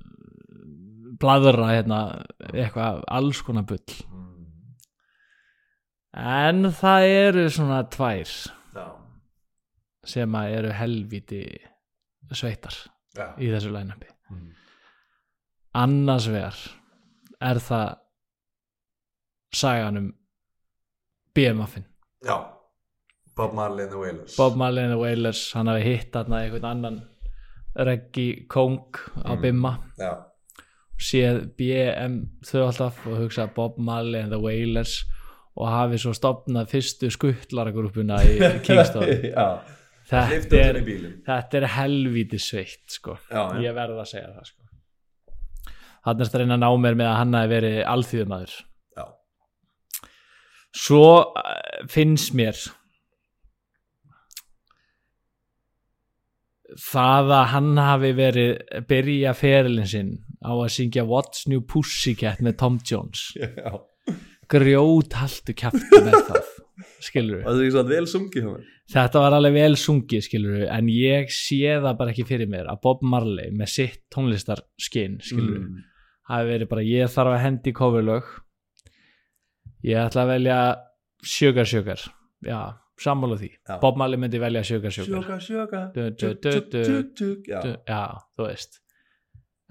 [1.21, 1.99] bladra hérna
[2.53, 3.97] eitthvað alls konar bull
[6.11, 8.87] en það eru svona tvær já.
[10.13, 11.43] sem að eru helviti
[12.31, 12.75] sveitar
[13.17, 13.27] já.
[13.35, 14.51] í þessu line-upi Mm.
[15.76, 16.57] Annars vegar
[17.41, 17.95] er það
[19.53, 20.10] sagan um
[21.35, 21.85] BMF-in.
[23.35, 24.35] Bob Marley and the Wailers.
[24.38, 26.98] Bob Marley and the Wailers hann hafi hitt þarna einhvern annan
[27.76, 28.81] reggi kong
[29.23, 29.41] á Mm.
[29.41, 29.72] Bimma.
[29.98, 30.11] Já,
[30.99, 35.06] séð BM þau alltaf og hugsa Bob Marley and the Wailers
[35.56, 38.38] og hafi svo stopnað fyrstu skuttlaragrúpuna í
[38.68, 39.07] Kingston.
[39.31, 39.48] Já.
[40.11, 40.81] þetta er,
[41.26, 43.15] þetta er helvíti sveitt sko.
[43.31, 44.68] Já, ég verð að segja það sko
[46.07, 48.53] hann er að reyna að ná mér með að hann hafi verið alþýðumadur
[48.97, 49.05] Já.
[50.85, 51.03] svo
[51.41, 52.61] eh, finnst mér
[56.81, 60.11] það að hann hafi verið byrja ferilin sinn
[60.41, 63.73] á að syngja What's New Pussycat með Tom Jones já.
[64.51, 66.47] grjót haltu kæftu með það
[67.03, 67.49] skilur mér
[68.91, 72.81] þetta var alveg vel sungið skilur en ég sé það bara ekki fyrir mér að
[72.87, 75.87] Bob Marley með sitt tónlistarskinn skilur Mm.
[76.31, 78.25] Hafi verið bara ég þarf að hendi kofurlög
[79.87, 80.57] ég ætla að velja
[81.25, 82.01] sjögar sjögar
[82.45, 82.59] já,
[83.01, 83.57] sammála því Já.
[83.81, 86.83] Bob Marley myndi velja sjögar sjögar Sjöga, sjöga Du, du, Tjúk, du, tjúk, du.
[86.85, 87.07] tjúk,
[87.49, 87.77] tjúk.
[87.89, 88.03] Já.
[88.37, 88.71] Þú veist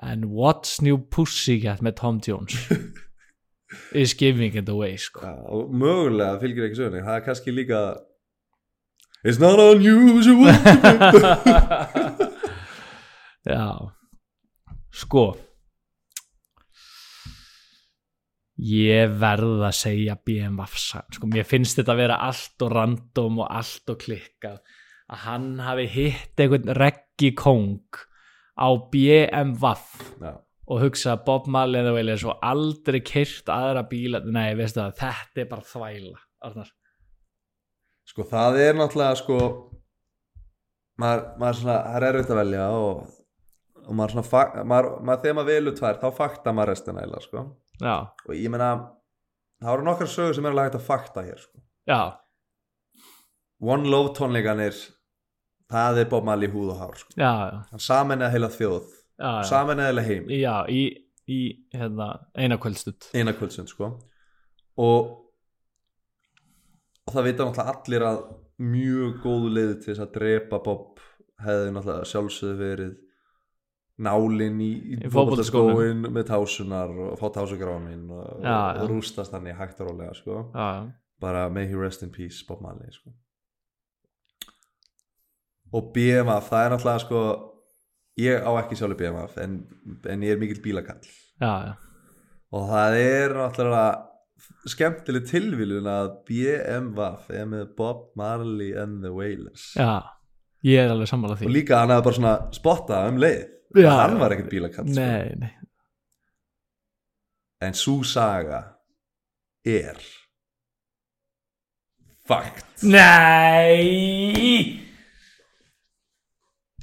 [0.02, 2.54] en What's New Pussycat með Tom Jones
[3.92, 5.20] is giving it away sko.
[5.22, 7.80] Já, og mögulega fylgir ekki sögni það er kannski líka
[9.20, 10.48] It's not unusual
[13.50, 13.66] já
[14.90, 15.36] sko
[18.60, 23.48] ég verð að segja BMF sko, mér finnst þetta að vera allt og random og
[23.48, 24.60] allt og klikkað.
[25.10, 28.02] Að hann hafi hitt einhvern reggi kong
[28.60, 29.86] á BMF
[30.20, 30.34] Já,
[30.70, 34.22] og hugsa Bob Marley and the Wailers og aldrei kyrt aðra bíla.
[34.26, 36.70] Nei, veistu það, þetta er bara þvæla Arnar.
[38.08, 39.38] sko það er náttúrulega sko
[41.00, 43.02] maður, maður svona, það er erfitt að velja og,
[43.86, 47.44] og maður svona maður, maður, þegar maður velur tvær þá fakta maður restina eila sko
[47.80, 47.96] já,
[48.26, 48.70] og ég meina
[49.60, 51.62] það eru nokkar sögur sem er alveg hægt að fakta hér sko.
[51.90, 52.00] já,
[53.60, 54.76] One Love tónleikanir
[55.70, 57.14] það er Bob Marley húð og hár sko.
[57.16, 59.32] já, já, hann saminnaði heila þjóð já.
[59.50, 60.84] saminnaði heila heim já í,
[61.30, 61.40] í
[61.74, 63.92] hérna, eina kvöldstund eina kvöldsund sko
[64.80, 65.10] og,
[67.06, 68.24] og það vita náttúrulega allir að
[68.60, 71.00] mjög góðu leiði til þess að drepa Bob
[71.40, 72.98] hefði náttúrulega sjálfsögðu verið
[74.00, 78.56] nálinn í, í fótboltaskóin með tásunar og fá tásugrámin og, og, já.
[78.80, 80.44] og rústast hann í hægt og rólega sko.
[80.54, 80.88] Já,
[81.20, 83.12] bara may he rest in peace Bob Marley sko.
[85.76, 87.24] Og BMF það er náttúrulega sko
[88.20, 89.60] ég á ekki sjálfur BMF en,
[90.10, 91.04] en ég er mikill bílakall.
[92.50, 99.74] Og það er náttúrulega skemmtileg tilvílun að BMF er með Bob Marley and the Wailers.
[99.76, 100.16] Já.
[100.66, 103.44] ég er alveg sammála og því líka hann hefði bara svona spottað um leið
[103.76, 103.90] Já.
[104.02, 104.96] hann var ekkert bílakall sko.
[104.98, 105.52] nei, nei,
[107.62, 108.60] en svo saga
[109.66, 109.98] er
[112.30, 112.82] fakt.
[112.86, 114.80] Nei!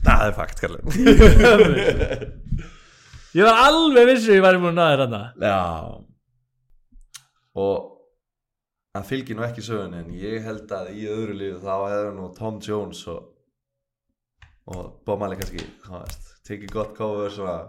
[0.07, 0.61] Það er fakt
[3.37, 5.59] ég var alveg vissu ég væri múin að þér hana Já.
[7.57, 7.77] Og
[8.95, 12.29] það fylgir nú ekki sögunni en ég held að í öðru lífi þá hefur nú
[12.37, 13.21] Tom Jones og,
[14.71, 17.59] og Bob Marley kannski hvað veist, tekið gott cover svona.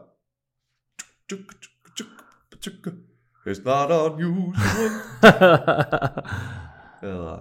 [1.29, 2.25] Tjuk, tjuk, tjuk,
[2.63, 2.93] tjúka
[3.49, 4.53] It's not unusual.
[7.03, 7.37] Eða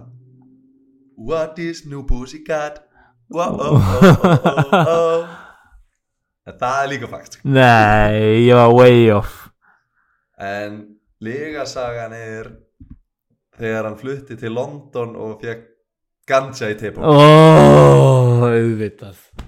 [1.18, 2.80] What is new pussycat
[3.28, 5.26] Whoa, oh, oh, oh, oh, oh.
[6.48, 7.34] En það er líka fakt.
[7.44, 9.50] Nei, ég var way off.
[10.40, 10.78] En
[11.20, 12.48] Ligasagan er
[13.58, 15.66] Þegar hann flutti til London Og fekk
[16.28, 17.12] ganja í teipum Ó,
[18.48, 19.47] auðvitað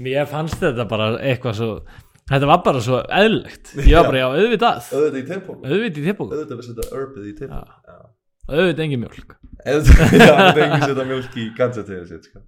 [0.00, 1.72] Mér fannst þetta bara eitthvað svo
[2.30, 3.72] Þetta var bara svo eðlilegt.
[3.90, 4.84] Ég var bara, já, auðvitað.
[4.94, 7.96] Auðvitað í teipum Auðvitað í tippbóku Auðvitað við setja örbið í teipum Já.
[8.50, 9.34] Auðvitað engin mjólk.
[9.70, 12.44] Auðvitað, þetta enginn setja mjölk í tegið sitt sko.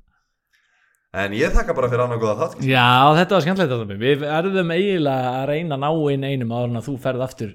[1.12, 2.62] En ég þakka bara fyrir annan góða þátt.
[2.64, 2.86] Já,
[3.18, 6.80] þetta var skemmtilegt að Við erðum eiginlega að reyna að ná inn einum áður en
[6.80, 7.50] að þú ferð aftur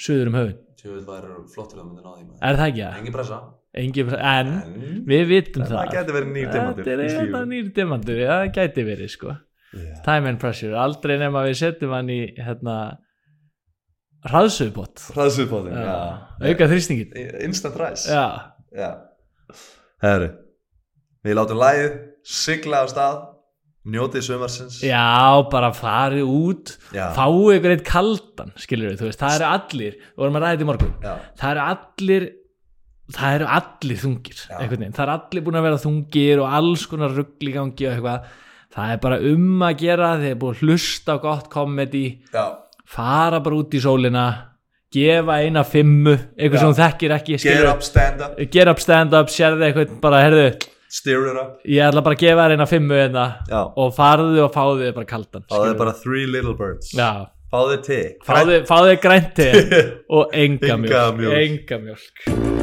[0.00, 2.38] suður um höfun Tjóðið það eru flottir að mynda náði maður.
[2.48, 2.96] Er það ekki það?
[3.02, 3.36] Engin pressa
[3.72, 5.92] Engin, en En við vitum það það.
[5.94, 6.50] gæti verið nýr
[8.12, 9.36] er já, það gæti verið sko.
[9.72, 9.94] Já.
[10.04, 12.76] Time and pressure, aldrei nema við setjum hann í hérna
[14.28, 15.06] hraðsöðbót
[16.44, 17.78] auka þrýstingin Instant
[18.76, 18.90] Já.
[20.04, 20.28] Herri
[21.24, 23.20] Við látum lægið Sigla á stað
[23.82, 24.76] Njótið sumarsins.
[24.86, 27.08] Já, bara farið út Já.
[27.16, 30.62] fáu ykkur eitt kaldan skilur við, veist, það eru allir við vorum að ræða þetta
[30.62, 30.92] í morgun.
[31.02, 31.14] Já.
[31.40, 32.26] það eru allir
[33.16, 37.48] það eru allir þungir það eru allir búin að vera þungir og alls konar rugl
[37.50, 38.30] í gangi og eitthvað.
[38.72, 42.04] Það er bara um að gera þeir eru búin að hlusta á gott komedi
[42.92, 44.24] fara bara út í sólina
[44.92, 46.64] gefa eina fimmu eitthvað Já.
[46.66, 48.38] sem þekkir ekki Get up, stand up.
[48.72, 50.46] Up, stand up, sérðu eitthvað bara, herðu,
[50.92, 51.60] Steer it up.
[51.64, 53.60] ég ætla bara að gefa þér eina fimmu hérna Já.
[53.76, 55.78] og farðu og fáðu þér bara kaldan er skilurðu.
[55.84, 56.92] bara three little birds.
[56.96, 58.00] Já, Fáðu te.
[58.24, 59.50] Fáðu, fáðu þér grænt te.
[60.16, 62.61] Og enga mjölk enga mjölk